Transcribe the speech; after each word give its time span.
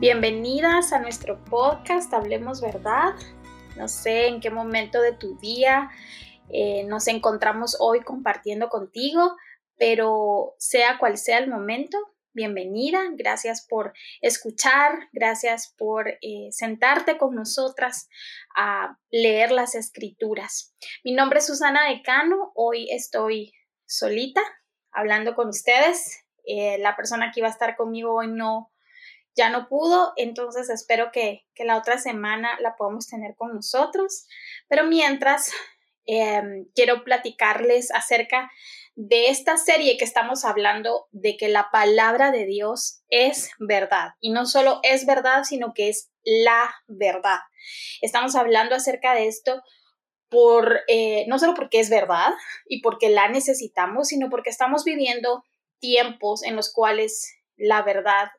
Bienvenidas 0.00 0.94
a 0.94 0.98
nuestro 0.98 1.44
podcast 1.44 2.10
Hablemos 2.14 2.62
Verdad. 2.62 3.12
No 3.76 3.86
sé 3.86 4.28
en 4.28 4.40
qué 4.40 4.48
momento 4.48 4.98
de 5.02 5.12
tu 5.12 5.36
día 5.36 5.90
eh, 6.48 6.84
nos 6.84 7.06
encontramos 7.06 7.76
hoy 7.80 8.00
compartiendo 8.00 8.70
contigo, 8.70 9.36
pero 9.76 10.54
sea 10.56 10.96
cual 10.98 11.18
sea 11.18 11.36
el 11.36 11.50
momento, 11.50 11.98
bienvenida. 12.32 13.02
Gracias 13.12 13.66
por 13.68 13.92
escuchar, 14.22 15.10
gracias 15.12 15.74
por 15.76 16.08
eh, 16.08 16.48
sentarte 16.50 17.18
con 17.18 17.34
nosotras 17.34 18.08
a 18.56 18.96
leer 19.10 19.52
las 19.52 19.74
escrituras. 19.74 20.74
Mi 21.04 21.12
nombre 21.12 21.40
es 21.40 21.46
Susana 21.46 21.90
Decano, 21.90 22.52
hoy 22.54 22.90
estoy 22.90 23.52
solita 23.84 24.40
hablando 24.92 25.34
con 25.34 25.48
ustedes. 25.48 26.24
Eh, 26.46 26.78
la 26.78 26.96
persona 26.96 27.32
que 27.32 27.40
iba 27.40 27.48
a 27.48 27.52
estar 27.52 27.76
conmigo 27.76 28.14
hoy 28.14 28.28
no 28.28 28.69
ya 29.40 29.48
no 29.48 29.68
pudo, 29.68 30.12
entonces 30.16 30.68
espero 30.68 31.10
que, 31.12 31.46
la 31.56 31.78
otra 31.78 31.98
semana 31.98 32.58
la 32.60 32.76
podamos 32.76 33.06
tener 33.06 33.34
con 33.36 33.54
nosotros. 33.54 34.26
Pero 34.68 34.84
mientras, 34.84 35.50
em, 36.06 36.66
quiero 36.74 37.04
platicarles 37.04 37.90
acerca 37.90 38.50
de 38.96 39.28
esta 39.28 39.56
serie 39.56 39.96
que 39.96 40.04
estamos 40.04 40.44
hablando 40.44 41.08
de 41.10 41.38
que 41.38 41.48
la 41.48 41.70
palabra 41.70 42.30
de 42.32 42.44
Dios 42.44 43.02
es 43.08 43.50
verdad. 43.58 44.10
Y 44.20 44.30
no 44.30 44.44
solo 44.44 44.80
es 44.82 45.06
verdad, 45.06 45.44
sino 45.44 45.72
que 45.74 45.88
es 45.88 46.10
la 46.22 46.74
verdad. 46.86 47.40
Estamos 48.02 48.36
hablando 48.36 48.74
acerca 48.74 49.14
de 49.14 49.26
esto 49.26 49.62
por, 50.28 50.80
eh, 50.88 51.24
no 51.28 51.38
solo 51.38 51.54
porque 51.54 51.80
es 51.80 51.88
verdad 51.88 52.32
y 52.66 52.82
porque 52.82 53.08
la 53.08 53.28
necesitamos, 53.28 54.08
sino 54.08 54.28
porque 54.28 54.50
estamos 54.50 54.84
viviendo 54.84 55.44
tiempos 55.78 56.42
en 56.42 56.56
los 56.56 56.72
cuales 56.72 57.34
la 57.56 57.82
verdad 57.82 58.30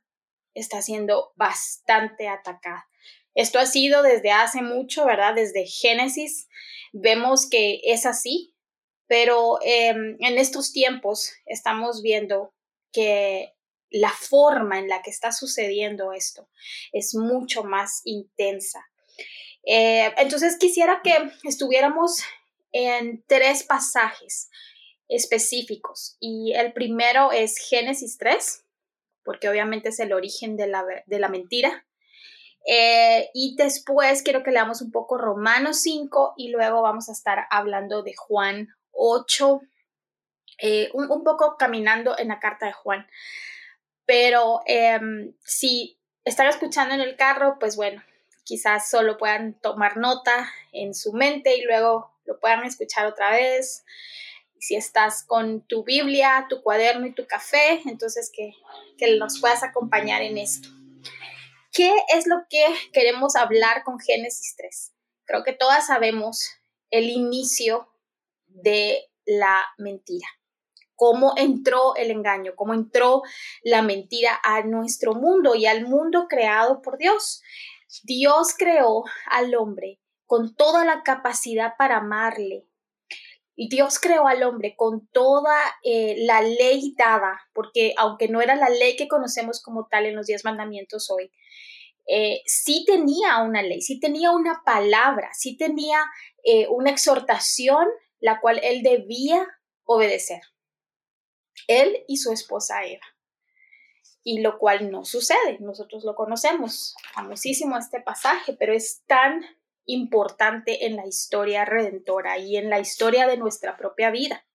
está 0.53 0.81
siendo 0.81 1.31
bastante 1.35 2.27
atacada. 2.27 2.87
Esto 3.33 3.59
ha 3.59 3.65
sido 3.65 4.03
desde 4.03 4.31
hace 4.31 4.61
mucho, 4.61 5.05
¿verdad? 5.05 5.35
Desde 5.35 5.65
Génesis 5.65 6.49
vemos 6.91 7.49
que 7.49 7.79
es 7.83 8.05
así, 8.05 8.53
pero 9.07 9.59
em, 9.61 10.17
en 10.19 10.37
estos 10.37 10.71
tiempos 10.71 11.33
estamos 11.45 12.01
viendo 12.01 12.53
que 12.91 13.53
la 13.89 14.11
forma 14.11 14.79
en 14.79 14.87
la 14.87 15.01
que 15.01 15.09
está 15.09 15.31
sucediendo 15.31 16.13
esto 16.13 16.49
es 16.91 17.13
mucho 17.13 17.63
más 17.63 18.01
intensa. 18.05 18.85
Eh, 19.63 20.13
entonces 20.17 20.57
quisiera 20.57 21.01
que 21.03 21.13
estuviéramos 21.43 22.21
en 22.71 23.23
tres 23.27 23.63
pasajes 23.63 24.49
específicos 25.07 26.15
y 26.19 26.53
el 26.53 26.73
primero 26.73 27.31
es 27.31 27.57
Génesis 27.57 28.17
3, 28.17 28.63
porque 29.23 29.49
obviamente 29.49 29.89
es 29.89 29.99
el 29.99 30.13
origen 30.13 30.57
de 30.57 30.67
la, 30.67 31.29
mentira. 31.29 31.85
Eh, 32.65 33.29
y 33.33 33.55
después 33.55 34.21
quiero 34.21 34.43
que 34.43 34.51
leamos 34.51 34.81
un 34.81 34.91
poco 34.91 35.17
Romanos 35.17 35.81
5 35.81 36.35
y 36.37 36.49
luego 36.49 36.81
vamos 36.81 37.09
a 37.09 37.13
estar 37.13 37.47
hablando 37.49 38.03
de 38.03 38.13
Juan 38.15 38.67
8, 38.91 39.61
eh, 40.59 40.89
un, 40.93 41.23
poco 41.23 41.55
caminando 41.57 42.17
en 42.17 42.27
la 42.27 42.39
carta 42.39 42.67
de 42.67 42.73
Juan. 42.73 43.07
Pero 44.05 44.61
em, 44.65 45.33
si 45.43 45.99
están 46.23 46.47
escuchando 46.47 46.93
en 46.93 47.01
el 47.01 47.15
carro, 47.15 47.57
pues 47.59 47.75
bueno, 47.75 48.03
quizás 48.43 48.89
solo 48.89 49.17
puedan 49.17 49.53
tomar 49.59 49.97
nota 49.97 50.51
en 50.71 50.93
su 50.93 51.13
mente 51.13 51.55
y 51.55 51.63
luego 51.63 52.11
lo 52.25 52.39
puedan 52.39 52.63
escuchar 52.63 53.05
otra 53.07 53.31
vez 53.31 53.83
si 54.61 54.75
estás 54.75 55.23
con 55.23 55.65
tu 55.65 55.83
Biblia, 55.83 56.45
tu 56.47 56.61
cuaderno 56.61 57.07
y 57.07 57.15
tu 57.15 57.25
café, 57.25 57.81
entonces 57.85 58.31
que, 58.31 58.53
nos 59.17 59.41
puedas 59.41 59.63
acompañar 59.63 60.21
en 60.21 60.37
esto. 60.37 60.69
¿Qué 61.73 61.91
es 62.13 62.27
lo 62.27 62.45
que 62.47 62.63
queremos 62.93 63.35
hablar 63.35 63.83
con 63.83 63.99
Génesis 63.99 64.53
3? 64.57 64.93
Creo 65.25 65.43
que 65.43 65.53
todas 65.53 65.87
sabemos 65.87 66.47
el 66.91 67.09
inicio 67.09 67.91
de 68.45 69.09
la 69.25 69.65
mentira, 69.79 70.27
cómo 70.95 71.33
entró 71.37 71.95
el 71.95 72.11
engaño, 72.11 72.53
cómo 72.55 72.75
entró 72.75 73.23
la 73.63 73.81
mentira 73.81 74.39
a 74.43 74.61
nuestro 74.61 75.15
mundo 75.15 75.55
y 75.55 75.65
al 75.65 75.87
mundo 75.87 76.27
creado 76.29 76.83
por 76.83 76.99
Dios. 76.99 77.41
Dios 78.03 78.53
creó 78.55 79.05
al 79.25 79.55
hombre 79.55 79.99
con 80.27 80.55
toda 80.55 80.85
la 80.85 81.01
capacidad 81.01 81.73
para 81.77 81.97
amarle, 81.97 82.67
Dios 83.69 83.99
creó 83.99 84.27
al 84.27 84.43
hombre 84.43 84.75
con 84.75 85.07
toda 85.07 85.55
eh, 85.83 86.15
la 86.19 86.41
ley 86.41 86.95
dada, 86.97 87.41
porque 87.53 87.93
aunque 87.97 88.27
no 88.27 88.41
era 88.41 88.55
la 88.55 88.69
ley 88.69 88.95
que 88.95 89.07
conocemos 89.07 89.61
como 89.61 89.87
tal 89.87 90.05
en 90.05 90.15
los 90.15 90.27
diez 90.27 90.43
mandamientos 90.43 91.11
hoy, 91.11 91.31
eh, 92.07 92.41
sí 92.45 92.83
tenía 92.87 93.37
una 93.43 93.61
ley, 93.61 93.81
sí 93.81 93.99
tenía 93.99 94.31
una 94.31 94.63
palabra, 94.65 95.29
sí 95.33 95.57
tenía 95.57 96.03
eh, 96.43 96.67
una 96.69 96.89
exhortación 96.89 97.87
la 98.19 98.39
cual 98.39 98.59
él 98.63 98.83
debía 98.83 99.45
obedecer. 99.83 100.41
Él 101.67 102.03
y 102.07 102.17
su 102.17 102.31
esposa 102.31 102.85
Eva. 102.85 103.05
Y 104.23 104.41
lo 104.41 104.59
cual 104.59 104.91
no 104.91 105.03
sucede, 105.03 105.57
nosotros 105.59 106.03
lo 106.03 106.15
conocemos, 106.15 106.95
famosísimo 107.13 107.77
este 107.77 108.01
pasaje, 108.01 108.53
pero 108.53 108.73
es 108.73 109.03
tan 109.07 109.43
importante 109.85 110.85
en 110.85 110.95
la 110.95 111.07
historia 111.07 111.65
redentora 111.65 112.37
y 112.37 112.57
en 112.57 112.69
la 112.69 112.79
historia 112.79 113.27
de 113.27 113.37
nuestra 113.37 113.77
propia 113.77 114.11
vida. 114.11 114.45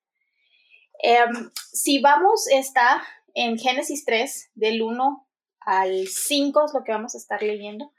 Em, 0.99 1.51
si 1.73 2.01
vamos, 2.01 2.47
está 2.49 3.03
en 3.35 3.59
Génesis 3.59 4.05
3, 4.05 4.51
del 4.55 4.83
1 4.83 5.29
al 5.61 6.07
5 6.07 6.65
es 6.65 6.75
lo 6.75 6.85
que 6.85 6.93
vamos 6.93 7.15
a 7.15 7.19
estar 7.19 7.43
leyendo, 7.43 7.93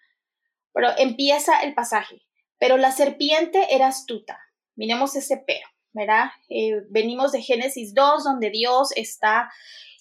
pero 0.73 0.89
empieza 0.97 1.61
el 1.61 1.73
pasaje. 1.73 2.21
Pero 2.57 2.77
la 2.77 2.91
serpiente 2.91 3.75
era 3.75 3.87
astuta. 3.87 4.39
Miremos 4.75 5.15
ese 5.15 5.37
pero, 5.45 5.67
¿verdad? 5.91 6.31
Eh, 6.49 6.81
venimos 6.89 7.31
de 7.31 7.41
Génesis 7.41 7.93
2, 7.93 8.23
donde 8.23 8.49
Dios 8.49 8.91
está 8.95 9.51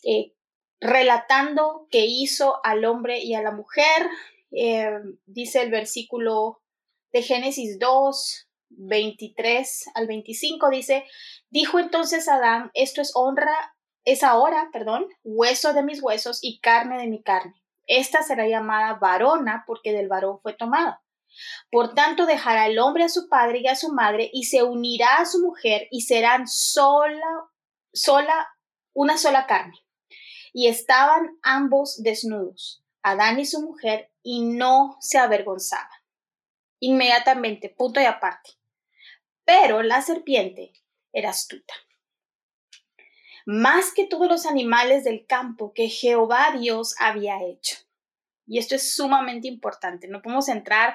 eh, 0.05 0.33
relatando 0.81 1.87
que 1.91 2.07
hizo 2.07 2.61
al 2.65 2.85
hombre 2.85 3.19
y 3.19 3.35
a 3.35 3.43
la 3.43 3.51
mujer. 3.51 4.09
Eh, 4.53 4.91
dice 5.27 5.63
el 5.63 5.71
versículo 5.71 6.63
de 7.17 7.23
Génesis 7.23 7.79
2, 7.79 8.47
23 8.69 9.87
al 9.95 10.07
25 10.07 10.69
dice, 10.69 11.07
dijo 11.49 11.79
entonces 11.79 12.29
Adán, 12.29 12.71
esto 12.75 13.01
es 13.01 13.13
honra, 13.15 13.75
es 14.05 14.23
ahora, 14.23 14.69
perdón, 14.71 15.07
hueso 15.25 15.73
de 15.73 15.83
mis 15.83 16.03
huesos 16.03 16.41
y 16.43 16.61
carne 16.61 16.99
de 16.99 17.07
mi 17.07 17.23
carne. 17.23 17.55
Esta 17.87 18.23
será 18.23 18.47
llamada 18.47 18.99
varona 18.99 19.65
porque 19.67 19.95
del 19.95 20.09
varón 20.09 20.41
fue 20.43 20.53
tomada. 20.53 21.03
Por 21.71 21.95
tanto, 21.95 22.27
dejará 22.27 22.67
el 22.67 22.79
hombre 22.79 23.05
a 23.05 23.09
su 23.09 23.31
padre 23.31 23.61
y 23.61 23.69
a 23.69 23.77
su 23.77 23.95
madre 23.95 24.29
y 24.31 24.45
se 24.45 24.63
unirá 24.63 25.17
a 25.17 25.25
su 25.25 25.41
mujer 25.41 25.89
y 25.91 26.03
serán 26.03 26.47
sola, 26.47 27.49
sola, 27.95 28.47
una 28.93 29.17
sola 29.17 29.47
carne. 29.47 29.79
Y 30.53 30.69
estaban 30.69 31.39
ambos 31.43 32.03
desnudos, 32.03 32.85
Adán 33.03 33.41
y 33.41 33.47
su 33.47 33.63
mujer, 33.63 34.11
y 34.23 34.45
no 34.45 34.99
se 35.01 35.17
avergonzaban 35.17 35.89
inmediatamente, 36.81 37.69
punto 37.69 38.01
y 38.01 38.05
aparte. 38.05 38.51
Pero 39.45 39.83
la 39.83 40.03
serpiente 40.03 40.73
era 41.13 41.31
astuta. 41.31 41.75
Más 43.47 43.93
que 43.93 44.07
todos 44.07 44.29
los 44.29 44.45
animales 44.45 45.05
del 45.05 45.25
campo 45.27 45.73
que 45.73 45.89
Jehová 45.89 46.55
Dios 46.59 46.97
había 46.99 47.43
hecho. 47.45 47.77
Y 48.47 48.59
esto 48.59 48.75
es 48.75 48.95
sumamente 48.95 49.49
importante. 49.49 50.09
No 50.09 50.23
podemos 50.23 50.49
entrar 50.49 50.95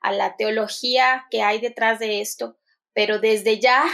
a 0.00 0.12
la 0.12 0.36
teología 0.36 1.26
que 1.30 1.42
hay 1.42 1.60
detrás 1.60 1.98
de 1.98 2.20
esto, 2.20 2.56
pero 2.92 3.18
desde 3.18 3.58
ya 3.60 3.84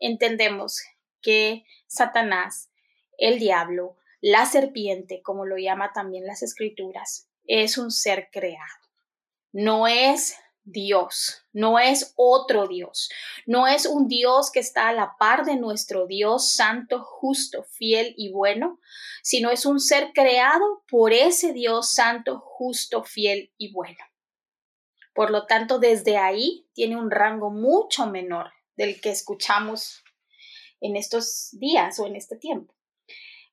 entendemos 0.00 0.82
que 1.22 1.64
Satanás, 1.86 2.70
el 3.18 3.38
diablo, 3.38 3.96
la 4.20 4.46
serpiente, 4.46 5.22
como 5.22 5.44
lo 5.44 5.56
llama 5.56 5.92
también 5.92 6.26
las 6.26 6.42
escrituras, 6.42 7.28
es 7.46 7.78
un 7.78 7.90
ser 7.90 8.30
creado. 8.32 8.80
No 9.52 9.86
es 9.86 10.36
Dios, 10.64 11.44
no 11.52 11.78
es 11.78 12.14
otro 12.16 12.66
Dios, 12.66 13.10
no 13.46 13.66
es 13.66 13.84
un 13.84 14.08
Dios 14.08 14.50
que 14.50 14.60
está 14.60 14.88
a 14.88 14.94
la 14.94 15.16
par 15.18 15.44
de 15.44 15.56
nuestro 15.56 16.06
Dios 16.06 16.48
santo, 16.48 17.02
justo, 17.02 17.64
fiel 17.64 18.14
y 18.16 18.32
bueno, 18.32 18.80
sino 19.22 19.50
es 19.50 19.66
un 19.66 19.78
ser 19.78 20.12
creado 20.14 20.82
por 20.88 21.12
ese 21.12 21.52
Dios 21.52 21.90
santo, 21.90 22.40
justo, 22.40 23.04
fiel 23.04 23.52
y 23.58 23.72
bueno. 23.72 23.98
Por 25.14 25.30
lo 25.30 25.46
tanto, 25.46 25.78
desde 25.78 26.16
ahí 26.16 26.66
tiene 26.72 26.96
un 26.96 27.10
rango 27.10 27.50
mucho 27.50 28.06
menor 28.06 28.52
del 28.76 29.00
que 29.00 29.10
escuchamos 29.10 30.02
en 30.80 30.96
estos 30.96 31.50
días 31.52 31.98
o 32.00 32.06
en 32.06 32.16
este 32.16 32.36
tiempo. 32.36 32.74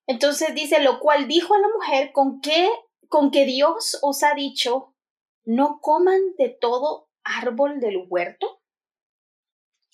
Entonces 0.07 0.55
dice, 0.55 0.81
lo 0.81 0.99
cual 0.99 1.27
dijo 1.27 1.53
a 1.53 1.59
la 1.59 1.67
mujer, 1.67 2.11
¿con 2.13 2.41
qué, 2.41 2.69
con 3.07 3.31
que 3.31 3.45
Dios 3.45 3.99
os 4.01 4.23
ha 4.23 4.33
dicho, 4.33 4.95
no 5.43 5.79
coman 5.81 6.35
de 6.37 6.49
todo 6.49 7.09
árbol 7.23 7.79
del 7.79 8.05
huerto? 8.07 8.61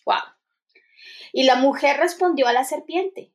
¡Wow! 0.05 0.15
Y 1.33 1.43
la 1.43 1.55
mujer 1.55 1.97
respondió 1.97 2.47
a 2.47 2.53
la 2.53 2.63
serpiente, 2.63 3.33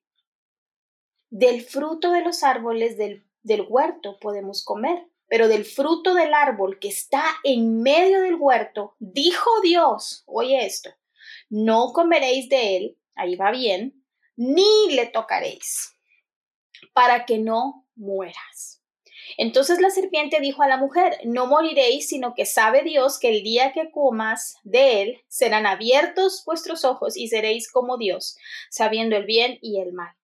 del 1.30 1.62
fruto 1.62 2.12
de 2.12 2.22
los 2.22 2.42
árboles 2.42 2.98
del, 2.98 3.26
del 3.42 3.64
huerto 3.66 4.18
podemos 4.20 4.62
comer, 4.64 5.08
pero 5.28 5.48
del 5.48 5.64
fruto 5.64 6.14
del 6.14 6.34
árbol 6.34 6.78
que 6.78 6.88
está 6.88 7.24
en 7.42 7.80
medio 7.80 8.20
del 8.20 8.34
huerto, 8.34 8.96
dijo 8.98 9.50
Dios, 9.62 10.24
oye 10.26 10.66
esto, 10.66 10.90
no 11.48 11.92
comeréis 11.94 12.50
de 12.50 12.76
él, 12.76 12.98
ahí 13.14 13.36
va 13.36 13.50
bien, 13.50 14.04
ni 14.36 14.90
le 14.90 15.06
tocaréis, 15.06 15.96
para 16.92 17.24
que 17.24 17.38
no 17.38 17.88
mueras. 17.94 18.81
Entonces 19.36 19.80
la 19.80 19.90
serpiente 19.90 20.40
dijo 20.40 20.62
a 20.62 20.68
la 20.68 20.76
mujer, 20.76 21.18
no 21.24 21.46
moriréis, 21.46 22.08
sino 22.08 22.34
que 22.34 22.46
sabe 22.46 22.82
Dios 22.82 23.18
que 23.18 23.28
el 23.28 23.42
día 23.42 23.72
que 23.72 23.90
comas 23.90 24.56
de 24.64 25.02
él 25.02 25.20
serán 25.28 25.66
abiertos 25.66 26.42
vuestros 26.44 26.84
ojos 26.84 27.16
y 27.16 27.28
seréis 27.28 27.70
como 27.70 27.98
Dios, 27.98 28.36
sabiendo 28.70 29.16
el 29.16 29.24
bien 29.24 29.58
y 29.60 29.80
el 29.80 29.92
mal. 29.92 30.14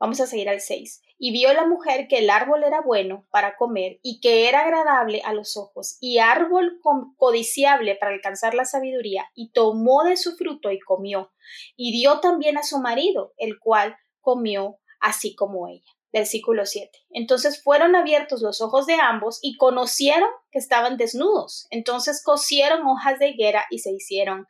Vamos 0.00 0.18
a 0.22 0.26
seguir 0.26 0.48
al 0.48 0.62
6. 0.62 1.02
Y 1.18 1.30
vio 1.32 1.52
la 1.52 1.66
mujer 1.66 2.08
que 2.08 2.18
el 2.18 2.30
árbol 2.30 2.64
era 2.64 2.80
bueno 2.80 3.26
para 3.30 3.56
comer 3.56 4.00
y 4.02 4.20
que 4.20 4.48
era 4.48 4.62
agradable 4.62 5.20
a 5.22 5.34
los 5.34 5.58
ojos 5.58 5.98
y 6.00 6.18
árbol 6.18 6.80
codiciable 7.18 7.94
para 7.96 8.14
alcanzar 8.14 8.54
la 8.54 8.64
sabiduría 8.64 9.30
y 9.34 9.52
tomó 9.52 10.02
de 10.04 10.16
su 10.16 10.36
fruto 10.36 10.70
y 10.70 10.80
comió 10.80 11.30
y 11.76 11.92
dio 11.92 12.20
también 12.20 12.56
a 12.56 12.62
su 12.62 12.78
marido, 12.78 13.34
el 13.36 13.58
cual 13.58 13.98
comió 14.22 14.78
así 15.00 15.34
como 15.34 15.68
ella. 15.68 15.99
Versículo 16.12 16.66
7. 16.66 16.90
Entonces 17.10 17.62
fueron 17.62 17.94
abiertos 17.94 18.42
los 18.42 18.60
ojos 18.60 18.86
de 18.86 18.94
ambos 18.94 19.38
y 19.42 19.56
conocieron 19.56 20.28
que 20.50 20.58
estaban 20.58 20.96
desnudos. 20.96 21.66
Entonces 21.70 22.22
cosieron 22.24 22.86
hojas 22.86 23.18
de 23.18 23.28
higuera 23.28 23.64
y 23.70 23.78
se 23.78 23.92
hicieron 23.92 24.46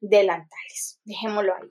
delantales. 0.00 1.00
Dejémoslo 1.04 1.54
ahí. 1.54 1.68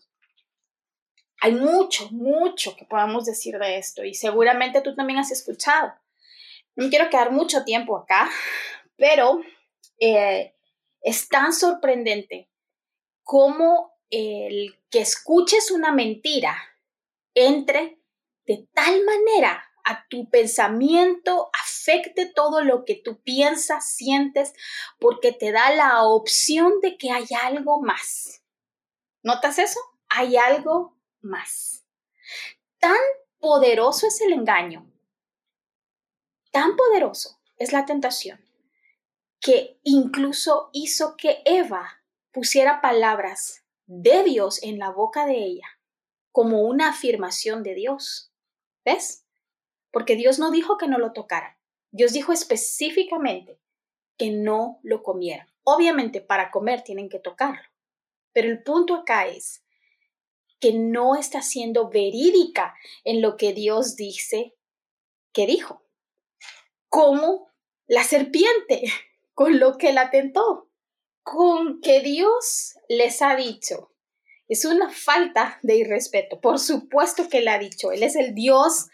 Hay 1.41 1.53
mucho, 1.53 2.09
mucho 2.11 2.75
que 2.75 2.85
podamos 2.85 3.25
decir 3.25 3.57
de 3.57 3.77
esto 3.77 4.03
y 4.03 4.13
seguramente 4.13 4.81
tú 4.81 4.95
también 4.95 5.19
has 5.19 5.31
escuchado. 5.31 5.93
No 6.75 6.89
quiero 6.89 7.09
quedar 7.09 7.31
mucho 7.31 7.63
tiempo 7.63 7.97
acá, 7.97 8.29
pero 8.95 9.41
eh, 9.99 10.55
es 11.01 11.27
tan 11.27 11.53
sorprendente 11.53 12.49
como 13.23 13.93
el 14.09 14.79
que 14.89 15.01
escuches 15.01 15.71
una 15.71 15.91
mentira 15.91 16.55
entre 17.35 17.99
de 18.45 18.67
tal 18.73 19.03
manera 19.05 19.63
a 19.85 20.07
tu 20.07 20.29
pensamiento, 20.29 21.49
afecte 21.61 22.25
todo 22.25 22.61
lo 22.61 22.85
que 22.85 22.95
tú 22.95 23.21
piensas, 23.21 23.91
sientes, 23.91 24.53
porque 24.99 25.31
te 25.33 25.51
da 25.51 25.73
la 25.73 26.03
opción 26.03 26.79
de 26.81 26.97
que 26.97 27.11
hay 27.11 27.25
algo 27.41 27.81
más. 27.81 28.43
¿Notas 29.21 29.59
eso? 29.59 29.79
Hay 30.09 30.37
algo 30.37 30.97
más. 31.21 31.85
Tan 32.79 32.97
poderoso 33.39 34.07
es 34.07 34.21
el 34.21 34.33
engaño, 34.33 34.89
tan 36.51 36.75
poderoso 36.77 37.41
es 37.57 37.73
la 37.73 37.85
tentación, 37.85 38.45
que 39.39 39.79
incluso 39.83 40.69
hizo 40.71 41.17
que 41.17 41.41
Eva 41.45 42.03
pusiera 42.31 42.79
palabras 42.81 43.65
de 43.85 44.23
Dios 44.23 44.63
en 44.63 44.79
la 44.79 44.89
boca 44.89 45.25
de 45.25 45.43
ella 45.43 45.67
como 46.33 46.63
una 46.63 46.89
afirmación 46.89 47.63
de 47.63 47.75
Dios. 47.75 48.32
¿Ves? 48.85 49.25
Porque 49.91 50.15
Dios 50.15 50.39
no 50.39 50.51
dijo 50.51 50.77
que 50.77 50.87
no 50.87 50.97
lo 50.97 51.13
tocaran. 51.13 51.55
Dios 51.91 52.13
dijo 52.13 52.33
específicamente 52.33 53.59
que 54.17 54.31
no 54.31 54.79
lo 54.83 55.03
comieran. 55.03 55.47
Obviamente 55.63 56.21
para 56.21 56.51
comer 56.51 56.81
tienen 56.81 57.09
que 57.09 57.19
tocarlo. 57.19 57.63
Pero 58.33 58.49
el 58.49 58.63
punto 58.63 58.95
acá 58.95 59.27
es 59.27 59.63
que 60.59 60.73
no 60.73 61.15
está 61.15 61.41
siendo 61.41 61.89
verídica 61.89 62.75
en 63.03 63.21
lo 63.21 63.37
que 63.37 63.53
Dios 63.53 63.95
dice 63.95 64.55
que 65.31 65.45
dijo. 65.45 65.83
Como 66.89 67.49
la 67.87 68.03
serpiente, 68.03 68.83
con 69.33 69.59
lo 69.59 69.77
que 69.77 69.93
la 69.93 70.09
tentó, 70.09 70.69
con 71.21 71.79
que 71.81 72.01
Dios 72.01 72.75
les 72.87 73.21
ha 73.21 73.35
dicho, 73.35 73.92
es 74.47 74.65
una 74.65 74.89
falta 74.89 75.59
de 75.61 75.77
irrespeto. 75.77 76.39
Por 76.39 76.59
supuesto 76.59 77.29
que 77.29 77.41
le 77.41 77.49
ha 77.49 77.59
dicho. 77.59 77.91
Él 77.91 78.03
es 78.03 78.15
el 78.15 78.35
Dios 78.35 78.87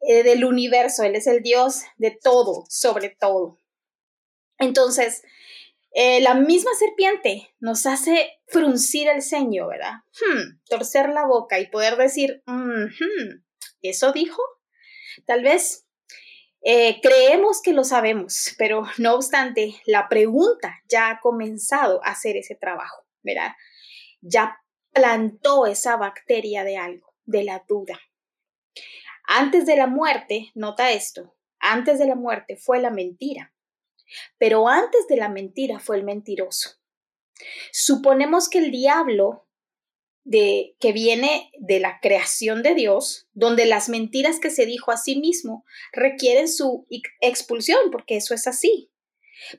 eh, 0.00 0.22
del 0.22 0.44
universo. 0.44 1.02
Él 1.04 1.14
es 1.14 1.26
el 1.26 1.42
Dios 1.42 1.82
de 1.96 2.10
todo, 2.10 2.64
sobre 2.68 3.10
todo. 3.10 3.58
Entonces, 4.58 5.22
eh, 5.92 6.20
la 6.20 6.34
misma 6.34 6.70
serpiente 6.78 7.54
nos 7.58 7.86
hace 7.86 8.38
fruncir 8.46 9.08
el 9.08 9.22
ceño, 9.22 9.68
¿verdad? 9.68 10.02
Hmm, 10.12 10.58
torcer 10.68 11.08
la 11.08 11.26
boca 11.26 11.58
y 11.58 11.66
poder 11.66 11.96
decir, 11.96 12.42
¿eso 13.82 14.12
dijo? 14.12 14.40
Tal 15.26 15.42
vez 15.42 15.86
eh, 16.62 17.00
creemos 17.00 17.62
que 17.62 17.72
lo 17.72 17.84
sabemos, 17.84 18.54
pero 18.58 18.84
no 18.98 19.14
obstante, 19.14 19.80
la 19.86 20.08
pregunta 20.08 20.80
ya 20.88 21.10
ha 21.10 21.20
comenzado 21.20 22.04
a 22.04 22.10
hacer 22.10 22.36
ese 22.36 22.54
trabajo, 22.54 23.04
¿verdad? 23.22 23.52
Ya 24.20 24.60
plantó 24.92 25.66
esa 25.66 25.96
bacteria 25.96 26.64
de 26.64 26.76
algo, 26.76 27.14
de 27.24 27.44
la 27.44 27.64
duda. 27.68 28.00
Antes 29.26 29.66
de 29.66 29.76
la 29.76 29.86
muerte, 29.86 30.50
nota 30.54 30.90
esto, 30.90 31.36
antes 31.58 31.98
de 31.98 32.06
la 32.06 32.16
muerte 32.16 32.56
fue 32.56 32.80
la 32.80 32.90
mentira, 32.90 33.54
pero 34.38 34.68
antes 34.68 35.06
de 35.08 35.16
la 35.16 35.28
mentira 35.28 35.78
fue 35.78 35.96
el 35.96 36.04
mentiroso. 36.04 36.80
Suponemos 37.72 38.48
que 38.48 38.58
el 38.58 38.70
diablo 38.70 39.46
de, 40.24 40.76
que 40.80 40.92
viene 40.92 41.50
de 41.58 41.80
la 41.80 42.00
creación 42.00 42.62
de 42.62 42.74
Dios, 42.74 43.28
donde 43.32 43.66
las 43.66 43.88
mentiras 43.88 44.38
que 44.40 44.50
se 44.50 44.66
dijo 44.66 44.90
a 44.90 44.96
sí 44.96 45.16
mismo 45.16 45.64
requieren 45.92 46.48
su 46.48 46.86
expulsión, 47.20 47.90
porque 47.90 48.16
eso 48.16 48.34
es 48.34 48.46
así. 48.46 48.90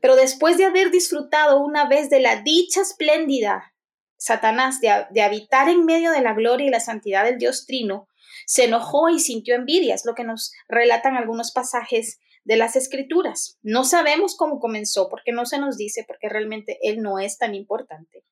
Pero 0.01 0.15
después 0.15 0.57
de 0.57 0.65
haber 0.65 0.91
disfrutado 0.91 1.59
una 1.61 1.87
vez 1.87 2.09
de 2.09 2.19
la 2.19 2.41
dicha 2.41 2.81
espléndida 2.81 3.73
Satanás 4.21 4.79
de, 4.81 5.21
habitar 5.23 5.67
en 5.67 5.83
medio 5.83 6.11
de 6.11 6.21
la 6.21 6.35
gloria 6.35 6.67
y 6.67 6.69
la 6.69 6.79
santidad 6.79 7.25
del 7.25 7.39
Dios 7.39 7.65
Trino, 7.65 8.07
se 8.45 8.65
enojó 8.65 9.09
y 9.09 9.19
sintió 9.19 9.55
envidia, 9.55 9.95
es 9.95 10.05
lo 10.05 10.13
que 10.13 10.23
nos 10.23 10.53
relatan 10.67 11.17
algunos 11.17 11.51
pasajes 11.51 12.19
de 12.43 12.55
las 12.55 12.75
escrituras. 12.75 13.57
No 13.63 13.83
sabemos 13.83 14.35
cómo 14.37 14.59
comenzó, 14.59 15.09
porque 15.09 15.31
no 15.31 15.47
se 15.47 15.57
nos 15.57 15.75
dice, 15.75 16.05
porque 16.07 16.29
realmente 16.29 16.77
él 16.83 17.01
no 17.01 17.17
es 17.17 17.39
tan 17.39 17.55
importante. 17.55 18.23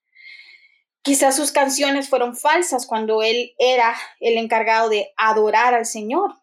Quizás 1.02 1.36
sus 1.36 1.52
canciones 1.52 2.08
fueron 2.08 2.38
falsas 2.38 2.86
cuando 2.86 3.24
él 3.24 3.56
era 3.58 3.96
el 4.20 4.38
encargado 4.38 4.90
de 4.90 5.12
adorar 5.18 5.74
al 5.74 5.88
Señor. 5.88 6.36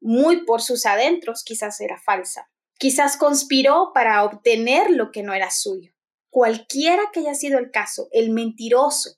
Muy 0.00 0.44
por 0.44 0.62
sus 0.62 0.84
adentros 0.84 1.44
quizás 1.44 1.80
era 1.80 2.00
falsa. 2.00 2.50
Quizás 2.76 3.16
conspiró 3.16 3.92
para 3.94 4.24
obtener 4.24 4.90
lo 4.90 5.12
que 5.12 5.22
no 5.22 5.32
era 5.32 5.52
suyo 5.52 5.95
cualquiera 6.36 7.04
que 7.14 7.20
haya 7.20 7.32
sido 7.32 7.58
el 7.58 7.70
caso, 7.70 8.10
el 8.12 8.28
mentiroso, 8.28 9.16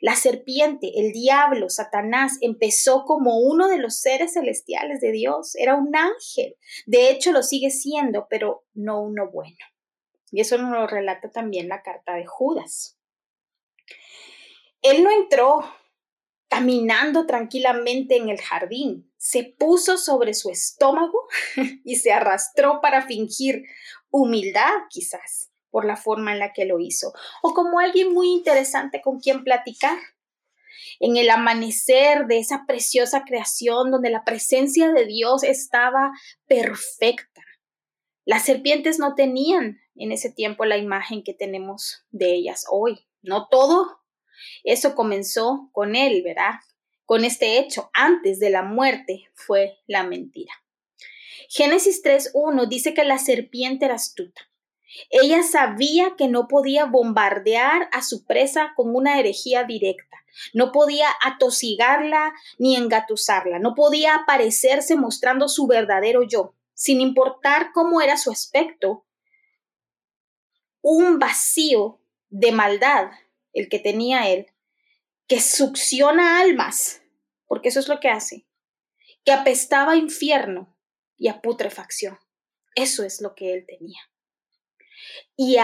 la 0.00 0.16
serpiente, 0.16 0.90
el 0.96 1.12
diablo, 1.12 1.70
Satanás, 1.70 2.32
empezó 2.40 3.04
como 3.04 3.38
uno 3.38 3.68
de 3.68 3.78
los 3.78 4.00
seres 4.00 4.32
celestiales 4.32 5.00
de 5.00 5.12
Dios, 5.12 5.54
era 5.54 5.76
un 5.76 5.94
ángel. 5.94 6.56
De 6.84 7.10
hecho, 7.10 7.30
lo 7.30 7.44
sigue 7.44 7.70
siendo, 7.70 8.26
pero 8.28 8.64
no 8.74 9.00
uno 9.00 9.30
bueno. 9.30 9.56
Y 10.32 10.40
eso 10.40 10.58
nos 10.58 10.72
lo 10.72 10.88
relata 10.88 11.30
también 11.30 11.68
la 11.68 11.80
carta 11.82 12.14
de 12.16 12.26
Judas. 12.26 12.98
Él 14.82 15.04
no 15.04 15.12
entró 15.12 15.60
caminando 16.48 17.24
tranquilamente 17.24 18.16
en 18.16 18.30
el 18.30 18.40
jardín, 18.40 19.12
se 19.16 19.44
puso 19.44 19.96
sobre 19.96 20.34
su 20.34 20.50
estómago 20.50 21.28
y 21.84 21.94
se 21.94 22.10
arrastró 22.10 22.80
para 22.80 23.06
fingir 23.06 23.62
humildad, 24.10 24.72
quizás 24.90 25.52
por 25.70 25.84
la 25.84 25.96
forma 25.96 26.32
en 26.32 26.38
la 26.38 26.52
que 26.52 26.64
lo 26.64 26.80
hizo, 26.80 27.12
o 27.42 27.54
como 27.54 27.78
alguien 27.80 28.12
muy 28.12 28.28
interesante 28.28 29.00
con 29.00 29.20
quien 29.20 29.44
platicar. 29.44 29.98
En 31.00 31.16
el 31.16 31.30
amanecer 31.30 32.26
de 32.26 32.38
esa 32.38 32.64
preciosa 32.66 33.24
creación 33.24 33.90
donde 33.90 34.10
la 34.10 34.24
presencia 34.24 34.90
de 34.92 35.06
Dios 35.06 35.42
estaba 35.42 36.12
perfecta. 36.46 37.42
Las 38.24 38.44
serpientes 38.44 38.98
no 38.98 39.14
tenían 39.14 39.80
en 39.94 40.12
ese 40.12 40.30
tiempo 40.30 40.64
la 40.64 40.76
imagen 40.76 41.22
que 41.22 41.34
tenemos 41.34 42.04
de 42.10 42.32
ellas 42.34 42.64
hoy. 42.70 43.06
No 43.22 43.48
todo 43.48 44.00
eso 44.64 44.94
comenzó 44.94 45.68
con 45.72 45.96
él, 45.96 46.22
¿verdad? 46.22 46.60
Con 47.04 47.24
este 47.24 47.58
hecho, 47.58 47.90
antes 47.94 48.38
de 48.38 48.50
la 48.50 48.62
muerte 48.62 49.30
fue 49.34 49.78
la 49.86 50.04
mentira. 50.04 50.52
Génesis 51.48 52.02
3.1 52.02 52.68
dice 52.68 52.92
que 52.92 53.04
la 53.04 53.18
serpiente 53.18 53.86
era 53.86 53.94
astuta 53.94 54.48
ella 55.10 55.42
sabía 55.42 56.14
que 56.16 56.28
no 56.28 56.48
podía 56.48 56.84
bombardear 56.86 57.88
a 57.92 58.02
su 58.02 58.24
presa 58.24 58.72
con 58.74 58.94
una 58.94 59.18
herejía 59.18 59.64
directa, 59.64 60.18
no 60.54 60.72
podía 60.72 61.08
atosigarla 61.22 62.32
ni 62.58 62.76
engatusarla, 62.76 63.58
no 63.58 63.74
podía 63.74 64.14
aparecerse 64.14 64.96
mostrando 64.96 65.48
su 65.48 65.66
verdadero 65.66 66.22
yo, 66.22 66.54
sin 66.74 67.00
importar 67.00 67.72
cómo 67.72 68.00
era 68.00 68.16
su 68.16 68.30
aspecto. 68.30 69.04
Un 70.80 71.18
vacío 71.18 72.00
de 72.30 72.52
maldad, 72.52 73.10
el 73.52 73.68
que 73.68 73.78
tenía 73.78 74.30
él, 74.30 74.46
que 75.26 75.40
succiona 75.40 76.40
almas, 76.40 77.02
porque 77.46 77.68
eso 77.68 77.80
es 77.80 77.88
lo 77.88 78.00
que 78.00 78.08
hace, 78.08 78.46
que 79.24 79.32
apestaba 79.32 79.92
a 79.92 79.96
infierno 79.96 80.76
y 81.16 81.28
a 81.28 81.42
putrefacción. 81.42 82.18
Eso 82.74 83.02
es 83.02 83.20
lo 83.20 83.34
que 83.34 83.52
él 83.52 83.66
tenía. 83.66 83.98
Y 85.36 85.56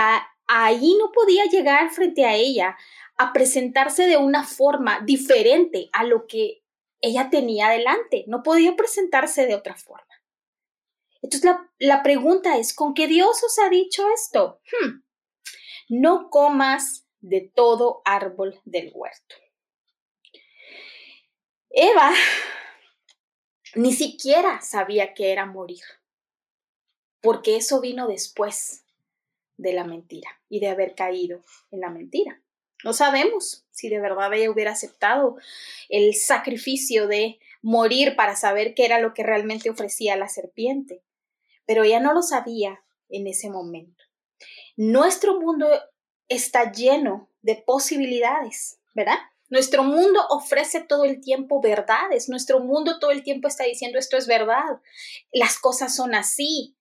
ahí 0.46 0.96
no 0.98 1.10
podía 1.12 1.44
llegar 1.46 1.90
frente 1.90 2.24
a 2.24 2.34
ella 2.34 2.76
a 3.16 3.32
presentarse 3.32 4.06
de 4.06 4.16
una 4.16 4.44
forma 4.44 5.00
diferente 5.00 5.88
a 5.92 6.04
lo 6.04 6.26
que 6.26 6.62
ella 7.00 7.30
tenía 7.30 7.68
delante. 7.70 8.24
No 8.26 8.42
podía 8.42 8.76
presentarse 8.76 9.46
de 9.46 9.54
otra 9.54 9.76
forma. 9.76 10.14
Entonces 11.22 11.50
la, 11.78 12.02
pregunta 12.02 12.58
es, 12.58 12.74
¿con 12.74 12.92
qué 12.92 13.06
Dios 13.06 13.42
os 13.42 13.58
ha 13.58 13.70
dicho 13.70 14.04
esto? 14.14 14.60
Hmm. 14.70 15.02
No 15.88 16.28
comas 16.28 17.06
de 17.20 17.40
todo 17.54 18.02
árbol 18.04 18.60
del 18.64 18.90
huerto. 18.94 19.36
Eva 21.70 22.12
ni 23.74 23.92
siquiera 23.92 24.60
sabía 24.60 25.14
que 25.14 25.32
era 25.32 25.46
morir, 25.46 25.82
porque 27.20 27.56
eso 27.56 27.80
vino 27.80 28.06
después 28.06 28.83
de 29.56 29.72
la 29.72 29.84
mentira 29.84 30.28
y 30.48 30.60
de 30.60 30.68
haber 30.68 30.94
caído 30.94 31.42
en 31.70 31.80
la 31.80 31.90
mentira. 31.90 32.40
No 32.82 32.92
sabemos 32.92 33.64
si 33.70 33.88
de 33.88 34.00
verdad 34.00 34.32
ella 34.34 34.50
hubiera 34.50 34.72
aceptado 34.72 35.36
el 35.88 36.14
sacrificio 36.14 37.08
de 37.08 37.38
morir 37.62 38.14
para 38.14 38.36
saber 38.36 38.74
qué 38.74 38.84
era 38.84 38.98
lo 38.98 39.14
que 39.14 39.22
realmente 39.22 39.70
ofrecía 39.70 40.16
la 40.16 40.28
serpiente, 40.28 41.02
pero 41.64 41.84
ella 41.84 42.00
no 42.00 42.12
lo 42.12 42.22
sabía 42.22 42.84
en 43.08 43.26
ese 43.26 43.48
momento. 43.48 44.04
Nuestro 44.76 45.40
mundo 45.40 45.68
está 46.28 46.72
lleno 46.72 47.30
de 47.42 47.56
posibilidades, 47.56 48.78
¿verdad? 48.94 49.18
Nuestro 49.48 49.84
mundo 49.84 50.20
ofrece 50.30 50.80
todo 50.80 51.04
el 51.04 51.20
tiempo 51.20 51.60
verdades, 51.60 52.28
nuestro 52.28 52.60
mundo 52.60 52.98
todo 52.98 53.12
el 53.12 53.22
tiempo 53.22 53.48
está 53.48 53.64
diciendo 53.64 53.98
esto 53.98 54.16
es 54.16 54.26
verdad, 54.26 54.80
las 55.32 55.58
cosas 55.58 55.94
son 55.94 56.14
así, 56.14 56.74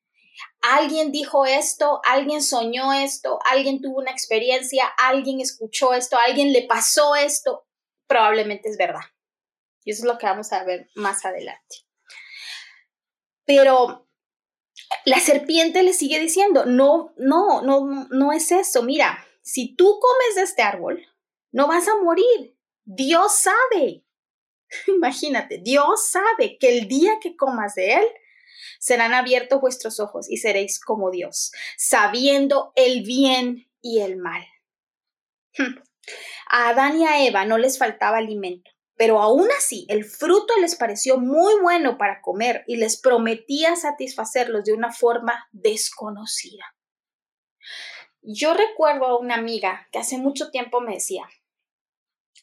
alguien 0.61 1.11
dijo 1.11 1.45
esto, 1.45 2.01
alguien 2.05 2.41
soñó 2.41 2.93
esto, 2.93 3.39
alguien 3.45 3.81
tuvo 3.81 3.99
una 3.99 4.11
experiencia, 4.11 4.85
alguien 4.97 5.41
escuchó 5.41 5.93
esto, 5.93 6.17
alguien 6.17 6.53
le 6.53 6.63
pasó 6.63 7.15
esto, 7.15 7.67
probablemente 8.07 8.69
es 8.69 8.77
verdad. 8.77 9.03
Y 9.83 9.91
eso 9.91 10.03
es 10.03 10.05
lo 10.05 10.17
que 10.17 10.25
vamos 10.25 10.53
a 10.53 10.63
ver 10.63 10.89
más 10.95 11.25
adelante. 11.25 11.75
Pero 13.45 14.07
la 15.05 15.19
serpiente 15.19 15.83
le 15.83 15.93
sigue 15.93 16.19
diciendo, 16.19 16.65
no, 16.65 17.13
no, 17.17 17.61
no, 17.61 18.07
no 18.09 18.31
es 18.31 18.51
eso. 18.51 18.83
Mira, 18.83 19.25
si 19.41 19.75
tú 19.75 19.99
comes 19.99 20.35
de 20.35 20.43
este 20.43 20.61
árbol, 20.61 21.05
no 21.51 21.67
vas 21.67 21.87
a 21.87 21.97
morir. 22.01 22.57
Dios 22.85 23.35
sabe. 23.35 24.05
Imagínate, 24.87 25.57
Dios 25.57 26.07
sabe 26.07 26.57
que 26.57 26.77
el 26.77 26.87
día 26.87 27.19
que 27.21 27.35
comas 27.35 27.75
de 27.75 27.95
él, 27.95 28.05
serán 28.83 29.13
abiertos 29.13 29.61
vuestros 29.61 30.01
ojos 30.01 30.29
y 30.29 30.35
seréis 30.35 30.77
como 30.77 31.09
Dios, 31.09 31.53
sabiendo 31.77 32.73
el 32.75 33.03
bien 33.03 33.71
y 33.81 34.01
el 34.01 34.17
mal. 34.17 34.45
A 36.49 36.67
Adán 36.67 36.99
y 36.99 37.05
a 37.05 37.25
Eva 37.25 37.45
no 37.45 37.57
les 37.57 37.77
faltaba 37.77 38.17
alimento, 38.17 38.69
pero 38.97 39.21
aún 39.21 39.47
así 39.57 39.85
el 39.87 40.03
fruto 40.03 40.53
les 40.59 40.75
pareció 40.75 41.17
muy 41.17 41.53
bueno 41.61 41.97
para 41.97 42.19
comer 42.21 42.65
y 42.67 42.75
les 42.75 42.99
prometía 42.99 43.77
satisfacerlos 43.77 44.65
de 44.65 44.73
una 44.73 44.91
forma 44.91 45.47
desconocida. 45.53 46.75
Yo 48.21 48.53
recuerdo 48.53 49.05
a 49.05 49.17
una 49.17 49.35
amiga 49.35 49.87
que 49.93 49.99
hace 49.99 50.17
mucho 50.17 50.51
tiempo 50.51 50.81
me 50.81 50.95
decía, 50.95 51.25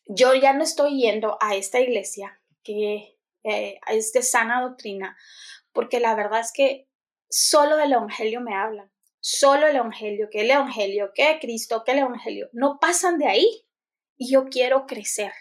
yo 0.07 0.35
ya 0.35 0.55
no 0.55 0.63
estoy 0.63 1.03
yendo 1.03 1.37
a 1.43 1.55
esta 1.55 1.81
iglesia 1.81 2.41
que 2.63 3.19
eh, 3.45 3.79
es 3.89 4.15
de 4.15 4.23
sana 4.23 4.63
doctrina 4.63 5.19
porque 5.73 6.00
la 6.00 6.15
verdad 6.15 6.41
es 6.41 6.53
que 6.53 6.89
solo 7.29 7.77
del 7.77 7.93
Evangelio 7.93 8.41
me 8.41 8.55
hablan, 8.55 8.91
solo 9.21 9.67
el 9.67 9.77
Evangelio, 9.77 10.29
que 10.31 10.41
el 10.41 10.50
Evangelio, 10.50 11.12
que 11.15 11.39
Cristo, 11.41 11.83
que 11.85 11.93
el 11.93 11.99
Evangelio, 11.99 12.49
no 12.53 12.79
pasan 12.81 13.19
de 13.19 13.27
ahí 13.27 13.67
y 14.17 14.33
yo 14.33 14.47
quiero 14.47 14.87
crecer. 14.87 15.33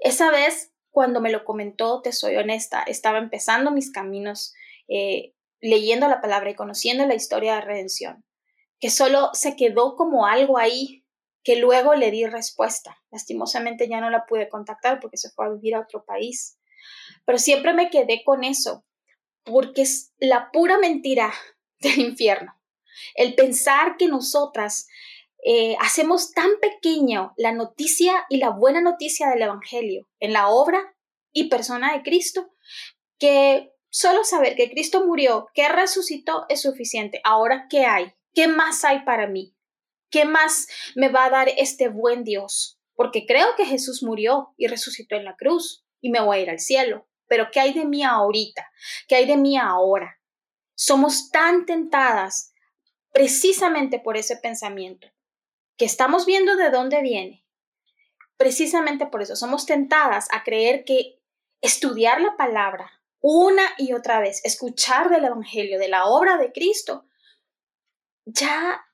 Esa 0.00 0.30
vez, 0.30 0.72
cuando 0.90 1.20
me 1.20 1.30
lo 1.30 1.44
comentó, 1.44 2.02
te 2.02 2.12
soy 2.12 2.36
honesta, 2.36 2.82
estaba 2.82 3.18
empezando 3.18 3.70
mis 3.70 3.90
caminos 3.90 4.54
eh, 4.88 5.34
leyendo 5.60 6.08
la 6.08 6.20
palabra 6.20 6.50
y 6.50 6.54
conociendo 6.54 7.06
la 7.06 7.14
historia 7.14 7.54
de 7.54 7.60
redención, 7.62 8.24
que 8.78 8.90
solo 8.90 9.30
se 9.32 9.56
quedó 9.56 9.96
como 9.96 10.26
algo 10.26 10.58
ahí 10.58 11.02
que 11.44 11.56
luego 11.56 11.94
le 11.94 12.10
di 12.10 12.26
respuesta. 12.26 12.98
Lastimosamente 13.10 13.88
ya 13.88 14.00
no 14.00 14.10
la 14.10 14.26
pude 14.26 14.48
contactar 14.48 15.00
porque 15.00 15.16
se 15.16 15.30
fue 15.30 15.46
a 15.46 15.50
vivir 15.50 15.74
a 15.74 15.80
otro 15.80 16.04
país. 16.04 16.58
Pero 17.24 17.38
siempre 17.38 17.74
me 17.74 17.90
quedé 17.90 18.22
con 18.24 18.44
eso, 18.44 18.84
porque 19.44 19.82
es 19.82 20.12
la 20.18 20.50
pura 20.52 20.78
mentira 20.78 21.32
del 21.80 22.00
infierno. 22.00 22.54
El 23.14 23.34
pensar 23.34 23.96
que 23.96 24.08
nosotras 24.08 24.86
eh, 25.44 25.76
hacemos 25.80 26.32
tan 26.32 26.50
pequeño 26.60 27.32
la 27.36 27.52
noticia 27.52 28.26
y 28.28 28.36
la 28.36 28.50
buena 28.50 28.80
noticia 28.80 29.28
del 29.28 29.42
Evangelio 29.42 30.08
en 30.20 30.32
la 30.32 30.48
obra 30.48 30.94
y 31.32 31.48
persona 31.48 31.94
de 31.94 32.02
Cristo, 32.02 32.54
que 33.18 33.72
solo 33.90 34.22
saber 34.24 34.54
que 34.54 34.70
Cristo 34.70 35.04
murió, 35.04 35.48
que 35.54 35.68
resucitó 35.68 36.46
es 36.48 36.62
suficiente. 36.62 37.20
Ahora, 37.24 37.66
¿qué 37.68 37.86
hay? 37.86 38.12
¿Qué 38.34 38.46
más 38.46 38.84
hay 38.84 39.04
para 39.04 39.26
mí? 39.26 39.56
¿Qué 40.10 40.24
más 40.24 40.68
me 40.94 41.08
va 41.08 41.24
a 41.24 41.30
dar 41.30 41.48
este 41.56 41.88
buen 41.88 42.22
Dios? 42.22 42.78
Porque 42.94 43.26
creo 43.26 43.56
que 43.56 43.64
Jesús 43.64 44.02
murió 44.02 44.54
y 44.56 44.68
resucitó 44.68 45.16
en 45.16 45.24
la 45.24 45.36
cruz 45.36 45.84
y 46.00 46.10
me 46.10 46.20
voy 46.20 46.38
a 46.38 46.40
ir 46.42 46.50
al 46.50 46.60
cielo. 46.60 47.08
Pero 47.26 47.50
¿qué 47.50 47.60
hay 47.60 47.72
de 47.72 47.84
mí 47.84 48.02
ahorita? 48.04 48.70
¿Qué 49.08 49.16
hay 49.16 49.26
de 49.26 49.36
mí 49.36 49.56
ahora? 49.56 50.20
Somos 50.74 51.30
tan 51.30 51.66
tentadas 51.66 52.52
precisamente 53.12 53.98
por 53.98 54.16
ese 54.16 54.36
pensamiento, 54.36 55.08
que 55.76 55.84
estamos 55.84 56.26
viendo 56.26 56.56
de 56.56 56.70
dónde 56.70 57.02
viene. 57.02 57.44
Precisamente 58.36 59.06
por 59.06 59.22
eso 59.22 59.36
somos 59.36 59.66
tentadas 59.66 60.28
a 60.32 60.42
creer 60.42 60.84
que 60.84 61.20
estudiar 61.60 62.20
la 62.20 62.36
palabra 62.36 63.02
una 63.22 63.62
y 63.78 63.92
otra 63.92 64.20
vez, 64.20 64.44
escuchar 64.44 65.08
del 65.08 65.24
Evangelio, 65.24 65.78
de 65.78 65.88
la 65.88 66.06
obra 66.06 66.36
de 66.36 66.52
Cristo, 66.52 67.06
ya 68.24 68.84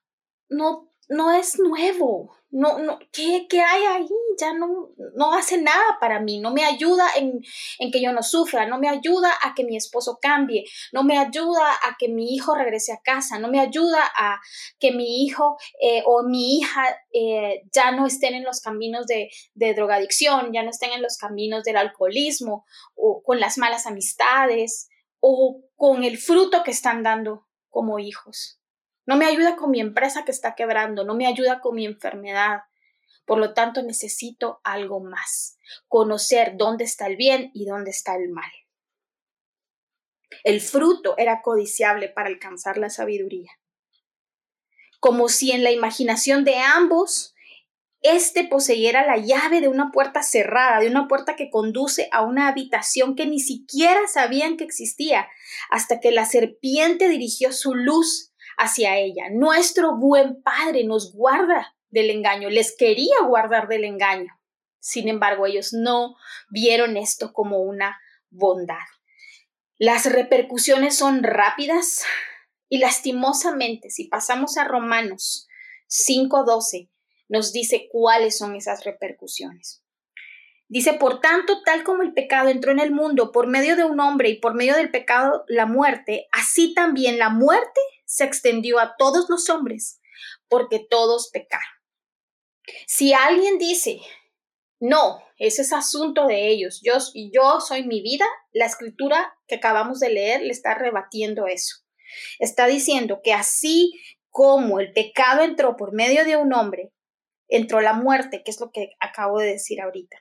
no, 0.50 0.92
no 1.08 1.32
es 1.32 1.58
nuevo, 1.58 2.36
no, 2.50 2.78
no, 2.78 2.98
¿qué, 3.12 3.46
¿qué, 3.48 3.60
hay 3.60 3.82
ahí? 3.84 4.08
Ya 4.40 4.54
no, 4.54 4.90
no 5.14 5.34
hace 5.34 5.60
nada 5.60 5.98
para 6.00 6.20
mí, 6.20 6.38
no 6.38 6.50
me 6.52 6.64
ayuda 6.64 7.04
en, 7.16 7.40
en, 7.78 7.90
que 7.90 8.00
yo 8.00 8.12
no 8.12 8.22
sufra, 8.22 8.66
no 8.66 8.78
me 8.78 8.88
ayuda 8.88 9.30
a 9.42 9.54
que 9.54 9.64
mi 9.64 9.76
esposo 9.76 10.18
cambie, 10.20 10.64
no 10.92 11.04
me 11.04 11.18
ayuda 11.18 11.72
a 11.72 11.96
que 11.98 12.08
mi 12.08 12.34
hijo 12.34 12.54
regrese 12.54 12.92
a 12.92 13.00
casa, 13.02 13.38
no 13.38 13.48
me 13.48 13.60
ayuda 13.60 14.00
a 14.16 14.40
que 14.78 14.92
mi 14.92 15.24
hijo 15.24 15.58
eh, 15.82 16.02
o 16.06 16.22
mi 16.22 16.58
hija 16.58 16.84
eh, 17.12 17.62
ya 17.72 17.90
no 17.90 18.06
estén 18.06 18.34
en 18.34 18.44
los 18.44 18.60
caminos 18.60 19.06
de, 19.06 19.28
de 19.54 19.74
drogadicción, 19.74 20.52
ya 20.52 20.62
no 20.62 20.70
estén 20.70 20.92
en 20.92 21.02
los 21.02 21.18
caminos 21.18 21.64
del 21.64 21.76
alcoholismo 21.76 22.64
o 22.94 23.22
con 23.22 23.40
las 23.40 23.58
malas 23.58 23.86
amistades 23.86 24.88
o 25.20 25.60
con 25.76 26.04
el 26.04 26.16
fruto 26.16 26.62
que 26.62 26.70
están 26.70 27.02
dando 27.02 27.46
como 27.68 27.98
hijos. 27.98 28.57
No 29.08 29.16
me 29.16 29.24
ayuda 29.24 29.56
con 29.56 29.70
mi 29.70 29.80
empresa 29.80 30.26
que 30.26 30.32
está 30.32 30.54
quebrando, 30.54 31.02
no 31.02 31.14
me 31.14 31.26
ayuda 31.26 31.62
con 31.62 31.76
mi 31.76 31.86
enfermedad. 31.86 32.64
Por 33.24 33.38
lo 33.38 33.54
tanto, 33.54 33.82
necesito 33.82 34.60
algo 34.64 35.00
más, 35.00 35.56
conocer 35.86 36.58
dónde 36.58 36.84
está 36.84 37.06
el 37.06 37.16
bien 37.16 37.50
y 37.54 37.64
dónde 37.64 37.90
está 37.90 38.16
el 38.16 38.28
mal. 38.28 38.50
El 40.44 40.60
fruto 40.60 41.14
era 41.16 41.40
codiciable 41.40 42.10
para 42.10 42.28
alcanzar 42.28 42.76
la 42.76 42.90
sabiduría. 42.90 43.50
Como 45.00 45.30
si 45.30 45.52
en 45.52 45.64
la 45.64 45.70
imaginación 45.70 46.44
de 46.44 46.58
ambos 46.58 47.34
éste 48.02 48.44
poseyera 48.44 49.06
la 49.06 49.16
llave 49.16 49.62
de 49.62 49.68
una 49.68 49.90
puerta 49.90 50.22
cerrada, 50.22 50.80
de 50.80 50.88
una 50.88 51.08
puerta 51.08 51.34
que 51.34 51.48
conduce 51.48 52.10
a 52.12 52.20
una 52.26 52.46
habitación 52.46 53.16
que 53.16 53.24
ni 53.24 53.40
siquiera 53.40 54.06
sabían 54.06 54.58
que 54.58 54.64
existía, 54.64 55.30
hasta 55.70 55.98
que 55.98 56.12
la 56.12 56.26
serpiente 56.26 57.08
dirigió 57.08 57.54
su 57.54 57.74
luz 57.74 58.27
hacia 58.58 58.98
ella. 58.98 59.30
Nuestro 59.30 59.96
buen 59.96 60.42
Padre 60.42 60.84
nos 60.84 61.14
guarda 61.14 61.74
del 61.90 62.10
engaño, 62.10 62.50
les 62.50 62.76
quería 62.76 63.16
guardar 63.26 63.68
del 63.68 63.84
engaño. 63.84 64.38
Sin 64.80 65.08
embargo, 65.08 65.46
ellos 65.46 65.72
no 65.72 66.16
vieron 66.50 66.96
esto 66.96 67.32
como 67.32 67.60
una 67.60 67.98
bondad. 68.30 68.76
Las 69.78 70.06
repercusiones 70.06 70.96
son 70.96 71.22
rápidas 71.22 72.04
y 72.68 72.78
lastimosamente, 72.78 73.90
si 73.90 74.08
pasamos 74.08 74.58
a 74.58 74.64
Romanos 74.64 75.46
5:12, 75.86 76.90
nos 77.28 77.52
dice 77.52 77.88
cuáles 77.90 78.36
son 78.36 78.56
esas 78.56 78.84
repercusiones. 78.84 79.82
Dice, 80.70 80.92
por 80.94 81.20
tanto, 81.20 81.62
tal 81.62 81.82
como 81.82 82.02
el 82.02 82.12
pecado 82.12 82.50
entró 82.50 82.72
en 82.72 82.80
el 82.80 82.90
mundo 82.90 83.32
por 83.32 83.46
medio 83.46 83.74
de 83.74 83.84
un 83.84 84.00
hombre 84.00 84.28
y 84.28 84.34
por 84.34 84.54
medio 84.54 84.76
del 84.76 84.90
pecado 84.90 85.44
la 85.48 85.64
muerte, 85.64 86.28
así 86.30 86.74
también 86.74 87.18
la 87.18 87.30
muerte 87.30 87.80
se 88.08 88.24
extendió 88.24 88.78
a 88.80 88.96
todos 88.96 89.28
los 89.28 89.50
hombres, 89.50 90.00
porque 90.48 90.78
todos 90.78 91.28
pecaron. 91.30 91.68
Si 92.86 93.12
alguien 93.12 93.58
dice, 93.58 94.00
no, 94.80 95.22
ese 95.36 95.62
es 95.62 95.72
asunto 95.74 96.26
de 96.26 96.48
ellos, 96.48 96.80
yo, 96.82 96.94
yo 97.32 97.60
soy 97.60 97.84
mi 97.84 98.00
vida, 98.00 98.24
la 98.52 98.64
escritura 98.64 99.34
que 99.46 99.56
acabamos 99.56 100.00
de 100.00 100.08
leer 100.08 100.40
le 100.40 100.52
está 100.52 100.74
rebatiendo 100.74 101.46
eso. 101.46 101.76
Está 102.38 102.66
diciendo 102.66 103.20
que 103.22 103.34
así 103.34 103.92
como 104.30 104.80
el 104.80 104.92
pecado 104.92 105.42
entró 105.42 105.76
por 105.76 105.92
medio 105.92 106.24
de 106.24 106.36
un 106.36 106.54
hombre, 106.54 106.92
entró 107.46 107.82
la 107.82 107.92
muerte, 107.92 108.42
que 108.42 108.50
es 108.50 108.58
lo 108.58 108.70
que 108.72 108.92
acabo 109.00 109.38
de 109.38 109.52
decir 109.52 109.82
ahorita. 109.82 110.16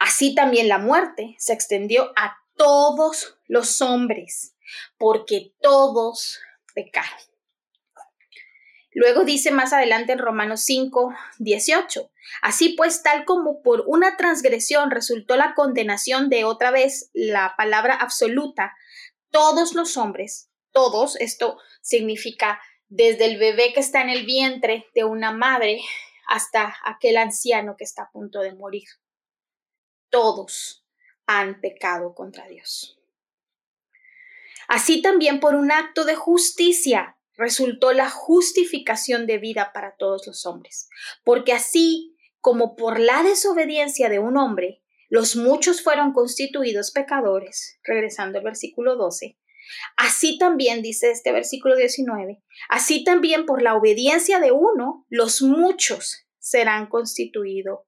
Así 0.00 0.34
también 0.34 0.68
la 0.68 0.78
muerte 0.78 1.34
se 1.38 1.52
extendió 1.52 2.12
a 2.16 2.38
todos 2.56 3.36
los 3.48 3.82
hombres, 3.82 4.56
porque 4.96 5.52
todos 5.60 6.40
pecaron. 6.74 7.18
Luego 8.94 9.24
dice 9.24 9.50
más 9.50 9.72
adelante 9.72 10.12
en 10.12 10.20
Romanos 10.20 10.60
5, 10.62 11.12
18. 11.38 12.10
Así 12.42 12.70
pues, 12.70 13.02
tal 13.02 13.24
como 13.24 13.60
por 13.60 13.82
una 13.86 14.16
transgresión 14.16 14.90
resultó 14.90 15.36
la 15.36 15.54
condenación 15.54 16.28
de 16.28 16.44
otra 16.44 16.70
vez 16.70 17.10
la 17.12 17.54
palabra 17.56 17.94
absoluta, 17.94 18.72
todos 19.30 19.74
los 19.74 19.96
hombres, 19.96 20.48
todos, 20.70 21.16
esto 21.16 21.58
significa 21.82 22.60
desde 22.88 23.24
el 23.24 23.38
bebé 23.38 23.72
que 23.72 23.80
está 23.80 24.00
en 24.00 24.10
el 24.10 24.24
vientre 24.24 24.86
de 24.94 25.02
una 25.02 25.32
madre 25.32 25.80
hasta 26.28 26.76
aquel 26.84 27.16
anciano 27.16 27.76
que 27.76 27.84
está 27.84 28.04
a 28.04 28.10
punto 28.12 28.40
de 28.40 28.54
morir. 28.54 28.88
Todos 30.08 30.84
han 31.26 31.60
pecado 31.60 32.14
contra 32.14 32.46
Dios. 32.46 32.96
Así 34.74 35.00
también 35.00 35.38
por 35.38 35.54
un 35.54 35.70
acto 35.70 36.04
de 36.04 36.16
justicia 36.16 37.16
resultó 37.36 37.92
la 37.92 38.10
justificación 38.10 39.24
de 39.24 39.38
vida 39.38 39.70
para 39.72 39.94
todos 39.94 40.26
los 40.26 40.46
hombres, 40.46 40.88
porque 41.22 41.52
así 41.52 42.16
como 42.40 42.74
por 42.74 42.98
la 42.98 43.22
desobediencia 43.22 44.08
de 44.08 44.18
un 44.18 44.36
hombre, 44.36 44.82
los 45.08 45.36
muchos 45.36 45.80
fueron 45.80 46.12
constituidos 46.12 46.90
pecadores, 46.90 47.78
regresando 47.84 48.38
al 48.38 48.44
versículo 48.44 48.96
12, 48.96 49.38
así 49.96 50.38
también, 50.38 50.82
dice 50.82 51.12
este 51.12 51.30
versículo 51.30 51.76
19, 51.76 52.42
así 52.68 53.04
también 53.04 53.46
por 53.46 53.62
la 53.62 53.76
obediencia 53.76 54.40
de 54.40 54.50
uno, 54.50 55.06
los 55.08 55.40
muchos 55.40 56.26
serán 56.40 56.88
constituido, 56.88 57.86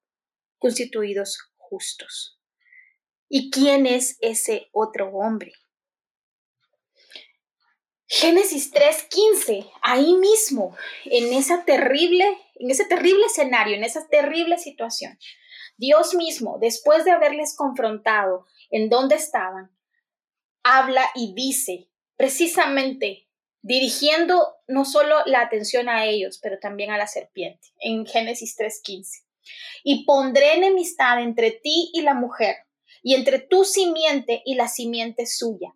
constituidos 0.59 1.51
justos. 1.57 2.39
¿Y 3.29 3.51
quién 3.51 3.87
es 3.87 4.19
ese 4.21 4.69
otro 4.71 5.09
hombre? 5.09 5.53
Génesis 8.09 8.71
3:15, 8.71 9.69
ahí 9.83 10.15
mismo, 10.15 10.77
en 11.07 11.33
esa 11.33 11.65
terrible, 11.65 12.25
en 12.55 12.71
ese 12.71 12.85
terrible 12.85 13.27
escenario, 13.27 13.75
en 13.75 13.83
esa 13.83 14.07
terrible 14.07 14.59
situación, 14.59 15.19
Dios 15.77 16.15
mismo, 16.15 16.59
después 16.61 17.05
de 17.05 17.11
haberles 17.11 17.57
confrontado 17.57 18.47
en 18.71 18.89
dónde 18.89 19.17
estaban, 19.17 19.77
habla 20.63 21.05
y 21.15 21.35
dice, 21.35 21.89
precisamente 22.17 23.27
dirigiendo 23.61 24.55
no 24.69 24.85
solo 24.85 25.17
la 25.27 25.41
atención 25.41 25.89
a 25.89 26.07
ellos, 26.07 26.39
pero 26.41 26.61
también 26.61 26.93
a 26.93 26.99
la 26.99 27.09
serpiente, 27.09 27.69
en 27.81 28.07
Génesis 28.07 28.55
3:15. 28.57 29.25
Y 29.83 30.05
pondré 30.05 30.55
enemistad 30.55 31.21
entre 31.21 31.51
ti 31.51 31.91
y 31.93 32.03
la 32.03 32.15
mujer, 32.15 32.57
y 33.03 33.15
entre 33.15 33.41
tu 33.41 33.65
simiente 33.65 34.43
y 34.45 34.55
la 34.55 34.69
simiente 34.69 35.27
suya. 35.27 35.75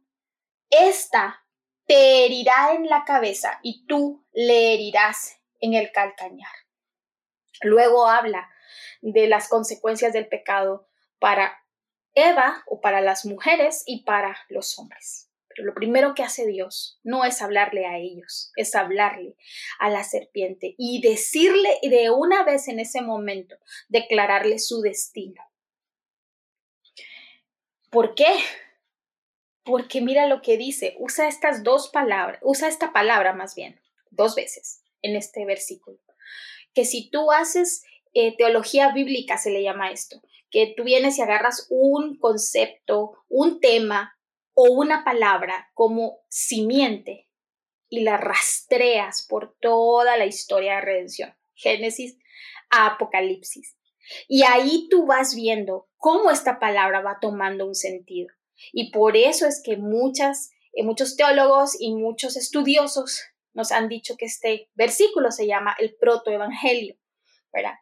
Esta 0.70 1.44
te 1.90 2.24
herirá 2.24 2.72
en 2.72 2.86
la 2.86 3.04
cabeza 3.04 3.58
y 3.64 3.84
tú 3.86 4.24
le 4.32 4.74
herirás 4.74 5.40
en 5.58 5.74
el 5.74 5.90
calcañar. 5.90 6.52
Luego 7.62 8.06
habla 8.06 8.48
de 9.00 9.26
las 9.26 9.48
consecuencias 9.48 10.12
del 10.12 10.28
pecado 10.28 10.86
para 11.18 11.64
Eva 12.14 12.62
o 12.68 12.80
para 12.80 13.00
las 13.00 13.26
mujeres 13.26 13.82
y 13.86 14.04
para 14.04 14.38
los 14.50 14.78
hombres. 14.78 15.32
Pero 15.48 15.64
lo 15.64 15.74
primero 15.74 16.14
que 16.14 16.22
hace 16.22 16.46
Dios 16.46 17.00
no 17.02 17.24
es 17.24 17.42
hablarle 17.42 17.84
a 17.86 17.98
ellos, 17.98 18.52
es 18.54 18.76
hablarle 18.76 19.34
a 19.80 19.90
la 19.90 20.04
serpiente 20.04 20.76
y 20.78 21.00
decirle 21.02 21.80
de 21.82 22.10
una 22.10 22.44
vez 22.44 22.68
en 22.68 22.78
ese 22.78 23.02
momento, 23.02 23.56
declararle 23.88 24.60
su 24.60 24.80
destino. 24.80 25.42
¿Por 27.90 28.14
qué? 28.14 28.32
Porque 29.70 30.00
mira 30.00 30.26
lo 30.26 30.42
que 30.42 30.56
dice, 30.56 30.96
usa 30.98 31.28
estas 31.28 31.62
dos 31.62 31.90
palabras, 31.90 32.40
usa 32.42 32.66
esta 32.66 32.92
palabra 32.92 33.34
más 33.34 33.54
bien, 33.54 33.80
dos 34.10 34.34
veces 34.34 34.82
en 35.00 35.14
este 35.14 35.44
versículo. 35.44 35.96
Que 36.74 36.84
si 36.84 37.08
tú 37.08 37.30
haces 37.30 37.84
eh, 38.12 38.36
teología 38.36 38.90
bíblica, 38.92 39.38
se 39.38 39.50
le 39.50 39.62
llama 39.62 39.92
esto, 39.92 40.20
que 40.50 40.74
tú 40.76 40.82
vienes 40.82 41.18
y 41.18 41.22
agarras 41.22 41.68
un 41.70 42.18
concepto, 42.18 43.12
un 43.28 43.60
tema 43.60 44.18
o 44.54 44.64
una 44.72 45.04
palabra 45.04 45.70
como 45.74 46.18
simiente 46.28 47.28
y 47.88 48.00
la 48.00 48.16
rastreas 48.16 49.24
por 49.28 49.56
toda 49.60 50.16
la 50.16 50.26
historia 50.26 50.74
de 50.74 50.80
redención, 50.80 51.34
Génesis 51.54 52.18
a 52.70 52.86
Apocalipsis. 52.86 53.76
Y 54.26 54.42
ahí 54.42 54.88
tú 54.90 55.06
vas 55.06 55.36
viendo 55.36 55.88
cómo 55.96 56.32
esta 56.32 56.58
palabra 56.58 57.02
va 57.02 57.18
tomando 57.20 57.66
un 57.66 57.76
sentido. 57.76 58.34
Y 58.72 58.90
por 58.90 59.16
eso 59.16 59.46
es 59.46 59.62
que 59.62 59.76
muchas, 59.76 60.50
eh, 60.72 60.82
muchos 60.82 61.16
teólogos 61.16 61.76
y 61.78 61.94
muchos 61.94 62.36
estudiosos 62.36 63.22
nos 63.52 63.72
han 63.72 63.88
dicho 63.88 64.16
que 64.16 64.26
este 64.26 64.70
versículo 64.74 65.30
se 65.30 65.46
llama 65.46 65.74
el 65.78 65.94
protoevangelio, 65.96 66.96
¿verdad? 67.52 67.74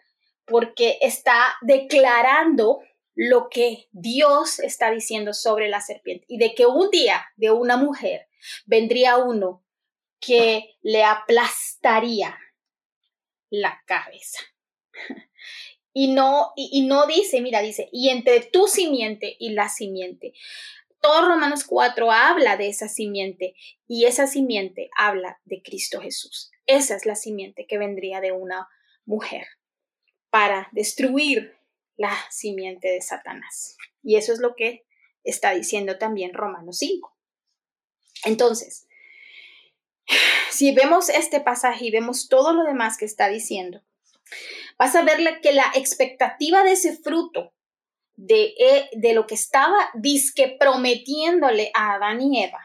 Porque 0.47 0.99
está 1.01 1.57
declarando 1.63 2.81
lo 3.15 3.49
que 3.49 3.89
Dios 3.91 4.61
está 4.61 4.91
diciendo 4.91 5.35
sobre 5.35 5.69
la 5.69 5.81
serpiente 5.81 6.25
y 6.29 6.39
de 6.39 6.55
que 6.55 6.67
un 6.67 6.89
día 6.91 7.27
de 7.37 7.51
una 7.51 7.77
mujer 7.77 8.29
vendría 8.65 9.17
uno 9.17 9.65
que 10.21 10.77
le 10.83 11.05
aplastaría 11.05 12.39
la 13.51 13.83
cabeza. 13.87 14.41
Y 15.93 16.09
no, 16.13 16.53
y, 16.57 16.87
no 16.87 17.07
dice, 17.07 17.41
mira, 17.41 17.61
dice, 17.61 17.89
y 17.93 18.11
entre 18.11 18.41
tu 18.41 18.69
simiente 18.69 19.37
y 19.39 19.51
la 19.51 19.69
simiente. 19.69 20.33
Todo 21.01 21.29
Romanos 21.29 21.65
4 21.65 22.11
habla 22.11 22.57
de 22.57 22.69
esa 22.69 22.89
simiente 22.89 23.55
y 23.87 24.05
esa 24.05 24.27
simiente 24.27 24.91
habla 24.97 25.41
de 25.45 25.63
Cristo 25.63 26.01
Jesús. 26.01 26.51
Esa 26.67 26.97
es 26.97 27.07
la 27.07 27.15
simiente 27.15 27.67
que 27.67 27.79
vendría 27.79 28.21
de 28.21 28.33
una 28.33 28.69
mujer 29.07 29.47
para 30.31 30.69
destruir 30.73 31.57
la 31.97 32.15
simiente 32.31 32.89
de 32.89 33.01
Satanás. 33.01 33.77
Y 34.03 34.17
eso 34.17 34.33
es 34.33 34.39
lo 34.39 34.55
que 34.55 34.85
está 35.25 35.53
diciendo 35.53 35.99
también 35.99 36.35
Romanos 36.35 36.79
5. 36.79 37.17
Entonces, 38.25 38.87
si 40.51 40.73
vemos 40.73 41.09
este 41.09 41.41
pasaje 41.41 41.87
y 41.87 41.91
vemos 41.91 42.29
todo 42.29 42.53
lo 42.53 42.65
demás 42.65 42.97
que 42.97 43.05
está 43.05 43.29
diciendo, 43.29 43.83
vas 44.79 44.95
a 44.95 45.03
ver 45.03 45.41
que 45.41 45.53
la 45.53 45.71
expectativa 45.75 46.63
de 46.63 46.73
ese 46.73 46.97
fruto, 46.97 47.53
de, 48.17 48.55
eh, 48.59 48.91
de 48.93 49.13
lo 49.13 49.27
que 49.27 49.35
estaba 49.35 49.91
disque 49.95 50.57
prometiéndole 50.59 51.71
a 51.75 51.95
Adán 51.95 52.21
y 52.21 52.45
Eva, 52.45 52.65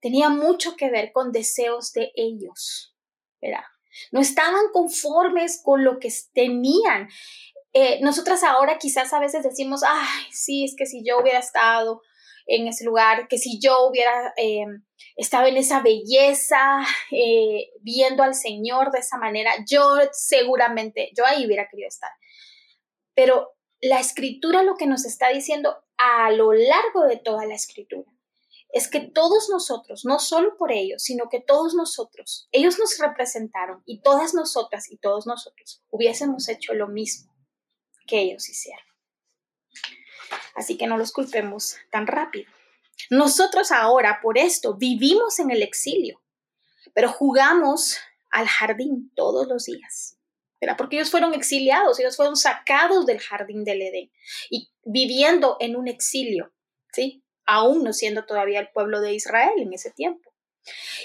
tenía 0.00 0.28
mucho 0.28 0.76
que 0.76 0.90
ver 0.90 1.12
con 1.12 1.32
deseos 1.32 1.92
de 1.92 2.12
ellos, 2.14 2.94
¿verdad? 3.40 3.64
No 4.12 4.20
estaban 4.20 4.66
conformes 4.72 5.60
con 5.64 5.84
lo 5.84 5.98
que 5.98 6.12
tenían. 6.32 7.08
Eh, 7.72 7.98
nosotras 8.02 8.42
ahora 8.42 8.78
quizás 8.78 9.12
a 9.12 9.20
veces 9.20 9.42
decimos, 9.42 9.82
ay, 9.86 10.24
sí, 10.30 10.64
es 10.64 10.74
que 10.76 10.86
si 10.86 11.02
yo 11.04 11.18
hubiera 11.18 11.38
estado 11.38 12.02
en 12.46 12.68
ese 12.68 12.84
lugar, 12.84 13.28
que 13.28 13.38
si 13.38 13.58
yo 13.60 13.86
hubiera 13.88 14.32
eh, 14.36 14.64
estado 15.16 15.46
en 15.46 15.56
esa 15.56 15.80
belleza, 15.80 16.80
eh, 17.10 17.70
viendo 17.80 18.22
al 18.22 18.34
Señor 18.34 18.92
de 18.92 19.00
esa 19.00 19.18
manera, 19.18 19.52
yo 19.68 19.96
seguramente, 20.12 21.10
yo 21.16 21.26
ahí 21.26 21.44
hubiera 21.44 21.68
querido 21.68 21.88
estar. 21.88 22.10
Pero 23.14 23.56
la 23.80 24.00
escritura 24.00 24.62
lo 24.62 24.76
que 24.76 24.86
nos 24.86 25.04
está 25.04 25.28
diciendo 25.28 25.76
a 25.98 26.30
lo 26.30 26.52
largo 26.52 27.04
de 27.04 27.16
toda 27.16 27.46
la 27.46 27.54
escritura 27.54 28.10
es 28.70 28.88
que 28.88 29.00
todos 29.00 29.48
nosotros, 29.48 30.04
no 30.04 30.18
solo 30.18 30.56
por 30.56 30.70
ellos, 30.70 31.02
sino 31.02 31.28
que 31.30 31.40
todos 31.40 31.74
nosotros, 31.74 32.48
ellos 32.52 32.78
nos 32.78 32.98
representaron 32.98 33.82
y 33.86 34.02
todas 34.02 34.34
nosotras 34.34 34.90
y 34.90 34.98
todos 34.98 35.26
nosotros 35.26 35.82
hubiésemos 35.88 36.48
hecho 36.48 36.74
lo 36.74 36.88
mismo 36.88 37.32
que 38.06 38.20
ellos 38.20 38.48
hicieron. 38.48 38.84
Así 40.54 40.76
que 40.76 40.86
no 40.86 40.96
los 40.96 41.12
culpemos 41.12 41.76
tan 41.90 42.06
rápido. 42.06 42.50
Nosotros 43.10 43.72
ahora, 43.72 44.20
por 44.22 44.38
esto, 44.38 44.74
vivimos 44.74 45.38
en 45.38 45.50
el 45.50 45.62
exilio, 45.62 46.22
pero 46.94 47.08
jugamos 47.08 47.98
al 48.30 48.46
jardín 48.48 49.12
todos 49.14 49.46
los 49.46 49.64
días. 49.64 50.16
¿verdad? 50.60 50.76
Porque 50.76 50.96
ellos 50.96 51.10
fueron 51.10 51.34
exiliados, 51.34 52.00
ellos 52.00 52.16
fueron 52.16 52.36
sacados 52.36 53.06
del 53.06 53.20
jardín 53.20 53.64
del 53.64 53.82
Edén 53.82 54.10
y 54.50 54.70
viviendo 54.84 55.56
en 55.60 55.76
un 55.76 55.88
exilio, 55.88 56.52
¿sí? 56.92 57.22
Aún 57.44 57.84
no 57.84 57.92
siendo 57.92 58.24
todavía 58.24 58.60
el 58.60 58.70
pueblo 58.70 59.00
de 59.00 59.14
Israel 59.14 59.52
en 59.58 59.72
ese 59.72 59.90
tiempo. 59.90 60.25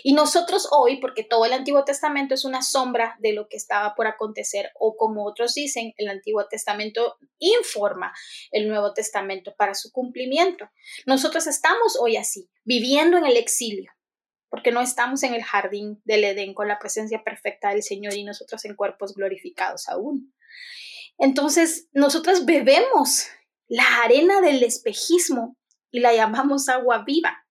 Y 0.03 0.13
nosotros 0.13 0.67
hoy, 0.71 0.99
porque 0.99 1.23
todo 1.23 1.45
el 1.45 1.53
Antiguo 1.53 1.83
Testamento 1.83 2.33
es 2.33 2.45
una 2.45 2.61
sombra 2.61 3.15
de 3.19 3.33
lo 3.33 3.47
que 3.47 3.57
estaba 3.57 3.95
por 3.95 4.07
acontecer, 4.07 4.71
o 4.79 4.95
como 4.97 5.25
otros 5.25 5.53
dicen, 5.53 5.93
el 5.97 6.09
Antiguo 6.09 6.47
Testamento 6.47 7.17
informa 7.39 8.13
el 8.51 8.67
Nuevo 8.67 8.93
Testamento 8.93 9.53
para 9.57 9.73
su 9.73 9.91
cumplimiento. 9.91 10.69
Nosotros 11.05 11.47
estamos 11.47 11.97
hoy 11.99 12.17
así, 12.17 12.49
viviendo 12.63 13.17
en 13.17 13.25
el 13.25 13.37
exilio, 13.37 13.91
porque 14.49 14.71
no 14.71 14.81
estamos 14.81 15.23
en 15.23 15.33
el 15.33 15.43
jardín 15.43 16.01
del 16.05 16.23
Edén 16.23 16.53
con 16.53 16.67
la 16.67 16.79
presencia 16.79 17.23
perfecta 17.23 17.69
del 17.69 17.83
Señor 17.83 18.13
y 18.13 18.23
nosotros 18.23 18.65
en 18.65 18.75
cuerpos 18.75 19.13
glorificados 19.13 19.87
aún. 19.87 20.33
Entonces, 21.17 21.87
nosotros 21.93 22.45
bebemos 22.45 23.27
la 23.67 24.03
arena 24.03 24.41
del 24.41 24.63
espejismo 24.63 25.55
y 25.91 25.99
la 25.99 26.13
llamamos 26.13 26.67
agua 26.67 27.03
viva. 27.05 27.45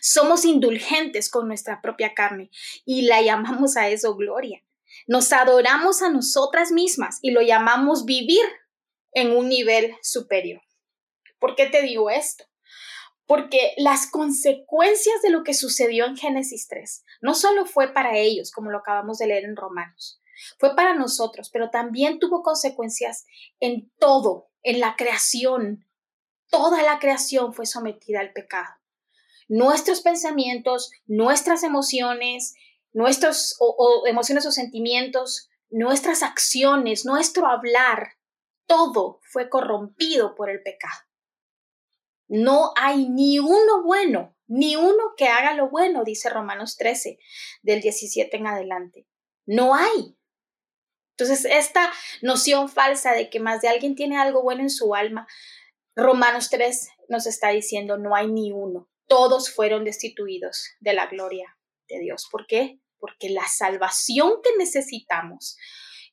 Somos 0.00 0.44
indulgentes 0.44 1.30
con 1.30 1.48
nuestra 1.48 1.80
propia 1.80 2.14
carne 2.14 2.50
y 2.84 3.02
la 3.02 3.22
llamamos 3.22 3.76
a 3.76 3.88
eso 3.88 4.16
gloria. 4.16 4.62
Nos 5.06 5.32
adoramos 5.32 6.02
a 6.02 6.10
nosotras 6.10 6.70
mismas 6.70 7.18
y 7.22 7.30
lo 7.30 7.42
llamamos 7.42 8.04
vivir 8.04 8.44
en 9.12 9.36
un 9.36 9.48
nivel 9.48 9.96
superior. 10.02 10.62
¿Por 11.38 11.56
qué 11.56 11.66
te 11.66 11.82
digo 11.82 12.10
esto? 12.10 12.44
Porque 13.26 13.72
las 13.78 14.10
consecuencias 14.10 15.22
de 15.22 15.30
lo 15.30 15.44
que 15.44 15.54
sucedió 15.54 16.04
en 16.04 16.16
Génesis 16.16 16.68
3 16.68 17.04
no 17.22 17.34
solo 17.34 17.66
fue 17.66 17.92
para 17.92 18.18
ellos, 18.18 18.50
como 18.50 18.70
lo 18.70 18.78
acabamos 18.78 19.18
de 19.18 19.28
leer 19.28 19.44
en 19.44 19.56
Romanos, 19.56 20.20
fue 20.58 20.74
para 20.74 20.94
nosotros, 20.94 21.50
pero 21.50 21.70
también 21.70 22.18
tuvo 22.18 22.42
consecuencias 22.42 23.26
en 23.60 23.90
todo, 23.98 24.50
en 24.62 24.80
la 24.80 24.96
creación. 24.96 25.86
Toda 26.50 26.82
la 26.82 26.98
creación 26.98 27.54
fue 27.54 27.66
sometida 27.66 28.20
al 28.20 28.32
pecado. 28.32 28.74
Nuestros 29.48 30.00
pensamientos, 30.00 30.90
nuestras 31.06 31.62
emociones, 31.62 32.54
nuestros 32.92 33.56
emociones 34.06 34.46
o 34.46 34.52
sentimientos, 34.52 35.48
nuestras 35.70 36.22
acciones, 36.22 37.04
nuestro 37.04 37.46
hablar, 37.46 38.14
todo 38.66 39.20
fue 39.22 39.50
corrompido 39.50 40.34
por 40.34 40.50
el 40.50 40.62
pecado. 40.62 41.00
No 42.28 42.72
hay 42.76 43.08
ni 43.08 43.38
uno 43.38 43.82
bueno, 43.82 44.34
ni 44.46 44.76
uno 44.76 45.14
que 45.16 45.26
haga 45.28 45.54
lo 45.54 45.68
bueno, 45.68 46.04
dice 46.04 46.30
Romanos 46.30 46.76
13, 46.76 47.18
del 47.62 47.80
17 47.80 48.36
en 48.36 48.46
adelante. 48.46 49.06
No 49.46 49.74
hay. 49.74 50.16
Entonces, 51.16 51.44
esta 51.44 51.92
noción 52.22 52.68
falsa 52.68 53.12
de 53.12 53.30
que 53.30 53.40
más 53.40 53.60
de 53.60 53.68
alguien 53.68 53.94
tiene 53.94 54.16
algo 54.16 54.42
bueno 54.42 54.62
en 54.62 54.70
su 54.70 54.94
alma, 54.94 55.28
Romanos 55.94 56.50
3 56.50 56.88
nos 57.08 57.26
está 57.26 57.50
diciendo, 57.50 57.98
no 57.98 58.16
hay 58.16 58.26
ni 58.28 58.50
uno. 58.50 58.88
Todos 59.06 59.52
fueron 59.52 59.84
destituidos 59.84 60.64
de 60.80 60.94
la 60.94 61.06
gloria 61.06 61.58
de 61.88 62.00
Dios. 62.00 62.28
¿Por 62.30 62.46
qué? 62.46 62.80
Porque 62.98 63.28
la 63.28 63.46
salvación 63.46 64.40
que 64.42 64.50
necesitamos 64.58 65.56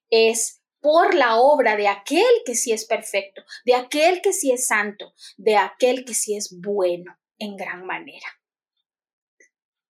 es 0.10 0.62
por 0.82 1.14
la 1.14 1.38
obra 1.38 1.78
de 1.78 1.88
aquel 1.88 2.26
que 2.46 2.56
sí 2.56 2.72
es 2.72 2.86
perfecto, 2.86 3.44
de 3.66 3.76
aquel 3.76 4.22
que 4.22 4.34
sí 4.34 4.52
es 4.52 4.68
santo, 4.68 5.14
de 5.38 5.56
aquel 5.56 6.04
que 6.06 6.14
sí 6.14 6.36
es 6.36 6.60
bueno 6.60 7.18
en 7.38 7.56
gran 7.56 7.86
manera. 7.86 8.28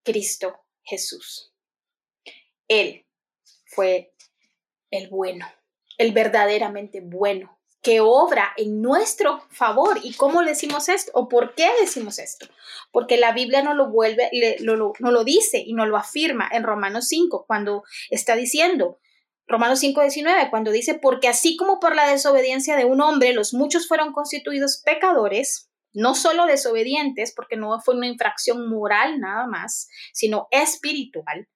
Cristo 0.03 0.65
Jesús. 0.83 1.53
Él 2.67 3.05
fue 3.65 4.13
el 4.91 5.09
bueno, 5.09 5.47
el 5.97 6.11
verdaderamente 6.11 7.01
bueno, 7.01 7.60
que 7.81 7.99
obra 7.99 8.53
en 8.57 8.81
nuestro 8.81 9.43
favor. 9.49 9.99
¿Y 10.03 10.13
cómo 10.13 10.41
decimos 10.43 10.87
esto? 10.87 11.11
¿O 11.15 11.27
por 11.27 11.55
qué 11.55 11.69
decimos 11.79 12.19
esto? 12.19 12.47
Porque 12.91 13.17
la 13.17 13.31
Biblia 13.31 13.63
no 13.63 13.73
lo 13.73 13.89
vuelve, 13.89 14.29
no 14.61 15.11
lo 15.11 15.23
dice 15.23 15.63
y 15.65 15.73
no 15.73 15.85
lo 15.85 15.97
afirma 15.97 16.47
en 16.51 16.63
Romanos 16.63 17.07
5, 17.07 17.45
cuando 17.47 17.83
está 18.09 18.35
diciendo, 18.35 18.99
Romanos 19.47 19.81
5:19, 19.81 20.49
cuando 20.49 20.71
dice, 20.71 20.93
porque 20.93 21.27
así 21.27 21.57
como 21.57 21.79
por 21.79 21.95
la 21.95 22.09
desobediencia 22.09 22.77
de 22.77 22.85
un 22.85 23.01
hombre 23.01 23.33
los 23.33 23.53
muchos 23.53 23.87
fueron 23.87 24.13
constituidos 24.13 24.81
pecadores, 24.85 25.69
no 25.91 26.15
solo 26.15 26.45
desobedientes, 26.45 27.33
porque 27.35 27.57
no 27.57 27.77
fue 27.81 27.95
una 27.95 28.07
infracción 28.07 28.69
moral 28.69 29.19
nada 29.19 29.47
más, 29.47 29.89
sino 30.13 30.47
espiritual, 30.51 31.49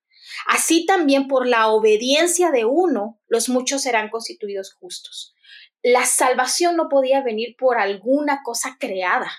así 0.47 0.85
también 0.85 1.27
por 1.27 1.47
la 1.47 1.69
obediencia 1.69 2.51
de 2.51 2.65
uno 2.65 3.21
los 3.27 3.47
muchos 3.47 3.83
serán 3.83 4.09
constituidos 4.09 4.73
justos. 4.73 5.33
La 5.87 6.05
salvación 6.05 6.75
no 6.75 6.89
podía 6.89 7.21
venir 7.21 7.55
por 7.57 7.77
alguna 7.77 8.41
cosa 8.43 8.77
creada, 8.79 9.31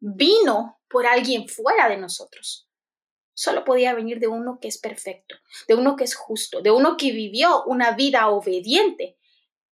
vino 0.00 0.80
por 0.88 1.06
alguien 1.06 1.46
fuera 1.46 1.90
de 1.90 1.98
nosotros 1.98 2.70
solo 3.40 3.64
podía 3.64 3.94
venir 3.94 4.20
de 4.20 4.28
uno 4.28 4.58
que 4.60 4.68
es 4.68 4.76
perfecto, 4.76 5.34
de 5.66 5.74
uno 5.74 5.96
que 5.96 6.04
es 6.04 6.14
justo, 6.14 6.60
de 6.60 6.70
uno 6.70 6.98
que 6.98 7.10
vivió 7.10 7.64
una 7.64 7.92
vida 7.92 8.28
obediente 8.28 9.16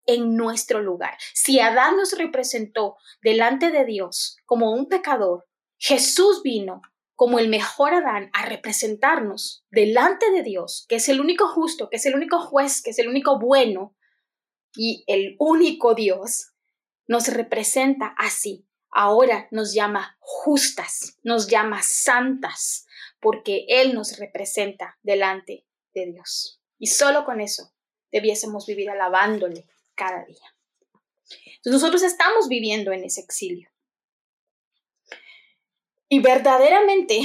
en 0.06 0.38
nuestro 0.38 0.82
lugar. 0.82 1.18
Si 1.34 1.60
Adán 1.60 1.98
nos 1.98 2.18
representó 2.18 2.96
delante 3.22 3.70
de 3.72 3.84
Dios 3.84 4.38
como 4.46 4.72
un 4.72 4.88
pecador, 4.88 5.46
Jesús 5.78 6.44
vino 6.44 6.82
como 7.13 7.40
el 7.40 7.50
mejor 7.50 7.94
Adán 7.94 8.30
a 8.32 8.46
representarnos 8.46 9.66
delante 9.70 10.32
de 10.32 10.44
Dios, 10.44 10.86
que 10.88 10.96
es 10.96 11.10
el 11.10 11.20
único 11.20 11.50
justo, 11.50 11.90
que 11.90 11.98
es 11.98 12.06
el 12.06 12.16
único 12.16 12.40
juez, 12.40 12.82
que 12.82 12.92
es 12.92 13.00
el 13.00 13.10
único 13.10 13.38
bueno 13.38 13.97
y 14.78 15.04
el 15.08 15.36
único 15.40 15.96
Dios, 15.96 16.52
nos 17.08 17.28
representa 17.28 18.13
así. 18.18 18.66
Ahora 18.90 19.48
nos 19.52 19.74
llama 19.74 20.18
justas, 20.20 21.18
nos 21.24 21.48
llama 21.48 21.82
santas, 21.84 22.86
porque 23.20 23.66
Él 23.68 23.94
nos 23.94 24.18
representa 24.18 24.98
delante 25.04 25.66
de 25.94 26.06
Dios. 26.06 26.62
Y 26.80 26.88
solo 26.88 27.26
con 27.26 27.42
eso 27.42 27.74
debiésemos 28.12 28.66
vivir 28.66 28.90
alabándole 28.90 29.66
cada 29.96 30.24
día. 30.26 30.56
Entonces 31.58 31.74
nosotros 31.74 32.04
estamos 32.04 32.48
viviendo 32.48 32.92
en 32.92 33.04
ese 33.04 33.22
exilio. 33.22 33.70
Y 36.10 36.20
verdaderamente 36.20 37.22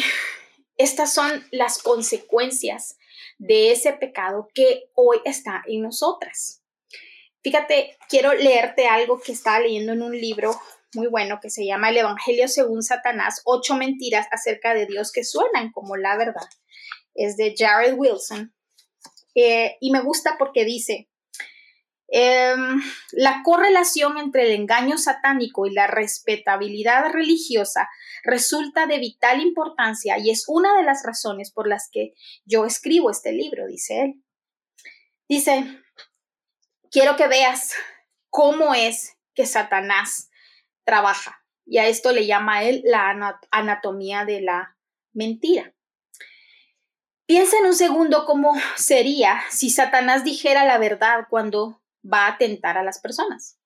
estas 0.76 1.12
son 1.12 1.46
las 1.52 1.80
consecuencias 1.80 2.96
de 3.38 3.70
ese 3.72 3.92
pecado 3.92 4.48
que 4.54 4.90
hoy 4.94 5.20
está 5.24 5.62
en 5.66 5.82
nosotras. 5.82 6.61
Fíjate, 7.42 7.96
quiero 8.08 8.34
leerte 8.34 8.86
algo 8.86 9.20
que 9.20 9.32
estaba 9.32 9.60
leyendo 9.60 9.92
en 9.92 10.02
un 10.02 10.12
libro 10.12 10.58
muy 10.94 11.08
bueno 11.08 11.38
que 11.40 11.50
se 11.50 11.64
llama 11.66 11.90
El 11.90 11.98
Evangelio 11.98 12.48
según 12.48 12.82
Satanás, 12.82 13.40
ocho 13.44 13.74
mentiras 13.74 14.26
acerca 14.30 14.74
de 14.74 14.86
Dios 14.86 15.10
que 15.10 15.24
suenan 15.24 15.72
como 15.72 15.96
la 15.96 16.16
verdad. 16.16 16.48
Es 17.14 17.36
de 17.36 17.54
Jared 17.56 17.94
Wilson. 17.96 18.54
Eh, 19.34 19.76
y 19.80 19.90
me 19.90 20.02
gusta 20.02 20.36
porque 20.38 20.64
dice, 20.64 21.08
em, 22.08 22.80
la 23.12 23.40
correlación 23.42 24.18
entre 24.18 24.42
el 24.42 24.52
engaño 24.52 24.98
satánico 24.98 25.66
y 25.66 25.72
la 25.72 25.86
respetabilidad 25.86 27.10
religiosa 27.10 27.88
resulta 28.22 28.86
de 28.86 28.98
vital 28.98 29.40
importancia 29.40 30.18
y 30.18 30.30
es 30.30 30.44
una 30.46 30.76
de 30.76 30.82
las 30.82 31.02
razones 31.04 31.50
por 31.50 31.66
las 31.66 31.88
que 31.90 32.12
yo 32.44 32.66
escribo 32.66 33.10
este 33.10 33.32
libro, 33.32 33.66
dice 33.66 34.02
él. 34.02 34.22
Dice, 35.28 35.82
quiero 36.92 37.16
que 37.16 37.26
veas 37.26 37.72
cómo 38.30 38.74
es 38.74 39.16
que 39.34 39.46
Satanás 39.46 40.30
trabaja. 40.84 41.44
Y 41.64 41.78
a 41.78 41.88
esto 41.88 42.12
le 42.12 42.26
llama 42.26 42.62
él 42.64 42.82
la 42.84 43.38
anatomía 43.50 44.24
de 44.24 44.42
la 44.42 44.76
mentira. 45.12 45.74
Piensa 47.26 47.56
en 47.58 47.66
un 47.66 47.74
segundo 47.74 48.26
cómo 48.26 48.54
sería 48.76 49.42
si 49.50 49.70
Satanás 49.70 50.22
dijera 50.22 50.64
la 50.64 50.78
verdad 50.78 51.26
cuando 51.30 51.82
va 52.04 52.26
a 52.26 52.36
tentar 52.36 52.76
a 52.76 52.82
las 52.82 53.00
personas. 53.00 53.58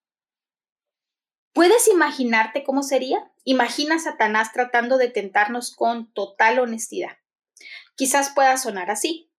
¿Puedes 1.52 1.88
imaginarte 1.88 2.64
cómo 2.64 2.82
sería? 2.82 3.32
Imagina 3.44 3.94
a 3.94 3.98
Satanás 3.98 4.52
tratando 4.52 4.98
de 4.98 5.08
tentarnos 5.08 5.74
con 5.74 6.12
total 6.12 6.58
honestidad. 6.58 7.16
Quizás 7.94 8.30
pueda 8.34 8.58
sonar 8.58 8.90
así. 8.90 9.32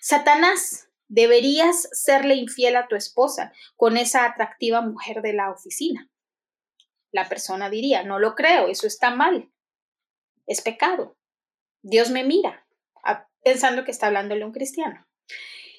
Satanás, 0.00 0.88
deberías 1.08 1.88
serle 1.92 2.34
infiel 2.34 2.76
a 2.76 2.88
tu 2.88 2.96
esposa 2.96 3.52
con 3.76 3.96
esa 3.96 4.24
atractiva 4.24 4.80
mujer 4.80 5.22
de 5.22 5.32
la 5.32 5.50
oficina 5.50 6.10
la 7.14 7.28
persona 7.28 7.70
diría, 7.70 8.02
no 8.02 8.18
lo 8.18 8.34
creo, 8.34 8.66
eso 8.66 8.88
está 8.88 9.14
mal, 9.14 9.48
es 10.48 10.60
pecado. 10.60 11.16
Dios 11.80 12.10
me 12.10 12.24
mira, 12.24 12.66
pensando 13.44 13.84
que 13.84 13.92
está 13.92 14.08
hablándole 14.08 14.42
a 14.42 14.46
un 14.46 14.52
cristiano. 14.52 15.06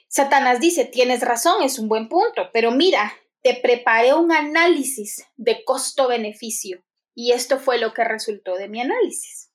Satanás 0.08 0.62
dice, 0.62 0.86
tienes 0.86 1.20
razón, 1.20 1.62
es 1.62 1.78
un 1.78 1.90
buen 1.90 2.08
punto, 2.08 2.50
pero 2.54 2.72
mira, 2.72 3.14
te 3.44 3.54
preparé 3.54 4.14
un 4.14 4.32
análisis 4.32 5.28
de 5.36 5.66
costo-beneficio 5.66 6.86
y 7.14 7.34
esto 7.34 7.60
fue 7.60 7.80
lo 7.80 7.94
que 7.94 8.06
resultó 8.06 8.56
de 8.56 8.70
mi 8.70 8.80
análisis. 8.80 9.52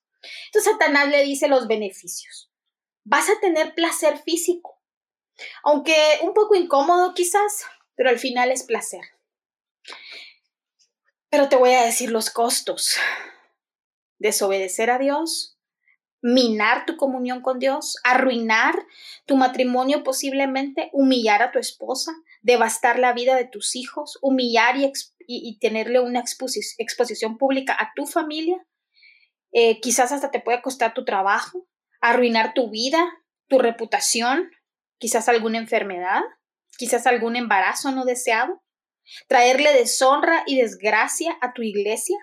Entonces 0.46 0.72
Satanás 0.72 1.08
le 1.08 1.24
dice 1.24 1.48
los 1.48 1.66
beneficios. 1.66 2.52
Vas 3.04 3.30
a 3.30 3.40
tener 3.40 3.74
placer 3.74 4.18
físico, 4.18 4.79
aunque 5.62 5.96
un 6.22 6.34
poco 6.34 6.54
incómodo 6.54 7.14
quizás, 7.14 7.64
pero 7.96 8.10
al 8.10 8.18
final 8.18 8.50
es 8.50 8.62
placer. 8.62 9.02
Pero 11.30 11.48
te 11.48 11.56
voy 11.56 11.72
a 11.72 11.84
decir 11.84 12.10
los 12.10 12.30
costos. 12.30 12.96
Desobedecer 14.18 14.90
a 14.90 14.98
Dios, 14.98 15.56
minar 16.22 16.84
tu 16.86 16.96
comunión 16.96 17.40
con 17.40 17.58
Dios, 17.58 17.96
arruinar 18.04 18.74
tu 19.26 19.36
matrimonio 19.36 20.02
posiblemente, 20.02 20.90
humillar 20.92 21.42
a 21.42 21.52
tu 21.52 21.58
esposa, 21.58 22.12
devastar 22.42 22.98
la 22.98 23.12
vida 23.12 23.36
de 23.36 23.44
tus 23.44 23.76
hijos, 23.76 24.18
humillar 24.22 24.76
y, 25.26 25.58
tenerle 25.58 26.00
una 26.00 26.20
exposición 26.20 27.38
pública 27.38 27.76
a 27.78 27.92
tu 27.94 28.06
familia. 28.06 28.66
Eh, 29.52 29.80
quizás 29.80 30.12
hasta 30.12 30.30
te 30.30 30.40
puede 30.40 30.62
costar 30.62 30.94
tu 30.94 31.04
trabajo, 31.04 31.66
arruinar 32.00 32.54
tu 32.54 32.70
vida, 32.70 33.12
tu 33.48 33.58
reputación, 33.58 34.50
quizás 35.00 35.28
alguna 35.28 35.58
enfermedad, 35.58 36.20
quizás 36.76 37.06
algún 37.06 37.34
embarazo 37.34 37.90
no 37.90 38.04
deseado, 38.04 38.62
traerle 39.26 39.72
deshonra 39.72 40.44
y 40.46 40.58
desgracia 40.58 41.36
a 41.40 41.52
tu 41.52 41.62
iglesia 41.62 42.18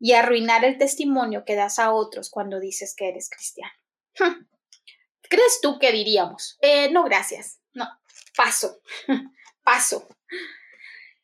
y 0.00 0.14
arruinar 0.14 0.64
el 0.64 0.78
testimonio 0.78 1.44
que 1.44 1.54
das 1.54 1.78
a 1.78 1.92
otros 1.92 2.30
cuando 2.30 2.58
dices 2.58 2.94
que 2.96 3.08
eres 3.08 3.28
cristiano. 3.30 3.72
¿Crees 5.22 5.60
tú 5.60 5.78
que 5.78 5.92
diríamos? 5.92 6.56
Eh, 6.62 6.90
no, 6.90 7.04
gracias. 7.04 7.60
No, 7.74 7.86
paso, 8.36 8.80
paso. 9.62 10.08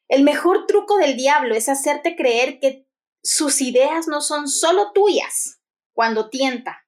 El 0.07 0.23
mejor 0.23 0.67
truco 0.67 0.99
del 0.99 1.17
diablo 1.17 1.55
es 1.55 1.69
hacerte 1.69 2.15
creer 2.15 2.61
que 2.61 2.87
sus 3.23 3.63
ideas 3.63 4.07
no 4.07 4.21
son 4.21 4.49
solo 4.49 4.93
tuyas 4.93 5.61
cuando 5.95 6.29
tienta, 6.29 6.87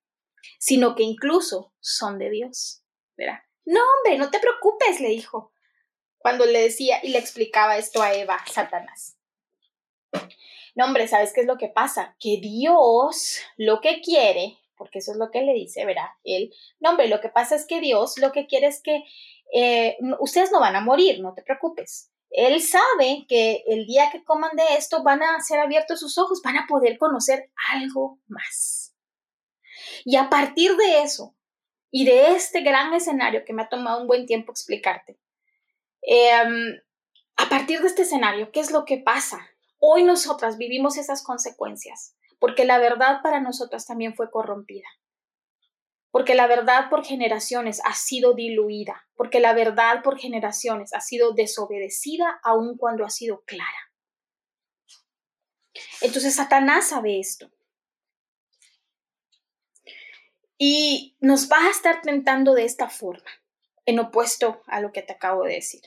sino 0.59 0.95
que 0.95 1.03
incluso 1.03 1.73
son 1.81 2.19
de 2.19 2.31
Dios. 2.31 2.83
¿Verdad? 3.17 3.46
No, 3.67 3.81
hombre, 3.81 4.17
no 4.17 4.31
te 4.31 4.39
preocupes, 4.39 5.01
le 5.01 5.09
dijo, 5.09 5.53
cuando 6.19 6.47
le 6.47 6.63
decía 6.63 7.01
y 7.03 7.09
le 7.09 7.19
explicaba 7.19 7.77
esto 7.77 8.01
a 8.01 8.15
Eva, 8.15 8.39
Satanás. 8.51 9.19
No, 10.77 10.85
hombre, 10.85 11.09
¿sabes 11.09 11.33
qué 11.33 11.41
es 11.41 11.47
lo 11.47 11.59
que 11.59 11.69
pasa? 11.69 12.17
Que 12.21 12.39
Dios 12.41 13.41
lo 13.57 13.81
que 13.81 14.01
quiere, 14.01 14.59
porque 14.77 15.01
eso 15.01 15.13
es 15.13 15.19
lo 15.19 15.31
que 15.31 15.43
le 15.43 15.53
dice, 15.53 15.85
verá, 15.85 16.17
él, 16.23 16.53
no, 16.81 16.91
hombre, 16.91 17.09
lo 17.09 17.21
que 17.21 17.29
pasa 17.29 17.57
es 17.57 17.67
que 17.67 17.81
Dios 17.81 18.19
lo 18.19 18.31
que 18.31 18.47
quiere 18.47 18.69
es 18.69 18.83
que 18.83 19.05
eh, 19.53 19.97
ustedes 20.21 20.53
no 20.53 20.61
van 20.61 20.77
a 20.77 20.81
morir, 20.81 21.21
no 21.21 21.35
te 21.35 21.43
preocupes. 21.43 22.11
Él 22.31 22.61
sabe 22.61 23.25
que 23.29 23.65
el 23.67 23.87
día 23.87 24.11
que 24.11 24.25
coman 24.25 24.57
de 24.57 24.77
esto 24.77 25.03
van 25.03 25.23
a 25.23 25.41
ser 25.41 25.59
abiertos 25.61 26.01
sus 26.01 26.19
ojos, 26.19 26.43
van 26.43 26.57
a 26.57 26.67
poder 26.69 26.99
conocer 26.99 27.51
algo 27.73 28.19
más. 28.27 28.95
Y 30.05 30.17
a 30.17 30.29
partir 30.29 30.77
de 30.77 31.03
eso 31.03 31.36
y 31.91 32.05
de 32.05 32.33
este 32.33 32.61
gran 32.63 32.95
escenario 32.95 33.45
que 33.45 33.53
me 33.53 33.63
ha 33.63 33.69
tomado 33.69 34.01
un 34.01 34.07
buen 34.07 34.27
tiempo 34.27 34.53
explicarte, 34.53 35.19
em, 36.03 36.81
a 37.37 37.49
partir 37.49 37.81
de 37.81 37.89
este 37.89 38.03
escenario, 38.03 38.51
¿qué 38.53 38.61
es 38.61 38.71
lo 38.71 38.85
que 38.85 38.99
pasa? 38.99 39.47
Hoy 39.79 40.05
nosotras 40.05 40.59
vivimos 40.59 40.97
esas 40.97 41.23
consecuencias, 41.23 42.17
porque 42.39 42.65
la 42.65 42.79
verdad 42.79 43.21
para 43.23 43.41
nosotras 43.41 43.87
también 43.87 44.15
fue 44.15 44.31
corrompida 44.31 44.89
porque 46.17 46.35
la 46.35 46.47
verdad 46.47 46.89
por 46.89 47.05
generaciones 47.05 47.83
ha 47.85 47.93
sido 47.93 48.33
diluida, 48.33 49.07
porque 49.17 49.39
la 49.39 49.53
verdad 49.53 50.03
por 50.03 50.19
generaciones 50.19 50.95
ha 50.95 51.03
sido 51.03 51.33
desobedecida 51.33 52.41
aun 52.43 52.79
cuando 52.79 53.05
ha 53.05 53.11
sido 53.11 53.43
clara. 53.45 53.93
Entonces 56.01 56.35
Satanás 56.35 56.89
sabe 56.89 57.21
esto. 57.21 57.51
Y 60.59 61.17
nos 61.21 61.51
va 61.51 61.67
a 61.67 61.71
estar 61.71 62.01
tentando 62.03 62.55
de 62.55 62.65
esta 62.65 62.89
forma, 62.89 63.31
en 63.85 63.99
opuesto 63.99 64.63
a 64.67 64.81
lo 64.81 64.93
que 64.93 65.03
te 65.03 65.13
acabo 65.13 65.45
de 65.45 65.55
decir. 65.55 65.83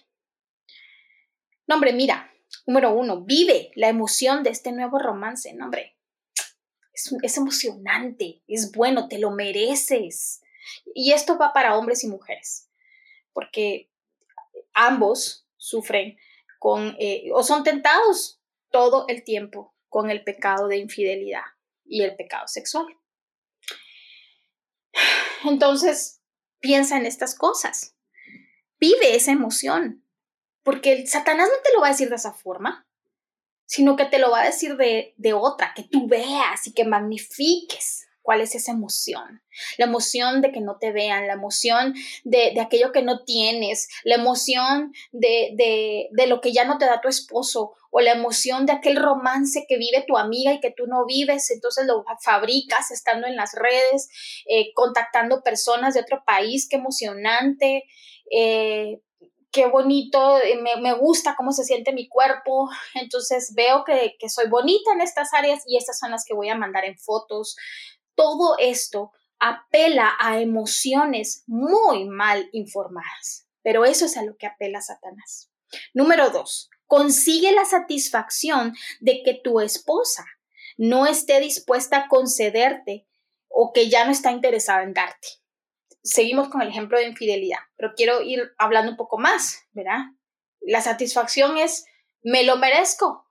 No, 1.67 1.75
hombre, 1.75 1.93
mira, 1.93 2.31
número 2.65 2.91
uno, 2.91 3.21
vive 3.21 3.71
la 3.75 3.89
emoción 3.89 4.43
de 4.43 4.51
este 4.51 4.71
nuevo 4.71 4.99
romance, 4.99 5.53
no, 5.53 5.65
hombre 5.65 5.99
es, 7.21 7.37
emocionante, 7.37 8.41
es 8.47 8.71
bueno, 8.71 9.07
te 9.07 9.19
lo 9.19 9.31
mereces. 9.31 10.41
Y 10.93 11.13
esto 11.13 11.37
va 11.37 11.53
para 11.53 11.77
hombres 11.77 12.03
y 12.03 12.07
mujeres, 12.07 12.69
porque 13.33 13.89
ambos 14.73 15.47
sufren 15.57 16.17
con 16.59 16.95
eh, 16.99 17.29
o 17.33 17.43
son 17.43 17.63
tentados 17.63 18.39
todo 18.71 19.05
el 19.07 19.23
tiempo 19.23 19.73
con 19.87 20.09
el 20.09 20.23
pecado 20.23 20.67
de 20.67 20.77
infidelidad 20.77 21.43
y 21.85 22.01
el 22.01 22.15
pecado 22.15 22.47
sexual. 22.47 22.85
Entonces, 25.43 26.21
piensa 26.59 26.97
en 26.97 27.05
estas 27.05 27.35
cosas. 27.35 27.95
Vive 28.79 29.15
esa 29.15 29.31
emoción, 29.31 30.05
porque 30.63 30.93
el 30.93 31.07
Satanás 31.07 31.49
no 31.49 31.61
te 31.63 31.73
lo 31.73 31.81
va 31.81 31.87
a 31.87 31.91
decir 31.91 32.09
de 32.09 32.15
esa 32.15 32.33
forma 32.33 32.89
sino 33.69 33.95
que 33.95 34.05
te 34.05 34.17
lo 34.17 34.31
va 34.31 34.41
a 34.41 34.45
decir 34.45 34.77
de, 34.77 35.33
otra, 35.35 35.73
que 35.75 35.83
tú 35.83 36.07
veas 36.07 36.65
y 36.65 36.73
que 36.73 36.85
magnifiques 36.85 38.07
cuál 38.29 38.41
es 38.41 38.53
esa 38.53 38.73
emoción. 38.73 39.41
La 39.79 39.85
emoción 39.87 40.41
de 40.41 40.51
que 40.51 40.61
no 40.61 40.77
te 40.77 40.91
vean, 40.91 41.25
la 41.25 41.33
emoción 41.33 41.95
de, 42.23 42.53
aquello 42.61 42.91
que 42.91 43.01
no 43.01 43.23
tienes, 43.23 43.89
la 44.03 44.13
emoción 44.13 44.93
de, 45.11 46.09
de, 46.11 46.27
lo 46.27 46.39
que 46.39 46.53
ya 46.53 46.63
no 46.63 46.77
te 46.77 46.85
da 46.85 47.01
tu 47.01 47.07
esposo 47.07 47.73
o 47.89 48.01
la 48.01 48.11
emoción 48.11 48.67
de 48.67 48.73
aquel 48.73 48.97
romance 48.97 49.65
que 49.67 49.79
vive 49.79 50.05
tu 50.07 50.15
amiga 50.15 50.53
y 50.53 50.59
que 50.59 50.69
tú 50.69 50.85
no 50.85 51.07
vives, 51.07 51.49
entonces 51.49 51.87
lo 51.87 52.05
fabricas 52.23 52.91
estando 52.91 53.25
en 53.25 53.35
las 53.35 53.53
redes, 53.55 54.09
eh, 54.45 54.73
contactando 54.75 55.41
personas 55.41 55.95
de 55.95 56.01
otro 56.01 56.21
país, 56.23 56.69
qué 56.69 56.75
emocionante. 56.75 57.85
Eh, 58.31 59.01
qué 59.51 59.65
bonito, 59.65 60.37
eh, 60.37 60.59
me, 60.61 60.93
gusta 60.93 61.33
cómo 61.35 61.51
se 61.51 61.63
siente 61.63 61.91
mi 61.91 62.07
cuerpo, 62.07 62.69
entonces 62.93 63.53
veo 63.55 63.83
que, 63.83 64.15
que 64.19 64.29
soy 64.29 64.47
bonita 64.47 64.93
en 64.93 65.01
estas 65.01 65.33
áreas 65.33 65.63
y 65.65 65.77
estas 65.77 65.97
son 65.97 66.11
las 66.11 66.23
que 66.25 66.35
voy 66.35 66.49
a 66.49 66.55
mandar 66.55 66.85
en 66.85 66.95
fotos. 66.95 67.55
Todo 68.19 68.57
esto 68.59 69.11
apela 69.39 70.13
a 70.19 70.41
emociones 70.41 71.43
muy 71.47 72.05
mal 72.05 72.49
informadas, 72.51 73.47
pero 73.63 73.85
eso 73.85 74.05
es 74.05 74.17
a 74.17 74.23
lo 74.23 74.35
que 74.35 74.47
apela 74.47 74.81
Satanás. 74.81 75.49
Número 75.93 76.29
dos, 76.29 76.69
consigue 76.85 77.53
la 77.53 77.63
satisfacción 77.63 78.75
de 78.99 79.23
que 79.23 79.35
tu 79.35 79.61
esposa 79.61 80.25
no 80.77 81.07
esté 81.07 81.39
dispuesta 81.39 81.97
a 81.97 82.07
concederte 82.09 83.07
o 83.47 83.71
que 83.71 83.89
ya 83.89 84.03
no 84.03 84.11
está 84.11 84.31
interesada 84.31 84.83
en 84.83 84.93
darte 84.93 85.27
seguimos 86.03 86.49
con 86.49 86.61
el 86.61 86.69
ejemplo 86.69 86.97
de 86.97 87.07
infidelidad, 87.07 87.59
pero 87.75 87.93
quiero 87.95 88.21
ir 88.21 88.53
hablando 88.57 88.91
un 88.91 88.97
poco 88.97 89.17
más, 89.17 89.65
¿verdad? 89.71 89.99
La 90.61 90.81
satisfacción 90.81 91.57
es, 91.57 91.85
me 92.21 92.43
lo 92.43 92.57
merezco, 92.57 93.27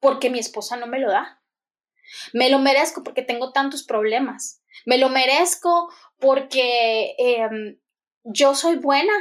porque 0.00 0.30
mi 0.30 0.38
esposa 0.38 0.76
no 0.76 0.86
me 0.86 0.98
lo 0.98 1.10
da. 1.10 1.41
Me 2.32 2.50
lo 2.50 2.58
merezco 2.58 3.02
porque 3.02 3.22
tengo 3.22 3.52
tantos 3.52 3.82
problemas. 3.82 4.62
Me 4.86 4.98
lo 4.98 5.08
merezco 5.08 5.92
porque 6.18 7.14
em, 7.18 7.78
yo 8.24 8.54
soy 8.54 8.76
buena. 8.76 9.12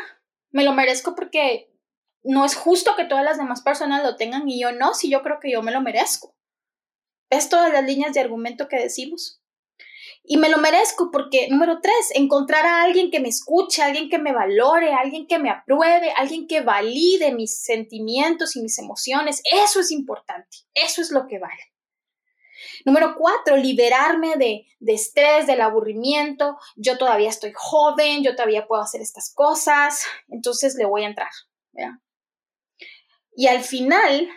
Me 0.51 0.63
lo 0.63 0.73
merezco 0.73 1.15
porque 1.15 1.71
no 2.23 2.45
es 2.45 2.55
justo 2.55 2.95
que 2.95 3.05
todas 3.05 3.23
las 3.23 3.37
demás 3.37 3.61
personas 3.61 4.03
lo 4.03 4.15
tengan 4.15 4.47
y 4.47 4.61
yo 4.61 4.71
no, 4.71 4.93
si 4.93 5.09
yo 5.09 5.23
creo 5.23 5.39
que 5.39 5.51
yo 5.51 5.61
me 5.61 5.71
lo 5.71 5.81
merezco. 5.81 6.35
Es 7.29 7.49
todas 7.49 7.71
las 7.71 7.85
líneas 7.85 8.13
de 8.13 8.19
argumento 8.19 8.67
que 8.67 8.77
decimos. 8.77 9.41
Y 10.23 10.37
me 10.37 10.49
lo 10.49 10.59
merezco 10.59 11.09
porque, 11.11 11.47
número 11.49 11.79
tres, 11.81 12.11
encontrar 12.13 12.65
a 12.65 12.83
alguien 12.83 13.09
que 13.09 13.19
me 13.19 13.29
escuche, 13.29 13.81
alguien 13.81 14.09
que 14.09 14.19
me 14.19 14.33
valore, 14.33 14.93
alguien 14.93 15.25
que 15.25 15.39
me 15.39 15.49
apruebe, 15.49 16.11
alguien 16.11 16.47
que 16.47 16.61
valide 16.61 17.33
mis 17.33 17.63
sentimientos 17.63 18.55
y 18.55 18.61
mis 18.61 18.77
emociones. 18.77 19.41
Eso 19.51 19.79
es 19.79 19.91
importante, 19.91 20.57
eso 20.75 21.01
es 21.01 21.11
lo 21.11 21.25
que 21.27 21.39
vale. 21.39 21.70
Número 22.85 23.15
cuatro, 23.17 23.57
liberarme 23.57 24.35
de, 24.37 24.67
de 24.79 24.93
estrés, 24.93 25.47
del 25.47 25.61
aburrimiento. 25.61 26.57
Yo 26.75 26.97
todavía 26.97 27.29
estoy 27.29 27.53
joven, 27.55 28.23
yo 28.23 28.35
todavía 28.35 28.67
puedo 28.67 28.81
hacer 28.81 29.01
estas 29.01 29.33
cosas, 29.33 30.05
entonces 30.27 30.75
le 30.75 30.85
voy 30.85 31.03
a 31.03 31.07
entrar. 31.07 31.31
Y 33.35 33.47
al 33.47 33.61
final, 33.61 34.29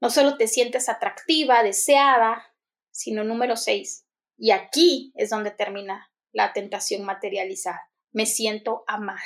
no 0.00 0.10
solo 0.10 0.36
te 0.36 0.46
sientes 0.46 0.88
atractiva, 0.88 1.62
deseada, 1.62 2.54
sino 2.90 3.24
número 3.24 3.56
seis, 3.56 4.06
y 4.36 4.50
aquí 4.50 5.12
es 5.16 5.30
donde 5.30 5.50
termina 5.50 6.12
la 6.32 6.52
tentación 6.52 7.04
materializada. 7.04 7.90
Me 8.12 8.26
siento 8.26 8.84
amada, 8.86 9.22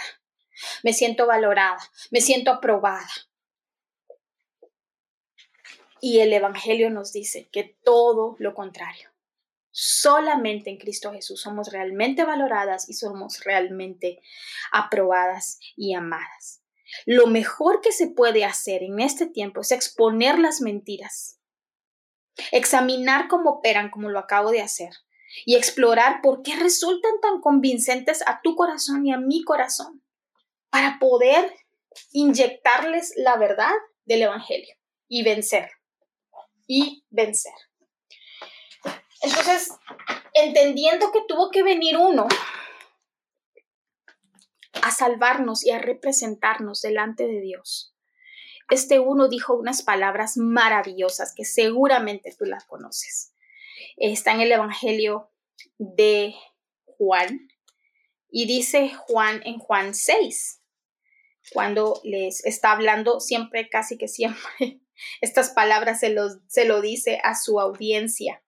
me 0.83 0.93
siento 0.93 1.27
valorada, 1.27 1.79
me 2.11 2.21
siento 2.21 2.51
aprobada. 2.51 3.09
Y 6.05 6.19
el 6.19 6.33
Evangelio 6.33 6.91
nos 6.91 7.13
dice 7.13 7.49
que 7.53 7.79
todo 7.85 8.35
lo 8.41 8.55
contrario. 8.55 9.11
Solamente 9.71 10.69
en 10.69 10.77
Cristo 10.77 11.13
Jesús 11.13 11.41
somos 11.41 11.71
realmente 11.71 12.25
valoradas 12.25 12.89
y 12.89 12.95
somos 12.95 13.45
realmente 13.45 14.21
aprobadas 14.73 15.61
y 15.77 15.95
amadas. 15.95 16.61
Lo 17.07 17.29
mejor 17.29 17.81
que 17.81 17.93
se 17.93 18.09
puede 18.09 18.45
hacer 18.45 18.83
en 18.83 18.99
este 18.99 19.27
tiempo 19.27 19.61
es 19.61 19.71
exponer 19.71 20.41
las 20.41 20.61
mentiras, 20.61 21.39
examinar 22.51 23.29
cómo 23.29 23.51
operan 23.51 23.89
como 23.89 24.11
lo 24.11 24.19
acabo 24.19 24.51
de 24.51 24.61
hacer 24.61 24.91
y 25.47 25.55
explorar 25.55 26.21
por 26.21 26.43
qué 26.43 26.57
resultan 26.57 27.21
tan 27.21 27.41
convincentes 27.41 28.25
a 28.27 28.41
tu 28.43 28.57
corazón 28.57 29.07
y 29.07 29.13
a 29.13 29.19
mi 29.19 29.45
corazón 29.45 30.03
para 30.69 30.99
poder 30.99 31.55
inyectarles 32.11 33.13
la 33.15 33.37
verdad 33.37 33.73
del 34.05 34.23
Evangelio 34.23 34.75
y 35.07 35.23
vencer. 35.23 35.71
Y 36.75 37.05
vencer. 37.11 37.53
Entonces, 39.21 39.69
entendiendo 40.33 41.13
que 41.13 41.21
tuvo 41.29 41.51
que 41.51 41.63
venir 41.63 41.99
uno 41.99 42.29
a 44.81 44.91
salvarnos 44.91 45.67
y 45.67 45.71
a 45.71 45.79
representarnos 45.79 46.81
delante 46.81 47.27
de 47.27 47.43
Dios, 47.43 47.95
este 48.71 49.01
uno 49.01 49.29
dijo 49.29 49.53
unas 49.53 49.83
palabras 49.83 50.39
maravillosas 50.39 51.35
que 51.37 51.45
seguramente 51.45 52.35
tú 52.39 52.47
las 52.47 52.65
conoces. 52.65 53.35
Está 53.99 54.33
en 54.33 54.41
el 54.41 54.53
Evangelio 54.53 55.31
de 55.77 56.35
Juan 56.87 57.51
y 58.31 58.47
dice 58.47 58.95
Juan 58.95 59.43
en 59.45 59.59
Juan 59.59 59.95
6, 59.95 60.63
cuando 61.53 62.01
les 62.03 62.47
está 62.47 62.73
hablando 62.73 63.21
siempre, 63.21 63.69
casi 63.69 63.99
que 63.99 64.09
siempre, 64.09 64.81
estas 65.21 65.51
palabras 65.51 66.01
se, 66.01 66.11
los, 66.11 66.39
se 66.49 66.65
lo 66.65 66.81
dice 66.81 67.21
a 67.23 67.35
su 67.35 67.61
audiencia. 67.61 68.43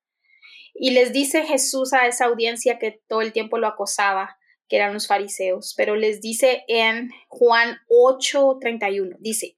Y 0.74 0.90
les 0.90 1.12
dice 1.12 1.44
Jesús 1.44 1.92
a 1.92 2.06
esa 2.06 2.26
audiencia 2.26 2.78
que 2.78 3.00
todo 3.06 3.22
el 3.22 3.32
tiempo 3.32 3.58
lo 3.58 3.68
acosaba, 3.68 4.38
que 4.68 4.76
eran 4.76 4.94
los 4.94 5.06
fariseos, 5.06 5.74
pero 5.76 5.94
les 5.94 6.20
dice 6.20 6.64
en 6.68 7.10
Juan 7.28 7.78
8:31, 7.88 9.16
dice, 9.20 9.56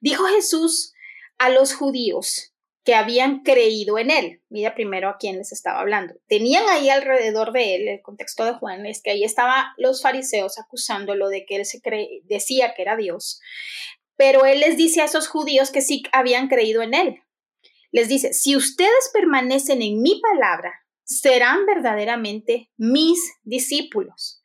dijo 0.00 0.24
Jesús 0.26 0.94
a 1.38 1.50
los 1.50 1.74
judíos 1.74 2.54
que 2.86 2.94
habían 2.94 3.42
creído 3.42 3.98
en 3.98 4.12
él. 4.12 4.42
Mira 4.48 4.76
primero 4.76 5.08
a 5.08 5.16
quién 5.18 5.38
les 5.38 5.50
estaba 5.50 5.80
hablando. 5.80 6.14
Tenían 6.28 6.68
ahí 6.68 6.88
alrededor 6.88 7.52
de 7.52 7.74
él, 7.74 7.88
el 7.88 8.00
contexto 8.00 8.44
de 8.44 8.52
Juan 8.52 8.86
es 8.86 9.02
que 9.02 9.10
ahí 9.10 9.24
estaban 9.24 9.66
los 9.76 10.02
fariseos 10.02 10.56
acusándolo 10.60 11.28
de 11.28 11.44
que 11.46 11.56
él 11.56 11.66
se 11.66 11.80
decía 12.24 12.74
que 12.74 12.82
era 12.82 12.96
Dios. 12.96 13.40
Pero 14.16 14.44
él 14.44 14.60
les 14.60 14.76
dice 14.76 15.02
a 15.02 15.04
esos 15.04 15.28
judíos 15.28 15.70
que 15.70 15.82
sí 15.82 16.02
habían 16.12 16.48
creído 16.48 16.82
en 16.82 16.94
él. 16.94 17.22
Les 17.92 18.08
dice, 18.08 18.32
si 18.32 18.56
ustedes 18.56 19.10
permanecen 19.12 19.82
en 19.82 20.02
mi 20.02 20.20
palabra, 20.20 20.72
serán 21.04 21.66
verdaderamente 21.66 22.70
mis 22.76 23.18
discípulos. 23.44 24.42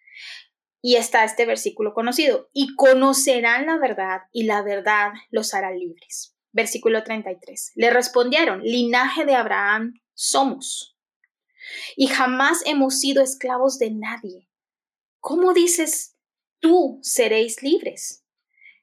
Y 0.82 0.96
está 0.96 1.24
este 1.24 1.46
versículo 1.46 1.94
conocido, 1.94 2.50
y 2.54 2.76
conocerán 2.76 3.66
la 3.66 3.78
verdad, 3.78 4.22
y 4.32 4.44
la 4.44 4.62
verdad 4.62 5.12
los 5.30 5.54
hará 5.54 5.72
libres. 5.72 6.36
Versículo 6.52 7.04
33. 7.04 7.74
Le 7.76 7.90
respondieron, 7.92 8.62
linaje 8.62 9.26
de 9.26 9.36
Abraham 9.36 9.94
somos, 10.14 10.98
y 11.96 12.08
jamás 12.08 12.62
hemos 12.66 13.00
sido 13.00 13.22
esclavos 13.24 13.78
de 13.78 13.92
nadie. 13.92 14.50
¿Cómo 15.20 15.54
dices, 15.54 16.16
tú 16.60 17.00
seréis 17.02 17.62
libres? 17.62 18.21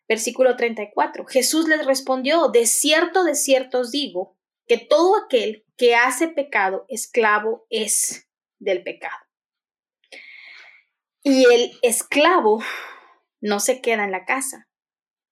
Versículo 0.09 0.57
34. 0.57 1.27
Jesús 1.27 1.69
les 1.69 1.85
respondió, 1.85 2.49
de 2.49 2.67
cierto, 2.67 3.25
de 3.25 3.35
cierto 3.35 3.81
os 3.81 3.91
digo, 3.91 4.37
que 4.67 4.79
todo 4.79 5.17
aquel 5.17 5.65
que 5.77 5.95
hace 5.95 6.29
pecado, 6.29 6.85
esclavo 6.89 7.67
es 7.71 8.29
del 8.59 8.83
pecado. 8.83 9.19
Y 11.23 11.45
el 11.53 11.73
esclavo 11.83 12.63
no 13.41 13.61
se 13.61 13.81
queda 13.81 14.05
en 14.05 14.11
la 14.11 14.25
casa 14.25 14.69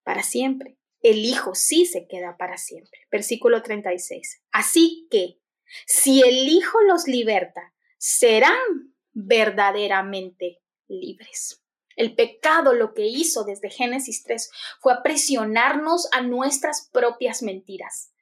para 0.03 0.23
siempre. 0.23 0.79
El 1.01 1.25
hijo 1.25 1.55
sí 1.55 1.87
se 1.87 2.07
queda 2.07 2.37
para 2.37 2.59
siempre. 2.59 3.01
Versículo 3.11 3.63
36. 3.63 4.43
Así 4.53 5.09
que, 5.11 5.41
si 5.87 6.23
el 6.23 6.49
hijo 6.49 6.81
los 6.83 7.07
liberta, 7.07 7.75
serán 7.99 8.95
verdaderamente 9.13 10.61
libres. 10.87 11.66
El 11.97 12.15
pecado 12.15 12.75
lo 12.75 12.95
que 12.95 13.07
hizo 13.07 13.45
desde 13.45 13.71
Génesis 13.71 14.23
3 14.23 14.51
fue 14.81 14.93
aprisionarnos 14.93 16.09
a 16.13 16.21
nuestras 16.21 16.89
propias 16.93 17.43
mentiras, 17.43 18.13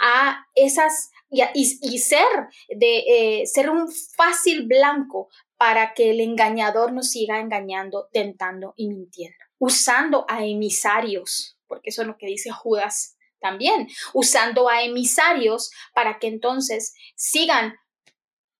a 0.00 0.46
esas 0.54 1.10
y, 1.30 1.98
ser 1.98 2.26
de 2.68 2.98
eh, 3.40 3.46
ser 3.46 3.70
un 3.70 3.90
fácil 3.90 4.66
blanco 4.66 5.28
para 5.56 5.94
que 5.94 6.10
el 6.10 6.20
engañador 6.20 6.92
nos 6.92 7.10
siga 7.10 7.40
engañando, 7.40 8.08
tentando 8.12 8.74
y 8.76 8.88
mintiendo, 8.88 9.36
usando 9.58 10.26
a 10.28 10.44
emisarios, 10.44 11.58
porque 11.66 11.90
eso 11.90 12.02
es 12.02 12.08
lo 12.08 12.16
que 12.18 12.26
dice 12.26 12.50
Judas 12.50 13.16
también, 13.40 13.88
usando 14.12 14.68
a 14.68 14.82
emisarios 14.82 15.70
para 15.94 16.18
que 16.18 16.28
entonces 16.28 16.94
sigan 17.16 17.74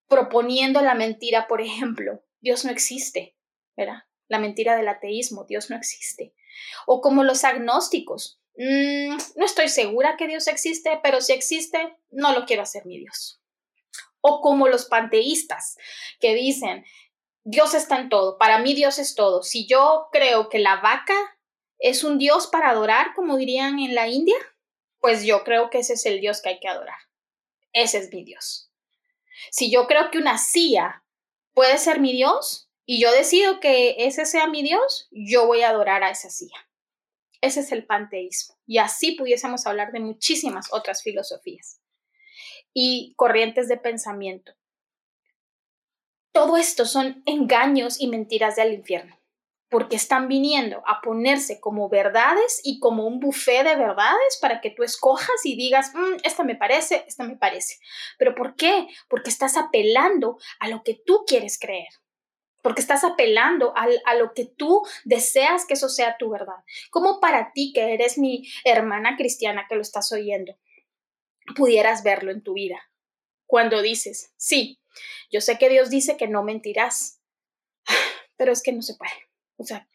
proponiendo 0.09 0.83
la 0.83 0.95
mentira, 0.95 1.47
por 1.47 1.61
ejemplo, 1.61 2.23
Dios 2.41 2.65
no 2.65 2.71
existe, 2.71 3.37
¿verdad? 3.77 4.03
La 4.29 4.39
mentira 4.39 4.77
del 4.77 4.89
ateísmo, 4.89 5.45
Dios 5.45 5.71
no 5.71 5.77
existe. 5.77 6.35
O 6.87 7.01
como 7.01 7.25
los 7.25 7.45
agnósticos, 7.45 8.41
mm, 8.57 9.17
no 9.37 9.45
estoy 9.45 9.69
segura 9.69 10.17
que 10.17 10.27
Dios 10.27 10.47
existe, 10.47 10.99
pero 11.03 11.21
si 11.21 11.33
existe, 11.33 11.97
no 12.11 12.33
lo 12.33 12.47
quiero 12.47 12.63
hacer 12.63 12.87
mi 12.87 12.99
Dios 12.99 13.41
o 14.27 14.41
como 14.41 14.69
los 14.69 14.87
panteístas 14.87 15.77
que 16.19 16.35
dicen, 16.35 16.87
Dios 17.43 17.75
está 17.75 17.99
en 18.01 18.09
todo, 18.09 18.39
para 18.39 18.59
mí 18.59 18.73
Dios 18.73 18.99
es 18.99 19.15
todo. 19.15 19.43
Si 19.43 19.67
yo 19.67 20.09
creo 20.13 20.49
que 20.49 20.59
la 20.59 20.77
vaca 20.77 21.15
es 21.79 22.05
un 22.05 22.17
Dios 22.17 22.47
para 22.47 22.71
adorar, 22.71 23.13
como 23.15 23.37
dirían 23.37 23.79
en 23.81 23.95
la 23.95 24.09
India, 24.09 24.37
pues 24.99 25.25
yo 25.25 25.45
creo 25.45 25.69
que 25.69 25.81
ese 25.81 25.93
es 25.93 26.07
el 26.07 26.23
Dios 26.23 26.41
que 26.41 26.49
hay 26.49 26.59
que 26.59 26.69
adorar. 26.69 26.97
Ese 27.75 27.99
es 27.99 28.11
mi 28.15 28.25
Dios. 28.25 28.71
Si 29.51 29.71
yo 29.71 29.87
creo 29.87 30.11
que 30.11 30.17
una 30.17 30.39
silla 30.39 31.05
puede 31.53 31.77
ser 31.77 32.01
mi 32.01 32.15
Dios 32.15 32.71
y 32.87 33.01
yo 33.01 33.11
decido 33.13 33.61
que 33.61 33.97
ese 33.99 34.27
sea 34.27 34.47
mi 34.47 34.63
Dios, 34.63 35.09
yo 35.11 35.47
voy 35.47 35.63
a 35.63 35.71
adorar 35.71 36.03
a 36.03 36.11
esa 36.11 36.29
silla. 36.29 36.69
Ese 37.41 37.61
es 37.61 37.73
el 37.73 37.87
panteísmo. 37.87 38.57
Y 38.67 38.79
así 38.79 39.13
pudiésemos 39.13 39.67
hablar 39.67 39.93
de 39.93 40.01
muchísimas 40.01 40.73
otras 40.73 41.03
filosofías 41.03 41.81
y 42.75 43.15
corrientes 43.17 43.69
de 43.69 43.79
pensamiento. 43.79 44.53
Todo 46.33 46.57
esto 46.57 46.85
son 46.85 47.23
engaños 47.27 48.01
y 48.01 48.09
mentiras 48.09 48.57
del 48.57 48.75
infierno, 48.75 49.17
porque 49.69 49.95
están 49.97 50.27
viniendo 50.27 50.83
a 50.87 51.01
ponerse 51.01 51.61
como 51.61 51.89
verdades 51.89 52.61
y 52.65 52.81
como 52.81 53.07
un 53.07 53.21
buffet 53.21 53.65
de 53.65 53.77
verdades 53.77 54.39
para 54.41 54.61
que 54.61 54.71
tú 54.71 54.83
escojas 54.83 55.45
y 55.45 55.55
digas, 55.55 55.93
mm, 55.95 56.17
esta 56.25 56.43
me 56.43 56.57
parece, 56.57 57.05
esta 57.07 57.25
me 57.25 57.37
parece. 57.37 57.79
¿Pero 58.19 58.35
por 58.35 58.57
qué? 58.57 58.89
Porque 59.09 59.31
estás 59.31 59.57
apelando 59.57 60.39
a 60.59 60.69
lo 60.69 60.83
que 60.83 61.01
tú 61.07 61.25
quieres 61.27 61.59
creer 61.59 61.89
porque 62.65 62.81
estás 62.81 63.05
apelando 63.05 63.77
a, 63.77 63.87
a, 64.07 64.15
lo 64.15 64.33
que 64.33 64.47
tú 64.47 64.87
deseas 65.05 65.67
que 65.67 65.75
eso 65.75 65.91
sea 65.91 66.17
tu 66.17 66.31
verdad. 66.31 66.65
Como 66.91 67.21
para 67.21 67.53
ti, 67.53 67.75
que 67.75 67.93
eres 67.93 68.17
mi 68.17 68.49
hermana 68.65 69.19
cristiana 69.19 69.67
que 69.69 69.75
lo 69.75 69.83
estás 69.83 70.11
oyendo, 70.13 70.57
pudieras 71.57 72.03
verlo 72.03 72.33
en 72.33 72.43
tu 72.43 72.55
vida. 72.55 72.91
Cuando 73.45 73.83
dices, 73.83 74.33
sí, 74.39 74.81
yo 75.31 75.43
sé 75.43 75.59
que 75.59 75.69
Dios 75.69 75.91
dice 75.91 76.17
que 76.17 76.27
no 76.27 76.43
mentirás, 76.43 77.21
pero 78.39 78.51
es 78.51 78.63
que 78.63 78.73
no 78.73 78.81
se 78.81 78.95
puede. 78.95 79.29
O 79.59 79.65
sea, 79.65 79.87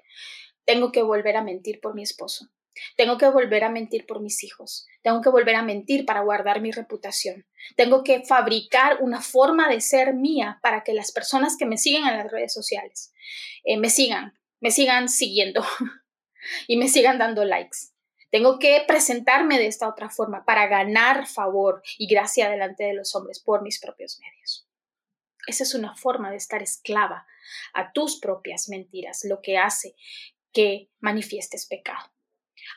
tengo 0.64 0.92
que 0.92 1.02
volver 1.02 1.38
a 1.38 1.44
mentir 1.44 1.82
por 1.82 1.96
mi 1.96 2.04
esposo. 2.04 2.52
Tengo 2.96 3.18
que 3.18 3.28
volver 3.30 3.64
a 3.64 3.70
mentir 3.70 4.06
por 4.06 4.22
mis 4.22 4.44
hijos. 4.44 4.88
Tengo 5.02 5.22
que 5.22 5.30
volver 5.30 5.56
a 5.56 5.62
mentir 5.62 6.06
para 6.06 6.22
guardar 6.22 6.62
mi 6.62 6.72
reputación. 6.72 7.46
Tengo 7.76 8.04
que 8.04 8.24
fabricar 8.24 8.98
una 9.02 9.22
forma 9.22 9.70
de 9.70 9.82
ser 9.82 10.14
mía 10.14 10.60
para 10.62 10.84
que 10.84 10.94
las 10.94 11.12
personas 11.12 11.58
que 11.58 11.66
me 11.66 11.78
siguen 11.78 12.08
en 12.08 12.18
las 12.18 12.32
redes 12.32 12.54
sociales 12.54 13.14
eh, 13.64 13.78
me 13.78 13.90
sigan, 13.90 14.38
me 14.60 14.72
sigan 14.72 15.10
siguiendo 15.10 15.66
y 16.68 16.78
me 16.78 16.88
sigan 16.88 17.18
dando 17.18 17.46
likes. 17.46 17.78
Tengo 18.32 18.60
que 18.60 18.84
presentarme 18.88 19.58
de 19.58 19.68
esta 19.68 19.88
otra 19.88 20.10
forma 20.10 20.46
para 20.46 20.68
ganar 20.68 21.28
favor 21.28 21.82
y 21.98 22.08
gracia 22.08 22.50
delante 22.50 22.84
de 22.84 22.94
los 22.94 23.16
hombres 23.16 23.40
por 23.40 23.64
mis 23.64 23.80
propios 23.80 24.20
medios. 24.20 24.68
Esa 25.48 25.64
es 25.64 25.74
una 25.74 25.96
forma 25.96 26.30
de 26.30 26.38
estar 26.38 26.62
esclava 26.62 27.26
a 27.74 27.92
tus 27.92 28.20
propias 28.20 28.70
mentiras, 28.70 29.22
lo 29.24 29.42
que 29.42 29.58
hace 29.58 29.96
que 30.54 30.90
manifiestes 31.00 31.66
pecado. 31.66 32.12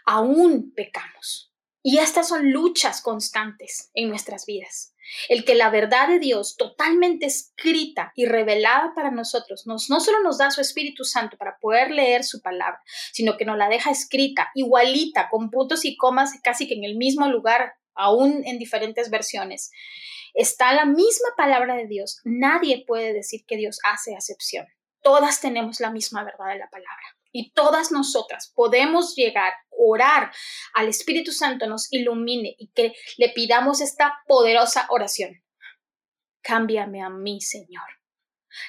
Aún 0.05 0.73
pecamos. 0.75 1.53
Y 1.85 1.99
estas 1.99 2.29
son 2.29 2.53
luchas 2.53 3.03
constantes 3.03 3.91
en 3.95 4.09
nuestras 4.09 4.47
vidas. 4.47 4.95
El 5.29 5.45
que 5.45 5.57
la 5.57 5.69
verdad 5.69 6.07
de 6.07 6.21
Dios 6.21 6.57
totalmente 6.57 7.27
escrita 7.27 8.13
y 8.15 8.27
revelada 8.27 8.93
para 8.95 9.11
nosotros 9.11 9.67
nos, 9.67 9.91
no 9.91 9.99
solo 9.99 10.23
nos 10.23 10.39
da 10.39 10.53
su 10.53 10.61
Espíritu 10.61 11.05
Santo 11.05 11.37
para 11.37 11.59
poder 11.59 11.91
leer 11.91 12.23
su 12.23 12.41
palabra, 12.41 12.81
sino 13.13 13.37
que 13.37 13.45
nos 13.45 13.59
la 13.59 13.69
deja 13.69 13.91
escrita, 13.91 14.51
igualita, 14.55 15.29
con 15.29 15.51
puntos 15.51 15.85
y 15.85 15.97
comas 15.97 16.31
casi 16.45 16.69
que 16.69 16.75
en 16.75 16.85
el 16.85 16.97
mismo 16.97 17.27
lugar, 17.27 17.75
aún 17.95 18.43
en 18.47 18.59
diferentes 18.59 19.11
versiones. 19.11 19.73
Está 20.35 20.73
la 20.73 20.87
misma 20.87 21.31
palabra 21.37 21.75
de 21.75 21.89
Dios. 21.89 22.21
Nadie 22.25 22.85
puede 22.87 23.13
decir 23.13 23.45
que 23.45 23.57
Dios 23.57 23.81
hace 23.85 24.15
acepción. 24.15 24.67
Todas 25.03 25.41
tenemos 25.41 25.81
la 25.81 25.91
misma 25.91 26.23
verdad 26.23 26.53
de 26.53 26.59
la 26.59 26.71
palabra 26.71 27.05
y 27.33 27.53
todas 27.53 27.91
nosotras 27.91 28.53
podemos 28.55 29.17
llegar, 29.17 29.53
orar 29.71 30.31
al 30.75 30.89
Espíritu 30.89 31.33
Santo 31.33 31.67
nos 31.67 31.93
ilumine 31.93 32.55
y 32.59 32.69
que 32.69 32.93
le 33.17 33.31
pidamos 33.31 33.81
esta 33.81 34.21
poderosa 34.27 34.87
oración. 34.91 35.43
Cámbiame 36.43 37.03
a 37.03 37.09
mí, 37.09 37.41
Señor. 37.41 37.85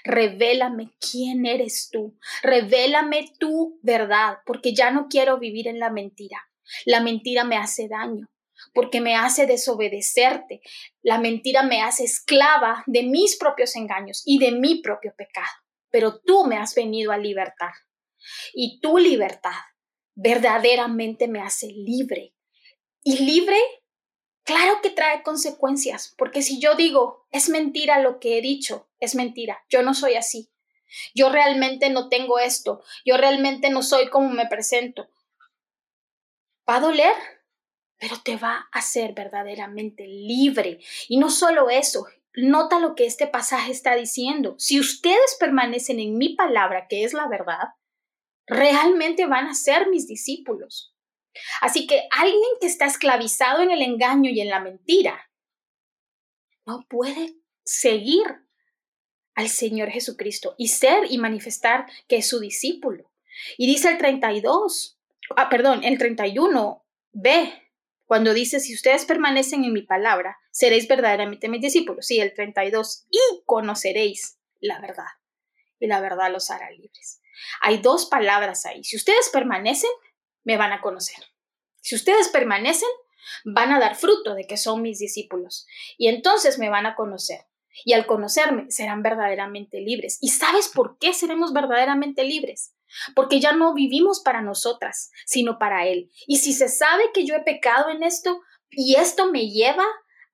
Revélame 0.05 0.93
quién 0.99 1.45
eres 1.45 1.89
tú. 1.91 2.17
Revélame 2.41 3.33
tu 3.37 3.79
verdad, 3.81 4.37
porque 4.45 4.73
ya 4.73 4.91
no 4.91 5.07
quiero 5.09 5.39
vivir 5.39 5.67
en 5.67 5.79
la 5.79 5.89
mentira. 5.89 6.37
La 6.85 7.01
mentira 7.01 7.43
me 7.43 7.57
hace 7.57 7.89
daño, 7.89 8.29
porque 8.73 9.01
me 9.01 9.15
hace 9.15 9.45
desobedecerte. 9.45 10.61
La 11.01 11.19
mentira 11.19 11.63
me 11.63 11.81
hace 11.81 12.05
esclava 12.05 12.83
de 12.87 13.03
mis 13.03 13.37
propios 13.37 13.75
engaños 13.75 14.21
y 14.25 14.39
de 14.39 14.51
mi 14.51 14.81
propio 14.81 15.13
pecado. 15.17 15.51
Pero 15.89 16.19
tú 16.21 16.45
me 16.45 16.57
has 16.57 16.73
venido 16.75 17.11
a 17.11 17.17
libertar 17.17 17.73
y 18.53 18.79
tu 18.79 18.97
libertad 18.97 19.51
verdaderamente 20.15 21.27
me 21.27 21.41
hace 21.41 21.67
libre. 21.67 22.35
Y 23.03 23.17
libre, 23.19 23.57
claro 24.43 24.81
que 24.81 24.89
trae 24.89 25.23
consecuencias, 25.23 26.13
porque 26.17 26.41
si 26.41 26.59
yo 26.59 26.75
digo, 26.75 27.27
es 27.31 27.49
mentira 27.49 27.99
lo 27.99 28.19
que 28.19 28.37
he 28.37 28.41
dicho, 28.41 28.89
es 28.99 29.15
mentira, 29.15 29.63
yo 29.69 29.81
no 29.81 29.93
soy 29.93 30.15
así. 30.15 30.49
Yo 31.13 31.29
realmente 31.29 31.89
no 31.89 32.09
tengo 32.09 32.39
esto. 32.39 32.83
Yo 33.05 33.17
realmente 33.17 33.69
no 33.69 33.81
soy 33.81 34.09
como 34.09 34.29
me 34.29 34.47
presento. 34.47 35.09
Va 36.69 36.77
a 36.77 36.79
doler, 36.81 37.13
pero 37.97 38.21
te 38.23 38.37
va 38.37 38.67
a 38.71 38.79
hacer 38.79 39.13
verdaderamente 39.13 40.05
libre. 40.07 40.79
Y 41.07 41.17
no 41.17 41.29
solo 41.29 41.69
eso, 41.69 42.05
nota 42.35 42.79
lo 42.79 42.95
que 42.95 43.05
este 43.05 43.27
pasaje 43.27 43.71
está 43.71 43.95
diciendo. 43.95 44.55
Si 44.57 44.79
ustedes 44.79 45.35
permanecen 45.39 45.99
en 45.99 46.17
mi 46.17 46.35
palabra, 46.35 46.87
que 46.87 47.03
es 47.03 47.13
la 47.13 47.27
verdad, 47.27 47.69
realmente 48.47 49.25
van 49.25 49.47
a 49.47 49.53
ser 49.53 49.89
mis 49.89 50.07
discípulos. 50.07 50.95
Así 51.61 51.87
que 51.87 52.03
alguien 52.11 52.41
que 52.59 52.67
está 52.67 52.85
esclavizado 52.85 53.61
en 53.61 53.71
el 53.71 53.81
engaño 53.81 54.29
y 54.29 54.41
en 54.41 54.49
la 54.49 54.59
mentira 54.59 55.29
no 56.65 56.85
puede 56.87 57.35
seguir 57.63 58.23
al 59.35 59.49
Señor 59.49 59.89
Jesucristo 59.89 60.55
y 60.57 60.67
ser 60.67 61.11
y 61.11 61.17
manifestar 61.17 61.87
que 62.07 62.17
es 62.17 62.27
su 62.27 62.39
discípulo. 62.39 63.11
Y 63.57 63.65
dice 63.65 63.89
el 63.89 63.97
32, 63.97 64.99
ah, 65.35 65.49
perdón, 65.49 65.83
el 65.83 65.97
31, 65.97 66.85
ve, 67.13 67.51
cuando 68.05 68.33
dice, 68.33 68.59
si 68.59 68.75
ustedes 68.75 69.05
permanecen 69.05 69.63
en 69.63 69.73
mi 69.73 69.81
palabra, 69.81 70.37
seréis 70.51 70.87
verdaderamente 70.87 71.49
mis 71.49 71.61
discípulos. 71.61 72.05
Sí, 72.05 72.19
el 72.19 72.33
32, 72.33 73.07
y 73.09 73.19
conoceréis 73.45 74.37
la 74.59 74.79
verdad. 74.79 75.07
Y 75.79 75.87
la 75.87 75.99
verdad 75.99 76.31
los 76.31 76.51
hará 76.51 76.69
libres. 76.69 77.22
Hay 77.61 77.77
dos 77.79 78.05
palabras 78.05 78.65
ahí. 78.65 78.83
Si 78.83 78.95
ustedes 78.95 79.29
permanecen, 79.31 79.91
me 80.43 80.57
van 80.57 80.73
a 80.73 80.81
conocer. 80.81 81.23
Si 81.81 81.95
ustedes 81.95 82.29
permanecen, 82.29 82.89
van 83.45 83.71
a 83.71 83.79
dar 83.79 83.95
fruto 83.95 84.35
de 84.35 84.45
que 84.45 84.57
son 84.57 84.81
mis 84.81 84.99
discípulos. 84.99 85.65
Y 85.97 86.07
entonces 86.07 86.59
me 86.59 86.69
van 86.69 86.85
a 86.85 86.95
conocer. 86.95 87.41
Y 87.85 87.93
al 87.93 88.05
conocerme, 88.05 88.69
serán 88.69 89.01
verdaderamente 89.01 89.81
libres. 89.81 90.19
¿Y 90.21 90.29
sabes 90.29 90.69
por 90.69 90.97
qué 90.99 91.13
seremos 91.13 91.53
verdaderamente 91.53 92.23
libres? 92.23 92.75
Porque 93.15 93.39
ya 93.39 93.53
no 93.53 93.73
vivimos 93.73 94.21
para 94.21 94.41
nosotras, 94.41 95.11
sino 95.25 95.57
para 95.57 95.87
Él. 95.87 96.11
Y 96.27 96.37
si 96.37 96.53
se 96.53 96.69
sabe 96.69 97.03
que 97.13 97.25
yo 97.25 97.35
he 97.35 97.41
pecado 97.41 97.89
en 97.89 98.03
esto 98.03 98.41
y 98.69 98.95
esto 98.95 99.31
me 99.31 99.49
lleva 99.49 99.85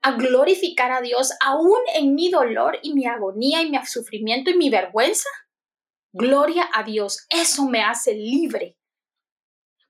a 0.02 0.12
glorificar 0.14 0.92
a 0.92 1.02
Dios 1.02 1.34
aún 1.42 1.80
en 1.96 2.14
mi 2.16 2.30
dolor 2.30 2.80
y 2.82 2.94
mi 2.94 3.06
agonía 3.06 3.62
y 3.62 3.70
mi 3.70 3.86
sufrimiento 3.86 4.50
y 4.50 4.58
mi 4.58 4.70
vergüenza, 4.70 5.30
gloria 6.12 6.70
a 6.74 6.84
Dios, 6.84 7.26
eso 7.30 7.66
me 7.66 7.82
hace 7.82 8.14
libre. 8.14 8.78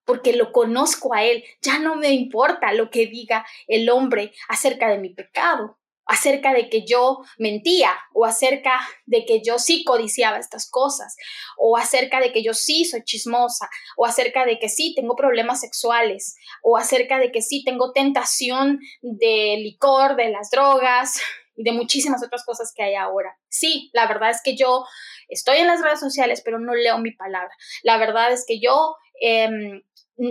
Porque 0.06 0.34
lo 0.34 0.52
conozco 0.52 1.14
a 1.14 1.24
Él, 1.24 1.44
ya 1.62 1.78
no 1.80 1.96
me 1.96 2.10
importa 2.10 2.74
lo 2.74 2.90
que 2.90 3.06
diga 3.06 3.46
el 3.68 3.90
hombre 3.90 4.34
acerca 4.48 4.90
de 4.90 4.98
mi 4.98 5.10
pecado, 5.14 5.80
acerca 6.10 6.54
de 6.54 6.70
que 6.70 6.86
yo 6.86 7.20
mentía 7.38 7.92
o 8.14 8.26
acerca 8.26 8.80
de 9.06 9.26
que 9.26 9.42
yo 9.44 9.60
sí 9.60 9.84
codiciaba 9.84 10.40
estas 10.40 10.68
cosas 10.68 11.16
o 11.56 11.78
acerca 11.78 12.20
de 12.20 12.32
que 12.34 12.44
yo 12.44 12.56
sí 12.56 12.84
soy 12.84 13.04
chismosa 13.04 13.70
o 13.96 14.08
acerca 14.08 14.44
de 14.44 14.58
que 14.58 14.70
sí 14.70 14.94
tengo 14.96 15.16
problemas 15.16 15.62
sexuales 15.62 16.36
o 16.64 16.78
acerca 16.78 17.20
de 17.20 17.32
que 17.32 17.44
sí 17.44 17.64
tengo 17.64 17.92
tentación 17.92 18.80
de 19.02 19.58
licor, 19.60 20.16
de 20.16 20.30
las 20.30 20.50
drogas 20.50 21.22
y 21.60 21.64
de 21.64 21.74
muchísimas 21.74 22.24
otras 22.24 22.46
cosas 22.46 22.72
que 22.74 22.84
hay 22.84 22.96
ahora. 22.96 23.38
Sí, 23.50 23.90
la 23.92 24.08
verdad 24.08 24.30
es 24.30 24.42
que 24.42 24.56
yo 24.56 24.86
estoy 25.28 25.58
en 25.58 25.68
las 25.68 25.82
redes 25.82 26.00
sociales, 26.00 26.42
pero 26.44 26.58
no 26.58 26.74
leo 26.74 26.98
mi 27.00 27.12
palabra. 27.12 27.52
La 27.84 27.98
verdad 27.98 28.32
es 28.32 28.46
que 28.48 28.62
yo 28.62 28.96
em, 29.20 29.84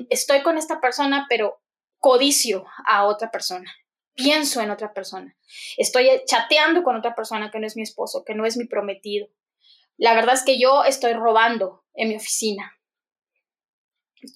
estoy 0.08 0.42
con 0.42 0.56
esta 0.56 0.80
persona, 0.80 1.26
pero 1.28 1.60
codicio 1.98 2.64
a 2.86 3.04
otra 3.04 3.30
persona 3.30 3.70
pienso 4.18 4.60
en 4.60 4.70
otra 4.72 4.92
persona. 4.92 5.34
Estoy 5.76 6.08
chateando 6.26 6.82
con 6.82 6.96
otra 6.96 7.14
persona 7.14 7.52
que 7.52 7.60
no 7.60 7.66
es 7.68 7.76
mi 7.76 7.82
esposo, 7.82 8.24
que 8.26 8.34
no 8.34 8.44
es 8.44 8.56
mi 8.56 8.66
prometido. 8.66 9.28
La 9.96 10.12
verdad 10.12 10.34
es 10.34 10.42
que 10.42 10.60
yo 10.60 10.82
estoy 10.82 11.12
robando 11.12 11.84
en 11.94 12.08
mi 12.08 12.16
oficina. 12.16 12.72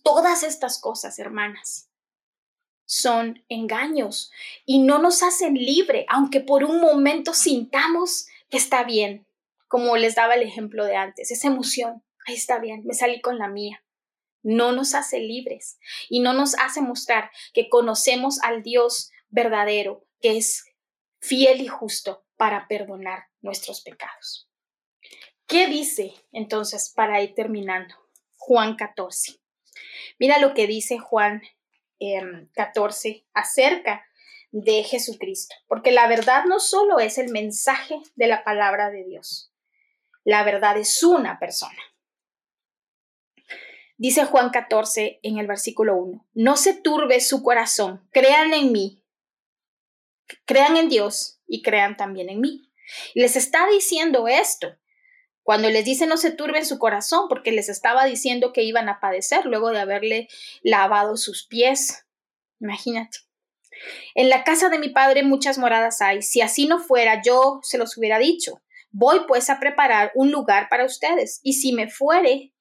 Todas 0.04 0.44
estas 0.44 0.80
cosas, 0.80 1.18
hermanas, 1.18 1.90
son 2.92 3.42
engaños 3.48 4.30
y 4.66 4.80
no 4.80 4.98
nos 4.98 5.22
hacen 5.22 5.54
libre, 5.54 6.04
aunque 6.10 6.40
por 6.40 6.62
un 6.62 6.78
momento 6.78 7.32
sintamos 7.32 8.26
que 8.50 8.58
está 8.58 8.84
bien, 8.84 9.26
como 9.66 9.96
les 9.96 10.14
daba 10.14 10.34
el 10.34 10.42
ejemplo 10.42 10.84
de 10.84 10.96
antes, 10.96 11.30
esa 11.30 11.48
emoción, 11.48 12.02
ahí 12.26 12.34
está 12.34 12.58
bien, 12.58 12.84
me 12.84 12.92
salí 12.92 13.22
con 13.22 13.38
la 13.38 13.48
mía. 13.48 13.82
No 14.42 14.72
nos 14.72 14.94
hace 14.94 15.20
libres 15.20 15.78
y 16.10 16.20
no 16.20 16.34
nos 16.34 16.54
hace 16.58 16.82
mostrar 16.82 17.30
que 17.54 17.70
conocemos 17.70 18.42
al 18.42 18.62
Dios 18.62 19.10
verdadero, 19.30 20.04
que 20.20 20.36
es 20.36 20.66
fiel 21.18 21.62
y 21.62 21.68
justo 21.68 22.26
para 22.36 22.68
perdonar 22.68 23.28
nuestros 23.40 23.80
pecados. 23.80 24.50
¿Qué 25.46 25.66
dice 25.66 26.12
entonces 26.30 26.92
para 26.94 27.22
ir 27.22 27.34
terminando? 27.34 27.94
Juan 28.36 28.76
14. 28.76 29.40
Mira 30.18 30.38
lo 30.38 30.52
que 30.52 30.66
dice 30.66 30.98
Juan 30.98 31.40
14 32.54 33.08
em, 33.08 33.24
acerca 33.34 34.04
de 34.50 34.82
Jesucristo, 34.84 35.54
porque 35.66 35.92
la 35.92 36.06
verdad 36.08 36.44
no 36.44 36.60
solo 36.60 37.00
es 37.00 37.18
el 37.18 37.30
mensaje 37.30 38.00
de 38.16 38.26
la 38.26 38.44
palabra 38.44 38.90
de 38.90 39.04
Dios, 39.04 39.52
la 40.24 40.44
verdad 40.44 40.76
es 40.76 41.02
una 41.02 41.38
persona. 41.38 41.78
Dice 43.96 44.24
Juan 44.24 44.50
14 44.50 45.20
en 45.22 45.38
el 45.38 45.46
versículo 45.46 45.96
1, 45.96 46.26
no 46.34 46.56
se 46.56 46.74
turbe 46.74 47.20
su 47.20 47.42
corazón, 47.42 48.06
crean 48.10 48.52
en 48.52 48.72
mí, 48.72 49.04
crean 50.44 50.76
en 50.76 50.88
Dios 50.88 51.40
y 51.46 51.62
crean 51.62 51.96
también 51.96 52.28
en 52.28 52.40
mí. 52.40 52.68
les 53.14 53.36
está 53.36 53.66
diciendo 53.68 54.28
esto. 54.28 54.76
Cuando 55.42 55.70
les 55.70 55.84
dice 55.84 56.06
no 56.06 56.16
se 56.16 56.30
turben 56.30 56.64
su 56.64 56.78
corazón, 56.78 57.26
porque 57.28 57.52
les 57.52 57.68
estaba 57.68 58.04
diciendo 58.04 58.52
que 58.52 58.62
iban 58.62 58.88
a 58.88 59.00
padecer 59.00 59.44
luego 59.46 59.70
de 59.70 59.80
haberle 59.80 60.28
lavado 60.62 61.16
sus 61.16 61.46
pies. 61.46 62.06
Imagínate. 62.60 63.18
En 64.14 64.28
la 64.28 64.44
casa 64.44 64.68
de 64.68 64.78
mi 64.78 64.90
padre 64.90 65.22
muchas 65.22 65.58
moradas 65.58 66.00
hay. 66.00 66.22
Si 66.22 66.40
así 66.40 66.66
no 66.66 66.78
fuera, 66.78 67.22
yo 67.22 67.60
se 67.62 67.78
los 67.78 67.96
hubiera 67.96 68.18
dicho. 68.18 68.62
Voy 68.90 69.22
pues 69.26 69.50
a 69.50 69.58
preparar 69.58 70.12
un 70.14 70.30
lugar 70.30 70.68
para 70.68 70.84
ustedes. 70.84 71.40
Y 71.42 71.54
si 71.54 71.72
me 71.72 71.88
fuere 71.88 72.52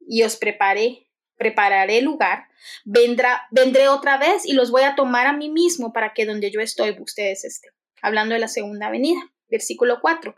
y 0.00 0.22
os 0.22 0.36
prepare 0.36 1.08
prepararé 1.38 2.02
lugar, 2.02 2.48
vendrá, 2.84 3.46
vendré 3.50 3.88
otra 3.88 4.18
vez 4.18 4.44
y 4.44 4.52
los 4.52 4.70
voy 4.70 4.82
a 4.82 4.96
tomar 4.96 5.26
a 5.26 5.32
mí 5.32 5.48
mismo 5.48 5.92
para 5.92 6.12
que 6.12 6.26
donde 6.26 6.50
yo 6.50 6.60
estoy 6.60 6.96
ustedes 7.00 7.44
estén. 7.44 7.72
Hablando 8.02 8.34
de 8.34 8.40
la 8.40 8.48
segunda 8.48 8.90
venida, 8.90 9.20
versículo 9.50 9.98
4. 10.00 10.34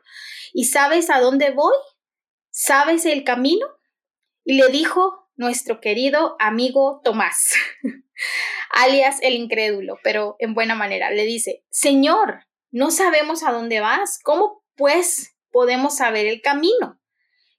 ¿Y 0.52 0.64
sabes 0.64 1.10
a 1.10 1.20
dónde 1.20 1.50
voy? 1.50 1.76
¿Sabes 2.50 3.04
el 3.06 3.24
camino? 3.24 3.66
Y 4.44 4.54
le 4.54 4.68
dijo 4.68 5.28
nuestro 5.36 5.80
querido 5.80 6.36
amigo 6.38 7.00
Tomás, 7.02 7.54
alias 8.70 9.18
el 9.22 9.34
incrédulo, 9.34 9.98
pero 10.02 10.36
en 10.38 10.54
buena 10.54 10.74
manera, 10.74 11.10
le 11.10 11.24
dice, 11.24 11.64
Señor, 11.70 12.46
no 12.70 12.90
sabemos 12.90 13.42
a 13.42 13.50
dónde 13.50 13.80
vas, 13.80 14.18
¿cómo 14.22 14.62
pues 14.76 15.34
podemos 15.50 15.96
saber 15.96 16.26
el 16.26 16.42
camino? 16.42 17.00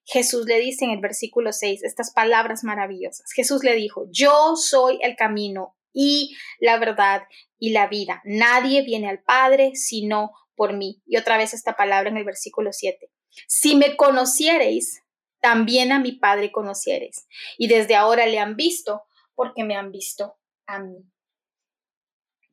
Jesús 0.05 0.45
le 0.45 0.59
dice 0.59 0.85
en 0.85 0.91
el 0.91 0.99
versículo 0.99 1.53
6 1.53 1.83
estas 1.83 2.11
palabras 2.13 2.63
maravillosas. 2.63 3.31
Jesús 3.33 3.63
le 3.63 3.75
dijo, 3.75 4.05
yo 4.11 4.55
soy 4.55 4.99
el 5.01 5.15
camino 5.15 5.77
y 5.93 6.35
la 6.59 6.77
verdad 6.77 7.23
y 7.57 7.71
la 7.71 7.87
vida. 7.87 8.21
Nadie 8.25 8.81
viene 8.83 9.09
al 9.09 9.21
Padre 9.23 9.71
sino 9.75 10.31
mí. 10.67 11.01
Y 11.05 11.17
otra 11.17 11.37
vez 11.37 11.53
esta 11.53 11.75
palabra 11.75 12.09
en 12.09 12.17
el 12.17 12.23
versículo 12.23 12.71
7. 12.71 13.09
Si 13.47 13.75
me 13.75 13.95
conociereis, 13.95 15.03
también 15.41 15.91
a 15.91 15.99
mi 15.99 16.13
Padre 16.13 16.51
conociereis. 16.51 17.27
Y 17.57 17.67
desde 17.67 17.95
ahora 17.95 18.25
le 18.27 18.39
han 18.39 18.55
visto 18.55 19.03
porque 19.35 19.63
me 19.63 19.75
han 19.75 19.91
visto 19.91 20.37
a 20.67 20.79
mí. 20.79 21.03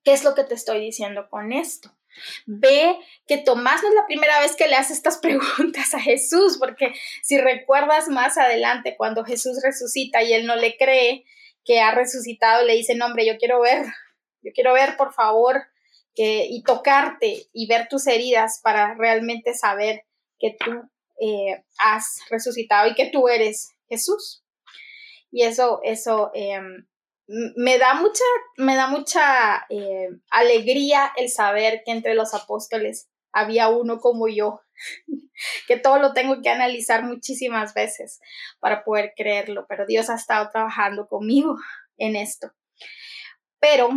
¿Qué 0.02 0.12
es 0.12 0.24
lo 0.24 0.34
que 0.34 0.44
te 0.44 0.54
estoy 0.54 0.80
diciendo 0.80 1.28
con 1.28 1.52
esto? 1.52 1.94
Ve 2.46 2.96
que 3.26 3.38
Tomás 3.38 3.82
no 3.82 3.90
es 3.90 3.94
la 3.94 4.06
primera 4.06 4.40
vez 4.40 4.56
que 4.56 4.68
le 4.68 4.76
hace 4.76 4.92
estas 4.92 5.18
preguntas 5.22 5.94
a 5.94 6.00
Jesús, 6.00 6.56
porque 6.58 6.94
si 7.22 7.38
recuerdas 7.38 8.08
más 8.08 8.38
adelante, 8.38 8.94
cuando 8.96 9.24
Jesús 9.24 9.60
resucita 9.62 10.22
y 10.22 10.32
él 10.32 10.46
no 10.46 10.56
le 10.56 10.76
cree 10.76 11.24
que 11.64 11.80
ha 11.80 11.90
resucitado, 11.90 12.64
le 12.64 12.74
dice, 12.74 12.94
no, 12.94 13.06
hombre, 13.06 13.26
yo 13.26 13.36
quiero 13.36 13.60
ver, 13.60 13.84
yo 14.40 14.52
quiero 14.54 14.72
ver, 14.72 14.96
por 14.96 15.12
favor, 15.12 15.66
y 16.24 16.62
tocarte 16.62 17.48
y 17.52 17.66
ver 17.66 17.88
tus 17.88 18.06
heridas 18.06 18.60
para 18.62 18.94
realmente 18.94 19.54
saber 19.54 20.04
que 20.38 20.56
tú 20.58 20.70
eh, 21.20 21.64
has 21.78 22.20
resucitado 22.30 22.88
y 22.88 22.94
que 22.94 23.10
tú 23.10 23.28
eres 23.28 23.70
Jesús. 23.88 24.44
Y 25.30 25.42
eso, 25.42 25.80
eso 25.82 26.30
em, 26.34 26.86
me 27.26 27.78
da 27.78 27.94
mucha, 27.94 28.24
me 28.56 28.76
da 28.76 28.88
mucha 28.88 29.66
eh, 29.68 30.08
alegría 30.30 31.12
el 31.16 31.28
saber 31.28 31.82
que 31.84 31.92
entre 31.92 32.14
los 32.14 32.34
apóstoles 32.34 33.08
había 33.32 33.68
uno 33.68 34.00
como 34.00 34.28
yo, 34.28 34.60
que 35.66 35.76
todo 35.76 35.98
lo 35.98 36.14
tengo 36.14 36.40
que 36.40 36.48
analizar 36.48 37.04
muchísimas 37.04 37.74
veces 37.74 38.20
para 38.60 38.84
poder 38.84 39.12
creerlo, 39.16 39.66
pero 39.68 39.86
Dios 39.86 40.08
ha 40.10 40.14
estado 40.14 40.48
trabajando 40.50 41.08
conmigo 41.08 41.56
en 41.98 42.16
esto. 42.16 42.52
Pero 43.60 43.90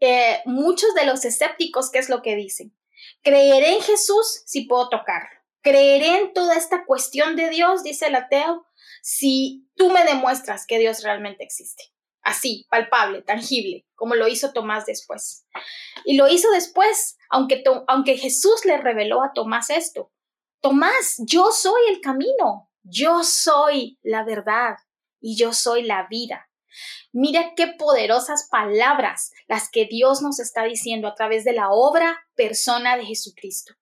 eh, 0.00 0.42
muchos 0.44 0.94
de 0.94 1.06
los 1.06 1.24
escépticos, 1.24 1.90
¿qué 1.90 1.98
es 1.98 2.08
lo 2.08 2.22
que 2.22 2.36
dicen? 2.36 2.76
Creeré 3.22 3.74
en 3.74 3.82
Jesús 3.82 4.42
si 4.46 4.62
puedo 4.62 4.88
tocar. 4.88 5.22
Creeré 5.62 6.18
en 6.18 6.32
toda 6.32 6.56
esta 6.56 6.84
cuestión 6.84 7.34
de 7.36 7.50
Dios, 7.50 7.82
dice 7.82 8.06
el 8.06 8.14
ateo, 8.14 8.66
si 9.02 9.68
tú 9.74 9.90
me 9.90 10.04
demuestras 10.04 10.66
que 10.66 10.78
Dios 10.78 11.02
realmente 11.02 11.44
existe. 11.44 11.84
Así, 12.22 12.66
palpable, 12.70 13.22
tangible, 13.22 13.86
como 13.94 14.16
lo 14.16 14.26
hizo 14.26 14.52
Tomás 14.52 14.84
después. 14.86 15.46
Y 16.04 16.16
lo 16.16 16.28
hizo 16.28 16.50
después, 16.50 17.16
aunque, 17.30 17.62
aunque 17.86 18.16
Jesús 18.16 18.64
le 18.64 18.78
reveló 18.78 19.22
a 19.22 19.32
Tomás 19.32 19.70
esto. 19.70 20.12
Tomás, 20.60 21.16
yo 21.18 21.52
soy 21.52 21.82
el 21.88 22.00
camino, 22.00 22.70
yo 22.82 23.22
soy 23.22 23.98
la 24.02 24.24
verdad 24.24 24.76
y 25.20 25.36
yo 25.36 25.52
soy 25.52 25.82
la 25.82 26.06
vida. 26.08 26.48
Mira 27.12 27.52
qué 27.56 27.68
poderosas 27.78 28.48
palabras 28.50 29.32
las 29.48 29.70
que 29.70 29.86
Dios 29.86 30.22
nos 30.22 30.40
está 30.40 30.64
diciendo 30.64 31.08
a 31.08 31.14
través 31.14 31.44
de 31.44 31.52
la 31.52 31.70
obra, 31.70 32.18
persona 32.34 32.96
de 32.96 33.04
Jesucristo. 33.04 33.74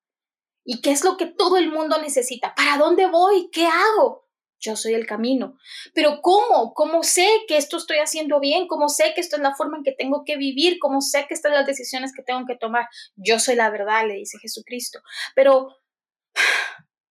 ¿Y 0.64 0.80
qué 0.80 0.92
es 0.92 1.04
lo 1.04 1.16
que 1.16 1.26
todo 1.26 1.58
el 1.58 1.70
mundo 1.70 2.00
necesita? 2.00 2.54
¿Para 2.54 2.78
dónde 2.78 3.06
voy? 3.06 3.50
¿Qué 3.52 3.66
hago? 3.66 4.24
Yo 4.58 4.76
soy 4.76 4.94
el 4.94 5.06
camino. 5.06 5.58
Pero 5.92 6.20
¿cómo? 6.22 6.72
¿Cómo 6.72 7.02
sé 7.02 7.28
que 7.46 7.58
esto 7.58 7.76
estoy 7.76 7.98
haciendo 7.98 8.40
bien? 8.40 8.66
¿Cómo 8.66 8.88
sé 8.88 9.12
que 9.14 9.20
esto 9.20 9.36
es 9.36 9.42
la 9.42 9.54
forma 9.54 9.76
en 9.76 9.84
que 9.84 9.92
tengo 9.92 10.22
que 10.24 10.38
vivir? 10.38 10.78
¿Cómo 10.78 11.02
sé 11.02 11.26
que 11.28 11.34
estas 11.34 11.50
son 11.50 11.58
las 11.58 11.66
decisiones 11.66 12.12
que 12.16 12.22
tengo 12.22 12.46
que 12.46 12.56
tomar? 12.56 12.88
Yo 13.16 13.38
soy 13.38 13.56
la 13.56 13.68
verdad, 13.68 14.06
le 14.06 14.14
dice 14.14 14.38
Jesucristo. 14.38 15.00
Pero 15.34 15.68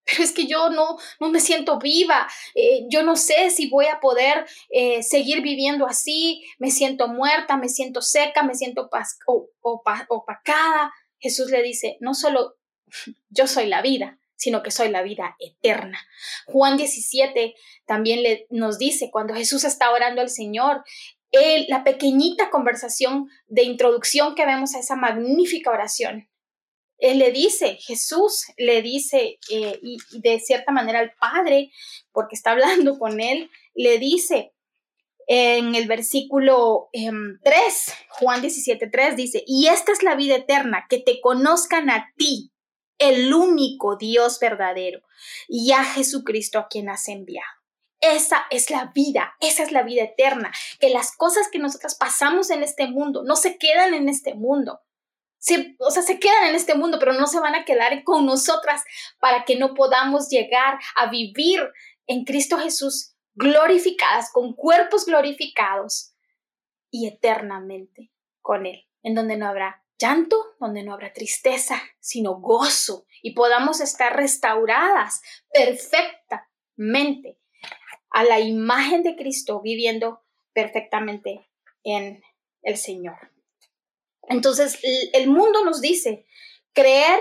pero 0.06 0.24
es 0.24 0.32
que 0.32 0.48
yo 0.48 0.70
no, 0.70 0.98
no 1.20 1.30
me 1.30 1.40
siento 1.40 1.80
viva, 1.80 2.28
eh, 2.56 2.86
yo 2.90 3.04
no 3.04 3.16
sé 3.16 3.50
si 3.50 3.70
voy 3.70 3.86
a 3.86 4.00
poder 4.00 4.46
eh, 4.70 5.04
seguir 5.04 5.42
viviendo 5.42 5.86
así, 5.88 6.44
me 6.60 6.72
siento 6.72 7.08
muerta, 7.08 7.58
me 7.58 7.70
siento 7.70 8.02
seca, 8.02 8.44
me 8.44 8.56
siento 8.56 8.90
opacada. 10.10 10.94
Jesús 11.20 11.50
le 11.50 11.62
dice, 11.64 11.98
no 12.02 12.14
solo 12.14 12.56
yo 13.30 13.48
soy 13.48 13.68
la 13.68 13.82
vida, 13.82 14.20
sino 14.36 14.62
que 14.62 14.72
soy 14.72 14.90
la 14.90 15.04
vida 15.04 15.36
eterna. 15.40 16.00
Juan 16.48 16.76
17 16.76 17.56
también 17.86 18.24
le, 18.24 18.46
nos 18.50 18.78
dice, 18.78 19.10
cuando 19.10 19.34
Jesús 19.34 19.64
está 19.64 19.92
orando 19.92 20.22
al 20.22 20.30
Señor, 20.30 20.84
la 21.68 21.84
pequeñita 21.84 22.52
conversación 22.52 23.28
de 23.48 23.64
introducción 23.64 24.36
que 24.36 24.46
vemos 24.46 24.76
a 24.76 24.80
esa 24.80 24.96
magnífica 24.96 25.72
oración, 25.72 26.30
él 26.98 27.20
le 27.20 27.32
dice, 27.32 27.78
Jesús 27.82 28.46
le 28.58 28.82
dice, 28.82 29.40
eh, 29.50 29.80
y, 29.82 29.98
de 30.20 30.40
cierta 30.40 30.72
manera 30.72 31.00
al 31.00 31.14
Padre, 31.14 31.72
porque 32.12 32.36
está 32.36 32.52
hablando 32.54 32.98
con 32.98 33.20
él, 33.22 33.50
le 33.76 34.00
dice 34.00 34.54
en 35.28 35.76
el 35.76 35.88
versículo 35.88 36.90
3, 36.92 37.06
em, 37.08 37.40
Juan 38.10 38.42
17, 38.42 38.88
3 38.88 39.16
dice, 39.16 39.44
y 39.48 39.68
esta 39.68 39.92
es 39.92 40.04
la 40.04 40.16
vida 40.16 40.36
eterna, 40.36 40.86
que 40.90 41.00
te 41.00 41.22
conozcan 41.22 41.90
a 41.90 42.12
ti, 42.18 42.52
el 42.98 43.34
único 43.34 43.96
Dios 43.96 44.40
verdadero, 44.40 45.02
y 45.48 45.72
a 45.72 45.84
Jesucristo 45.84 46.60
a 46.60 46.68
quien 46.68 46.90
has 46.90 47.08
enviado. 47.08 47.48
Esa 48.02 48.46
es 48.50 48.70
la 48.70 48.92
vida, 48.94 49.34
esa 49.40 49.64
es 49.64 49.72
la 49.72 49.84
vida 49.84 50.04
eterna, 50.04 50.52
que 50.80 50.90
las 50.90 51.16
cosas 51.16 51.48
que 51.50 51.60
nosotras 51.60 51.96
pasamos 51.96 52.50
en 52.50 52.62
este 52.62 52.88
mundo 52.88 53.24
no 53.24 53.38
se 53.38 53.58
quedan 53.58 53.94
en 53.94 54.10
este 54.10 54.34
mundo, 54.34 54.82
o 55.80 55.92
sea, 55.92 56.04
se 56.04 56.20
quedan 56.20 56.48
en 56.48 56.56
este 56.56 56.76
mundo, 56.76 57.00
pero 57.00 57.14
no 57.14 57.28
se 57.28 57.40
van 57.40 57.56
a 57.56 57.66
quedar 57.66 58.04
con 58.04 58.26
nosotras 58.26 58.84
para 59.20 59.46
que 59.46 59.56
no 59.58 59.74
podamos 59.74 60.30
llegar 60.30 60.80
a 60.96 61.10
vivir 61.10 61.60
en 62.08 62.24
Cristo 62.26 62.58
Jesús 62.58 63.16
glorificadas, 63.36 64.32
con 64.32 64.54
cuerpos 64.54 65.06
glorificados 65.06 66.14
y 66.92 67.08
eternamente 67.08 68.12
con 68.42 68.66
Él, 68.66 68.88
en 69.02 69.16
donde 69.16 69.38
no 69.38 69.48
habrá 69.48 69.84
llanto, 69.98 70.56
donde 70.60 70.84
no 70.84 70.94
habrá 70.94 71.14
tristeza, 71.14 71.82
sino 72.00 72.36
gozo 72.36 73.06
y 73.22 73.34
podamos 73.34 73.82
estar 73.82 74.16
restauradas 74.16 75.22
perfectamente 75.52 77.40
a 78.10 78.24
la 78.24 78.40
imagen 78.40 79.04
de 79.04 79.16
Cristo, 79.16 79.62
viviendo 79.62 80.24
perfectamente 80.54 81.50
en 81.84 82.22
el 82.62 82.78
Señor. 82.78 83.33
Entonces, 84.30 84.80
el 85.14 85.28
mundo 85.28 85.64
nos 85.64 85.82
dice, 85.82 86.26
creer, 86.74 87.20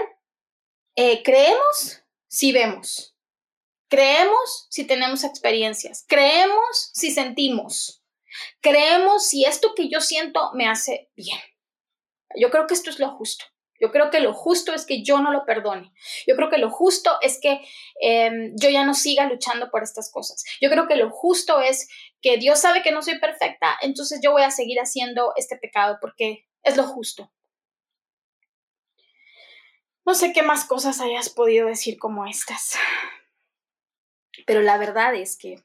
eh, 0.96 1.22
creemos 1.22 2.02
si 2.28 2.52
vemos, 2.52 3.16
creemos 3.88 4.66
si 4.70 4.84
tenemos 4.84 5.24
experiencias, 5.24 6.04
creemos 6.08 6.90
si 6.92 7.10
sentimos, 7.10 8.02
creemos 8.60 9.26
si 9.26 9.44
esto 9.44 9.74
que 9.74 9.88
yo 9.88 10.00
siento 10.00 10.50
me 10.54 10.68
hace 10.68 11.10
bien. 11.16 11.40
Yo 12.34 12.50
creo 12.50 12.66
que 12.66 12.74
esto 12.74 12.90
es 12.90 12.98
lo 12.98 13.10
justo. 13.10 13.44
Yo 13.82 13.90
creo 13.90 14.10
que 14.10 14.20
lo 14.20 14.32
justo 14.32 14.72
es 14.72 14.86
que 14.86 15.02
yo 15.02 15.18
no 15.18 15.32
lo 15.32 15.44
perdone. 15.44 15.92
Yo 16.24 16.36
creo 16.36 16.48
que 16.48 16.58
lo 16.58 16.70
justo 16.70 17.18
es 17.20 17.40
que 17.40 17.60
em, 18.00 18.54
yo 18.56 18.70
ya 18.70 18.84
no 18.84 18.94
siga 18.94 19.26
luchando 19.26 19.70
por 19.72 19.82
estas 19.82 20.08
cosas. 20.12 20.44
Yo 20.60 20.70
creo 20.70 20.86
que 20.86 20.94
lo 20.94 21.10
justo 21.10 21.60
es 21.60 21.88
que 22.20 22.36
Dios 22.36 22.60
sabe 22.60 22.82
que 22.82 22.92
no 22.92 23.02
soy 23.02 23.18
perfecta, 23.18 23.76
entonces 23.82 24.20
yo 24.22 24.30
voy 24.30 24.42
a 24.42 24.52
seguir 24.52 24.78
haciendo 24.78 25.32
este 25.34 25.56
pecado 25.56 25.98
porque 26.00 26.46
es 26.62 26.76
lo 26.76 26.84
justo. 26.84 27.30
No 30.04 30.14
sé 30.14 30.32
qué 30.32 30.42
más 30.42 30.64
cosas 30.64 31.00
hayas 31.00 31.28
podido 31.28 31.68
decir 31.68 31.98
como 31.98 32.26
estas, 32.26 32.74
pero 34.46 34.60
la 34.60 34.76
verdad 34.76 35.14
es 35.14 35.36
que 35.36 35.62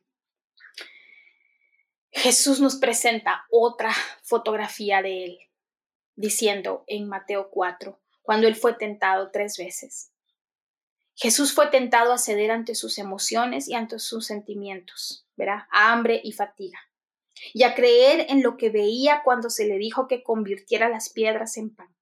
Jesús 2.11 2.59
nos 2.59 2.75
presenta 2.75 3.45
otra 3.49 3.93
fotografía 4.23 5.01
de 5.01 5.23
él, 5.23 5.39
diciendo 6.15 6.83
en 6.87 7.07
Mateo 7.07 7.49
4, 7.49 7.99
cuando 8.21 8.47
él 8.47 8.55
fue 8.55 8.73
tentado 8.73 9.31
tres 9.31 9.57
veces. 9.57 10.11
Jesús 11.15 11.53
fue 11.53 11.67
tentado 11.67 12.13
a 12.13 12.19
ceder 12.19 12.51
ante 12.51 12.75
sus 12.75 12.99
emociones 12.99 13.67
y 13.67 13.73
ante 13.73 13.97
sus 13.97 14.27
sentimientos, 14.27 15.25
¿verdad? 15.35 15.63
hambre 15.71 16.21
y 16.23 16.31
fatiga 16.31 16.86
y 17.53 17.63
a 17.63 17.75
creer 17.75 18.25
en 18.29 18.43
lo 18.43 18.57
que 18.57 18.69
veía 18.69 19.21
cuando 19.23 19.49
se 19.49 19.65
le 19.65 19.77
dijo 19.77 20.07
que 20.07 20.23
convirtiera 20.23 20.89
las 20.89 21.09
piedras 21.09 21.57
en 21.57 21.75
pan. 21.75 21.95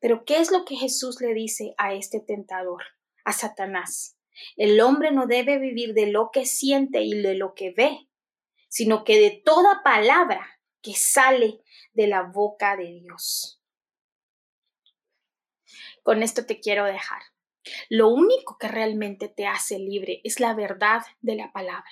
Pero 0.00 0.24
¿qué 0.24 0.38
es 0.38 0.50
lo 0.50 0.64
que 0.64 0.76
Jesús 0.76 1.20
le 1.20 1.34
dice 1.34 1.74
a 1.78 1.94
este 1.94 2.20
tentador, 2.20 2.82
a 3.24 3.32
Satanás? 3.32 4.16
El 4.56 4.80
hombre 4.80 5.10
no 5.10 5.26
debe 5.26 5.58
vivir 5.58 5.94
de 5.94 6.06
lo 6.06 6.30
que 6.32 6.46
siente 6.46 7.02
y 7.02 7.20
de 7.20 7.34
lo 7.34 7.54
que 7.54 7.72
ve, 7.72 8.08
sino 8.68 9.04
que 9.04 9.18
de 9.18 9.42
toda 9.44 9.82
palabra 9.82 10.46
que 10.82 10.94
sale 10.94 11.60
de 11.92 12.06
la 12.06 12.22
boca 12.22 12.76
de 12.76 13.00
Dios. 13.00 13.60
Con 16.02 16.22
esto 16.22 16.46
te 16.46 16.60
quiero 16.60 16.84
dejar. 16.84 17.20
Lo 17.90 18.08
único 18.08 18.56
que 18.58 18.68
realmente 18.68 19.28
te 19.28 19.46
hace 19.46 19.78
libre 19.78 20.20
es 20.24 20.40
la 20.40 20.54
verdad 20.54 21.02
de 21.20 21.36
la 21.36 21.52
palabra. 21.52 21.90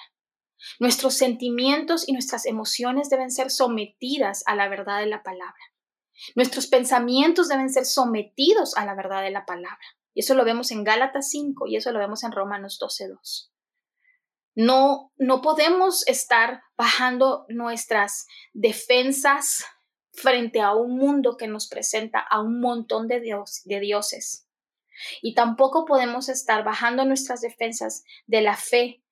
Nuestros 0.79 1.15
sentimientos 1.15 2.09
y 2.09 2.13
nuestras 2.13 2.47
emociones 2.47 3.11
deben 3.11 3.31
ser 3.31 3.51
sometidas 3.51 4.43
a 4.47 4.55
la 4.55 4.69
verdad 4.69 5.01
de 5.01 5.07
la 5.07 5.23
palabra. 5.23 5.55
Nuestros 6.35 6.67
pensamientos 6.67 7.49
deben 7.49 7.71
ser 7.71 7.85
sometidos 7.85 8.77
a 8.77 8.85
la 8.85 8.95
verdad 8.95 9.23
de 9.23 9.31
la 9.31 9.45
palabra. 9.45 9.79
Y 10.15 10.21
eso 10.21 10.35
lo 10.35 10.45
vemos 10.45 10.71
en 10.71 10.83
Gálatas 10.83 11.29
5 11.31 11.67
y 11.67 11.77
eso 11.77 11.93
lo 11.93 11.99
vemos 11.99 12.25
en 12.25 12.33
Romanos 12.33 12.79
12.2. 12.81 13.51
No, 14.55 15.13
no 15.19 15.43
podemos 15.43 16.07
estar 16.09 16.63
bajando 16.79 17.45
nuestras 17.51 18.27
defensas 18.55 19.67
frente 20.13 20.63
a 20.63 20.75
un 20.75 20.97
mundo 20.97 21.37
que 21.37 21.47
nos 21.47 21.69
presenta 21.69 22.21
a 22.21 22.41
un 22.41 22.61
montón 22.61 23.07
de, 23.07 23.21
de 23.21 23.81
dioses. 23.81 24.49
Y 25.21 25.35
tampoco 25.35 25.85
podemos 25.85 26.31
estar 26.31 26.65
bajando 26.65 27.05
nuestras 27.05 27.43
defensas 27.43 28.03
de 28.27 28.41
la 28.41 28.57
fe 28.57 29.03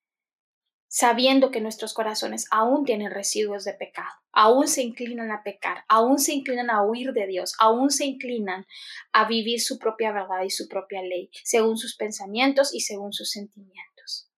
sabiendo 0.88 1.50
que 1.50 1.60
nuestros 1.60 1.94
corazones 1.94 2.46
aún 2.50 2.84
tienen 2.84 3.10
residuos 3.10 3.64
de 3.64 3.74
pecado, 3.74 4.10
aún 4.32 4.68
se 4.68 4.82
inclinan 4.82 5.30
a 5.30 5.42
pecar, 5.42 5.84
aún 5.88 6.18
se 6.18 6.32
inclinan 6.32 6.70
a 6.70 6.82
huir 6.82 7.12
de 7.12 7.26
Dios, 7.26 7.54
aún 7.58 7.90
se 7.90 8.04
inclinan 8.04 8.66
a 9.12 9.26
vivir 9.26 9.60
su 9.60 9.78
propia 9.78 10.12
verdad 10.12 10.42
y 10.44 10.50
su 10.50 10.68
propia 10.68 11.02
ley, 11.02 11.30
según 11.42 11.76
sus 11.76 11.96
pensamientos 11.96 12.74
y 12.74 12.80
según 12.80 13.12
sus 13.12 13.30
sentimientos. 13.30 14.30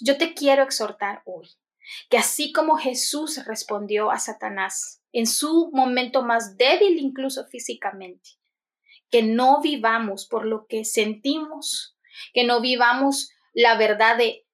Yo 0.00 0.16
te 0.16 0.34
quiero 0.34 0.62
exhortar 0.62 1.22
hoy 1.24 1.48
que 2.08 2.18
así 2.18 2.52
como 2.52 2.76
Jesús 2.76 3.44
respondió 3.44 4.10
a 4.10 4.18
Satanás 4.18 5.02
en 5.12 5.26
su 5.26 5.70
momento 5.72 6.22
más 6.22 6.56
débil 6.56 6.98
incluso 6.98 7.46
físicamente, 7.46 8.30
que 9.10 9.22
no 9.22 9.60
vivamos 9.60 10.26
por 10.26 10.46
lo 10.46 10.66
que 10.66 10.84
sentimos, 10.84 11.96
que 12.34 12.44
no 12.44 12.60
vivamos 12.60 13.30
la 13.54 13.76
verdad 13.76 14.16
de 14.16 14.45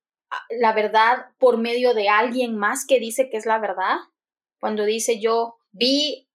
la 0.50 0.72
verdad 0.72 1.26
por 1.38 1.58
medio 1.58 1.94
de 1.94 2.08
alguien 2.08 2.56
más 2.56 2.86
que 2.86 2.98
dice 2.98 3.28
que 3.30 3.36
es 3.36 3.46
la 3.46 3.58
verdad. 3.58 3.96
Cuando 4.60 4.84
dice 4.84 5.20
yo 5.20 5.58
vi 5.72 6.28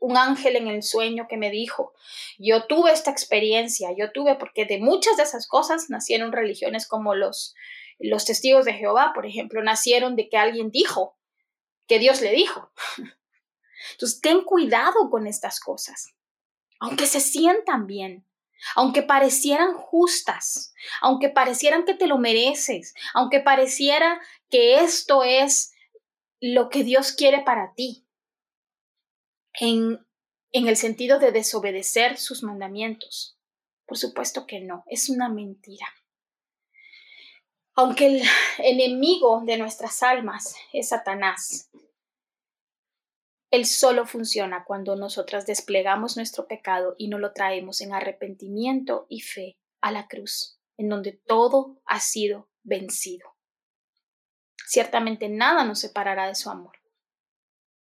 un 0.00 0.16
ángel 0.16 0.56
en 0.56 0.68
el 0.68 0.82
sueño 0.82 1.26
que 1.28 1.36
me 1.36 1.50
dijo, 1.50 1.92
yo 2.38 2.66
tuve 2.66 2.92
esta 2.92 3.10
experiencia, 3.10 3.90
yo 3.96 4.12
tuve, 4.12 4.36
porque 4.36 4.64
de 4.64 4.78
muchas 4.78 5.16
de 5.16 5.24
esas 5.24 5.46
cosas 5.46 5.90
nacieron 5.90 6.32
religiones 6.32 6.86
como 6.86 7.14
los, 7.14 7.54
los 7.98 8.24
testigos 8.24 8.64
de 8.64 8.74
Jehová, 8.74 9.12
por 9.14 9.26
ejemplo, 9.26 9.62
nacieron 9.62 10.14
de 10.14 10.28
que 10.28 10.36
alguien 10.36 10.70
dijo, 10.70 11.18
que 11.86 11.98
Dios 11.98 12.20
le 12.20 12.32
dijo. 12.32 12.70
Entonces, 13.92 14.20
ten 14.20 14.42
cuidado 14.42 15.10
con 15.10 15.26
estas 15.26 15.60
cosas, 15.60 16.14
aunque 16.78 17.06
se 17.06 17.20
sientan 17.20 17.86
bien, 17.86 18.27
aunque 18.74 19.02
parecieran 19.02 19.74
justas, 19.74 20.74
aunque 21.00 21.28
parecieran 21.28 21.84
que 21.84 21.94
te 21.94 22.06
lo 22.06 22.18
mereces, 22.18 22.94
aunque 23.14 23.40
pareciera 23.40 24.20
que 24.50 24.80
esto 24.80 25.24
es 25.24 25.72
lo 26.40 26.68
que 26.68 26.84
Dios 26.84 27.12
quiere 27.12 27.42
para 27.42 27.74
ti, 27.74 28.06
en, 29.60 30.06
en 30.52 30.68
el 30.68 30.76
sentido 30.76 31.18
de 31.18 31.32
desobedecer 31.32 32.16
sus 32.16 32.42
mandamientos. 32.42 33.36
Por 33.86 33.98
supuesto 33.98 34.46
que 34.46 34.60
no, 34.60 34.84
es 34.86 35.08
una 35.08 35.28
mentira. 35.28 35.86
Aunque 37.74 38.06
el 38.06 38.22
enemigo 38.58 39.42
de 39.44 39.56
nuestras 39.56 40.02
almas 40.02 40.56
es 40.72 40.88
Satanás, 40.88 41.70
él 43.50 43.64
solo 43.64 44.04
funciona 44.06 44.64
cuando 44.64 44.94
nosotras 44.94 45.46
desplegamos 45.46 46.16
nuestro 46.16 46.46
pecado 46.46 46.94
y 46.98 47.08
no 47.08 47.18
lo 47.18 47.32
traemos 47.32 47.80
en 47.80 47.94
arrepentimiento 47.94 49.06
y 49.08 49.20
fe 49.20 49.56
a 49.80 49.90
la 49.90 50.06
cruz, 50.06 50.58
en 50.76 50.88
donde 50.88 51.12
todo 51.12 51.80
ha 51.86 52.00
sido 52.00 52.48
vencido. 52.62 53.36
Ciertamente 54.66 55.30
nada 55.30 55.64
nos 55.64 55.78
separará 55.78 56.26
de 56.26 56.34
su 56.34 56.50
amor. 56.50 56.76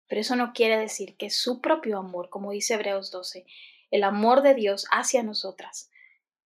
Pero 0.07 0.21
eso 0.21 0.35
no 0.35 0.51
quiere 0.51 0.77
decir 0.77 1.15
que 1.15 1.29
su 1.29 1.61
propio 1.61 1.99
amor, 1.99 2.29
como 2.29 2.51
dice 2.51 2.73
Hebreos 2.73 3.11
12, 3.11 3.45
el 3.91 4.03
amor 4.03 4.41
de 4.41 4.55
Dios 4.55 4.87
hacia 4.91 5.21
nosotras, 5.21 5.91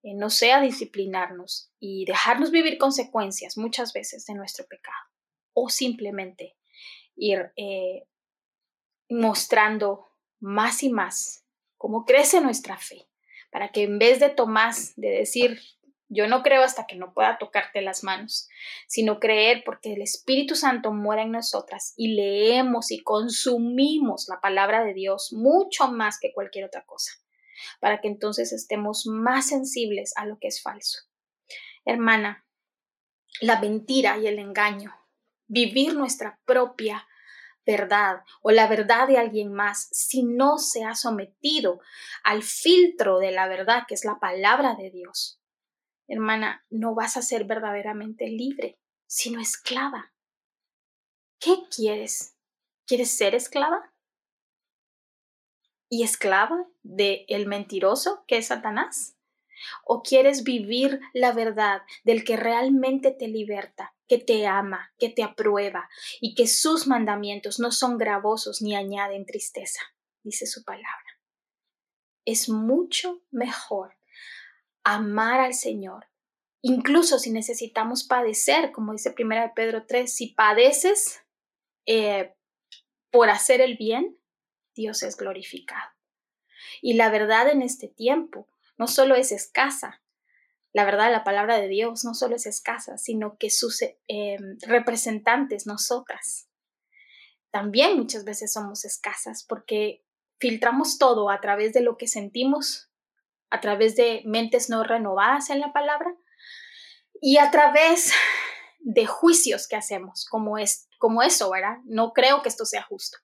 eh, 0.04 0.14
no 0.14 0.30
sea 0.30 0.60
disciplinarnos 0.60 1.72
y 1.80 2.06
dejarnos 2.06 2.52
vivir 2.52 2.78
consecuencias 2.78 3.58
muchas 3.58 3.94
veces 3.94 4.26
de 4.26 4.36
nuestro 4.36 4.68
pecado, 4.68 4.98
o 5.54 5.70
simplemente 5.70 6.58
ir 7.16 7.54
eh, 7.56 8.06
mostrando 9.10 10.08
más 10.40 10.84
y 10.84 10.90
más 10.90 11.46
cómo 11.78 12.06
crece 12.06 12.42
nuestra 12.42 12.78
fe, 12.78 13.08
para 13.52 13.70
que 13.70 13.84
en 13.84 14.00
vez 14.00 14.20
de 14.20 14.30
Tomás 14.30 14.94
de 14.96 15.10
decir, 15.10 15.60
yo 16.08 16.28
no 16.28 16.44
creo 16.44 16.64
hasta 16.64 16.86
que 16.86 16.96
no 16.96 17.14
pueda 17.14 17.38
tocarte 17.38 17.82
las 17.82 18.04
manos, 18.04 18.48
sino 18.88 19.20
creer 19.20 19.64
porque 19.66 19.94
el 19.94 20.02
Espíritu 20.02 20.56
Santo 20.56 20.92
muera 20.92 21.24
en 21.24 21.32
nosotras 21.32 21.94
y 21.98 22.16
leemos 22.16 22.92
y 22.92 23.02
consumimos 23.04 24.28
la 24.30 24.40
palabra 24.40 24.84
de 24.84 24.94
Dios 24.94 25.34
mucho 25.34 25.92
más 25.92 26.20
que 26.20 26.34
cualquier 26.34 26.66
otra 26.66 26.86
cosa, 26.86 27.12
para 27.80 28.02
que 28.02 28.08
entonces 28.08 28.54
estemos 28.54 29.06
más 29.08 29.50
sensibles 29.50 30.14
a 30.16 30.26
lo 30.26 30.38
que 30.40 30.48
es 30.48 30.62
falso. 30.62 31.00
Hermana, 31.86 32.46
la 33.42 33.60
mentira 33.60 34.18
y 34.18 34.28
el 34.28 34.40
engaño, 34.40 34.94
vivir 35.48 35.96
nuestra 35.96 36.40
propia 36.46 37.08
verdad 37.66 38.24
o 38.42 38.52
la 38.52 38.68
verdad 38.68 39.08
de 39.08 39.18
alguien 39.18 39.54
más 39.54 39.88
si 39.92 40.24
no 40.24 40.58
se 40.58 40.84
ha 40.84 40.96
sometido 40.96 41.80
al 42.24 42.44
filtro 42.44 43.20
de 43.20 43.32
la 43.32 43.48
verdad 43.48 43.84
que 43.88 43.96
es 43.96 44.06
la 44.06 44.20
palabra 44.20 44.76
de 44.76 44.92
Dios. 44.92 45.42
Hermana, 46.08 46.66
no 46.70 46.94
vas 46.94 47.18
a 47.18 47.22
ser 47.22 47.46
verdaderamente 47.46 48.28
libre, 48.28 48.80
sino 49.08 49.40
esclava. 49.40 50.14
¿Qué 51.40 51.56
quieres? 51.76 52.38
¿Quieres 52.86 53.18
ser 53.18 53.36
esclava? 53.36 53.92
¿Y 55.90 56.04
esclava 56.04 56.68
de 56.84 57.26
el 57.28 57.48
mentiroso 57.48 58.24
que 58.28 58.38
es 58.38 58.48
Satanás? 58.48 59.15
¿O 59.84 60.04
quieres 60.04 60.44
vivir 60.44 61.00
la 61.14 61.32
verdad 61.32 61.82
del 62.04 62.24
que 62.24 62.38
realmente 62.38 63.12
te 63.12 63.28
liberta 63.28 63.96
que 64.08 64.18
te 64.18 64.46
ama, 64.46 64.94
que 64.98 65.10
te 65.10 65.24
aprueba 65.24 65.90
y 66.22 66.36
que 66.36 66.48
sus 66.48 66.88
mandamientos 66.88 67.60
no 67.60 67.72
son 67.72 67.98
gravosos 67.98 68.62
ni 68.62 68.76
añaden 68.76 69.26
tristeza, 69.26 69.82
dice 70.24 70.46
su 70.46 70.64
palabra. 70.64 71.20
Es 72.26 72.50
mucho 72.50 73.22
mejor 73.32 73.98
amar 74.84 75.40
al 75.40 75.54
Señor, 75.54 76.08
incluso 76.62 77.20
si 77.20 77.32
necesitamos 77.32 78.04
padecer, 78.04 78.72
como 78.72 78.94
dice 78.94 79.12
Primera 79.12 79.44
de 79.44 79.54
Pedro 79.56 79.86
3, 79.86 80.12
si 80.12 80.28
padeces 80.34 81.22
eh, 81.86 82.36
por 83.12 83.30
hacer 83.30 83.62
el 83.62 83.78
bien, 83.78 84.18
Dios 84.76 85.04
es 85.04 85.18
glorificado. 85.18 85.92
Y 86.82 86.94
la 86.94 87.10
verdad 87.10 87.50
en 87.50 87.62
este 87.62 87.88
tiempo 87.88 88.48
no 88.78 88.88
solo 88.88 89.16
es 89.16 89.32
escasa, 89.32 90.02
la 90.76 90.84
verdad, 90.84 91.10
la 91.10 91.24
palabra 91.24 91.58
de 91.58 91.70
Dios 91.70 92.04
no 92.04 92.14
solo 92.14 92.36
es 92.36 92.46
escasa, 92.46 92.98
sino 92.98 93.38
que 93.38 93.50
sus 93.50 93.82
eh, 93.82 94.38
representantes, 94.68 95.66
nosotras, 95.66 96.50
también 97.50 97.96
muchas 97.96 98.26
veces 98.26 98.52
somos 98.52 98.84
escasas 98.84 99.46
porque 99.48 100.04
filtramos 100.38 100.98
todo 100.98 101.30
a 101.30 101.40
través 101.40 101.72
de 101.72 101.80
lo 101.80 101.96
que 101.96 102.08
sentimos, 102.08 102.92
a 103.50 103.62
través 103.62 103.96
de 103.96 104.22
mentes 104.26 104.70
no 104.70 104.84
renovadas 104.84 105.50
en 105.50 105.62
la 105.62 105.72
palabra 105.72 106.14
y 107.22 107.38
a 107.38 107.52
través 107.52 108.12
de 108.80 109.06
juicios 109.06 109.70
que 109.70 109.78
hacemos, 109.78 110.26
como, 110.30 110.58
es, 110.58 110.90
como 111.00 111.24
eso, 111.24 111.50
¿verdad? 111.50 111.78
No 111.86 112.12
creo 112.12 112.42
que 112.42 112.50
esto 112.50 112.66
sea 112.66 112.84
justo. 112.84 113.20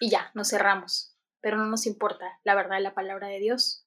Y 0.00 0.10
ya, 0.10 0.32
nos 0.34 0.48
cerramos, 0.48 1.16
pero 1.40 1.56
no 1.56 1.66
nos 1.66 1.86
importa 1.86 2.40
la 2.42 2.56
verdad 2.56 2.78
de 2.78 2.82
la 2.82 2.94
palabra 2.94 3.28
de 3.28 3.38
Dios 3.38 3.85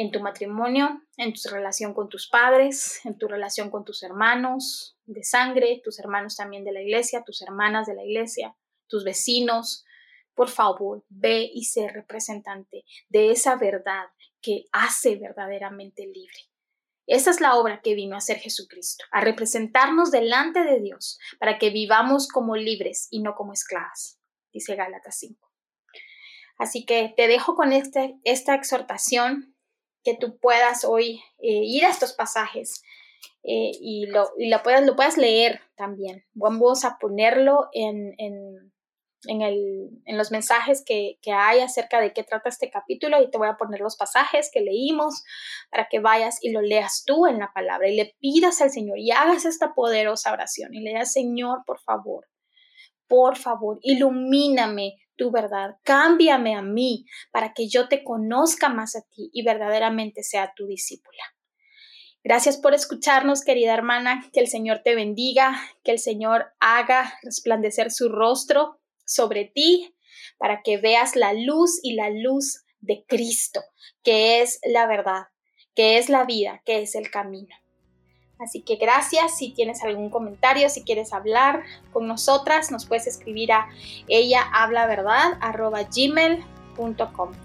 en 0.00 0.10
tu 0.10 0.20
matrimonio, 0.20 1.02
en 1.18 1.34
tu 1.34 1.50
relación 1.50 1.92
con 1.92 2.08
tus 2.08 2.26
padres, 2.26 3.04
en 3.04 3.18
tu 3.18 3.28
relación 3.28 3.70
con 3.70 3.84
tus 3.84 4.02
hermanos 4.02 4.96
de 5.04 5.22
sangre, 5.22 5.82
tus 5.84 5.98
hermanos 5.98 6.36
también 6.36 6.64
de 6.64 6.72
la 6.72 6.80
iglesia, 6.80 7.22
tus 7.22 7.42
hermanas 7.42 7.86
de 7.86 7.94
la 7.94 8.02
iglesia, 8.02 8.56
tus 8.88 9.04
vecinos. 9.04 9.84
Por 10.34 10.48
favor, 10.48 11.04
ve 11.10 11.50
y 11.52 11.64
sé 11.64 11.86
representante 11.88 12.86
de 13.10 13.30
esa 13.30 13.56
verdad 13.56 14.06
que 14.40 14.64
hace 14.72 15.16
verdaderamente 15.16 16.06
libre. 16.06 16.48
Esa 17.06 17.30
es 17.30 17.42
la 17.42 17.56
obra 17.56 17.82
que 17.82 17.94
vino 17.94 18.14
a 18.14 18.18
hacer 18.18 18.38
Jesucristo, 18.38 19.04
a 19.10 19.20
representarnos 19.20 20.10
delante 20.10 20.64
de 20.64 20.80
Dios 20.80 21.18
para 21.38 21.58
que 21.58 21.68
vivamos 21.68 22.26
como 22.26 22.56
libres 22.56 23.06
y 23.10 23.20
no 23.20 23.34
como 23.34 23.52
esclavas, 23.52 24.18
dice 24.50 24.76
Gálatas 24.76 25.18
5. 25.18 25.46
Así 26.56 26.86
que 26.86 27.12
te 27.14 27.28
dejo 27.28 27.54
con 27.54 27.74
este, 27.74 28.18
esta 28.24 28.54
exhortación 28.54 29.56
que 30.02 30.16
tú 30.16 30.38
puedas 30.38 30.84
hoy 30.84 31.22
eh, 31.38 31.62
ir 31.64 31.84
a 31.84 31.90
estos 31.90 32.12
pasajes 32.12 32.82
eh, 33.42 33.72
y, 33.80 34.06
lo, 34.06 34.30
y 34.38 34.48
lo, 34.48 34.62
puedas, 34.62 34.84
lo 34.84 34.96
puedas 34.96 35.16
leer 35.16 35.60
también. 35.76 36.24
Vamos 36.34 36.84
a 36.84 36.98
ponerlo 36.98 37.68
en, 37.72 38.14
en, 38.18 38.72
en, 39.24 39.42
el, 39.42 39.90
en 40.04 40.18
los 40.18 40.30
mensajes 40.30 40.82
que, 40.84 41.18
que, 41.22 41.32
hay 41.32 41.60
acerca 41.60 42.00
de 42.00 42.12
qué 42.12 42.22
trata 42.22 42.48
este 42.48 42.70
capítulo 42.70 43.20
y 43.22 43.30
te 43.30 43.38
voy 43.38 43.48
a 43.48 43.56
poner 43.56 43.80
los 43.80 43.96
pasajes 43.96 44.50
que 44.52 44.60
leímos 44.60 45.24
para 45.70 45.88
que 45.88 46.00
vayas 46.00 46.38
y 46.42 46.50
lo 46.50 46.60
leas 46.60 47.04
tú 47.06 47.26
en 47.26 47.38
la 47.38 47.52
palabra 47.52 47.88
y 47.88 47.96
le 47.96 48.14
pidas 48.20 48.60
al 48.60 48.70
Señor 48.70 48.98
y 48.98 49.10
hagas 49.10 49.44
esta 49.44 49.74
poderosa 49.74 50.32
oración 50.32 50.74
y 50.74 50.80
le 50.80 50.90
digas, 50.90 51.12
Señor, 51.12 51.60
por 51.66 51.80
favor, 51.80 52.26
por 53.08 53.36
favor, 53.36 53.78
ilumíname 53.82 54.96
tu 55.20 55.30
verdad. 55.30 55.76
Cámbiame 55.82 56.54
a 56.54 56.62
mí 56.62 57.04
para 57.30 57.52
que 57.52 57.68
yo 57.68 57.88
te 57.88 58.02
conozca 58.02 58.70
más 58.70 58.96
a 58.96 59.02
ti 59.02 59.28
y 59.34 59.44
verdaderamente 59.44 60.22
sea 60.22 60.54
tu 60.56 60.66
discípula. 60.66 61.22
Gracias 62.24 62.56
por 62.56 62.72
escucharnos, 62.72 63.44
querida 63.44 63.74
hermana. 63.74 64.30
Que 64.32 64.40
el 64.40 64.48
Señor 64.48 64.80
te 64.82 64.94
bendiga, 64.94 65.60
que 65.84 65.90
el 65.90 65.98
Señor 65.98 66.46
haga 66.58 67.12
resplandecer 67.22 67.90
su 67.90 68.08
rostro 68.08 68.80
sobre 69.04 69.44
ti 69.44 69.94
para 70.38 70.62
que 70.62 70.78
veas 70.78 71.16
la 71.16 71.34
luz 71.34 71.80
y 71.82 71.96
la 71.96 72.08
luz 72.08 72.64
de 72.78 73.04
Cristo, 73.06 73.60
que 74.02 74.40
es 74.40 74.58
la 74.64 74.86
verdad, 74.86 75.24
que 75.74 75.98
es 75.98 76.08
la 76.08 76.24
vida, 76.24 76.62
que 76.64 76.80
es 76.80 76.94
el 76.94 77.10
camino. 77.10 77.54
Así 78.42 78.62
que 78.62 78.76
gracias. 78.76 79.36
Si 79.36 79.50
tienes 79.50 79.82
algún 79.82 80.10
comentario, 80.10 80.68
si 80.68 80.82
quieres 80.82 81.12
hablar 81.12 81.62
con 81.92 82.08
nosotras, 82.08 82.70
nos 82.70 82.86
puedes 82.86 83.06
escribir 83.06 83.52
a 83.52 83.68
ella 84.08 84.42
habla 84.52 84.86
verdad 84.86 85.38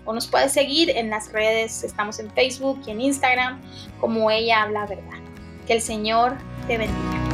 o 0.05 0.13
nos 0.13 0.27
puedes 0.27 0.53
seguir 0.53 0.89
en 0.89 1.09
las 1.09 1.31
redes, 1.31 1.83
estamos 1.83 2.19
en 2.19 2.31
Facebook 2.31 2.81
y 2.87 2.91
en 2.91 3.01
Instagram 3.01 3.61
como 3.99 4.31
ella 4.31 4.63
habla 4.63 4.85
verdad. 4.85 5.19
Que 5.67 5.73
el 5.73 5.81
Señor 5.81 6.37
te 6.67 6.77
bendiga. 6.77 7.24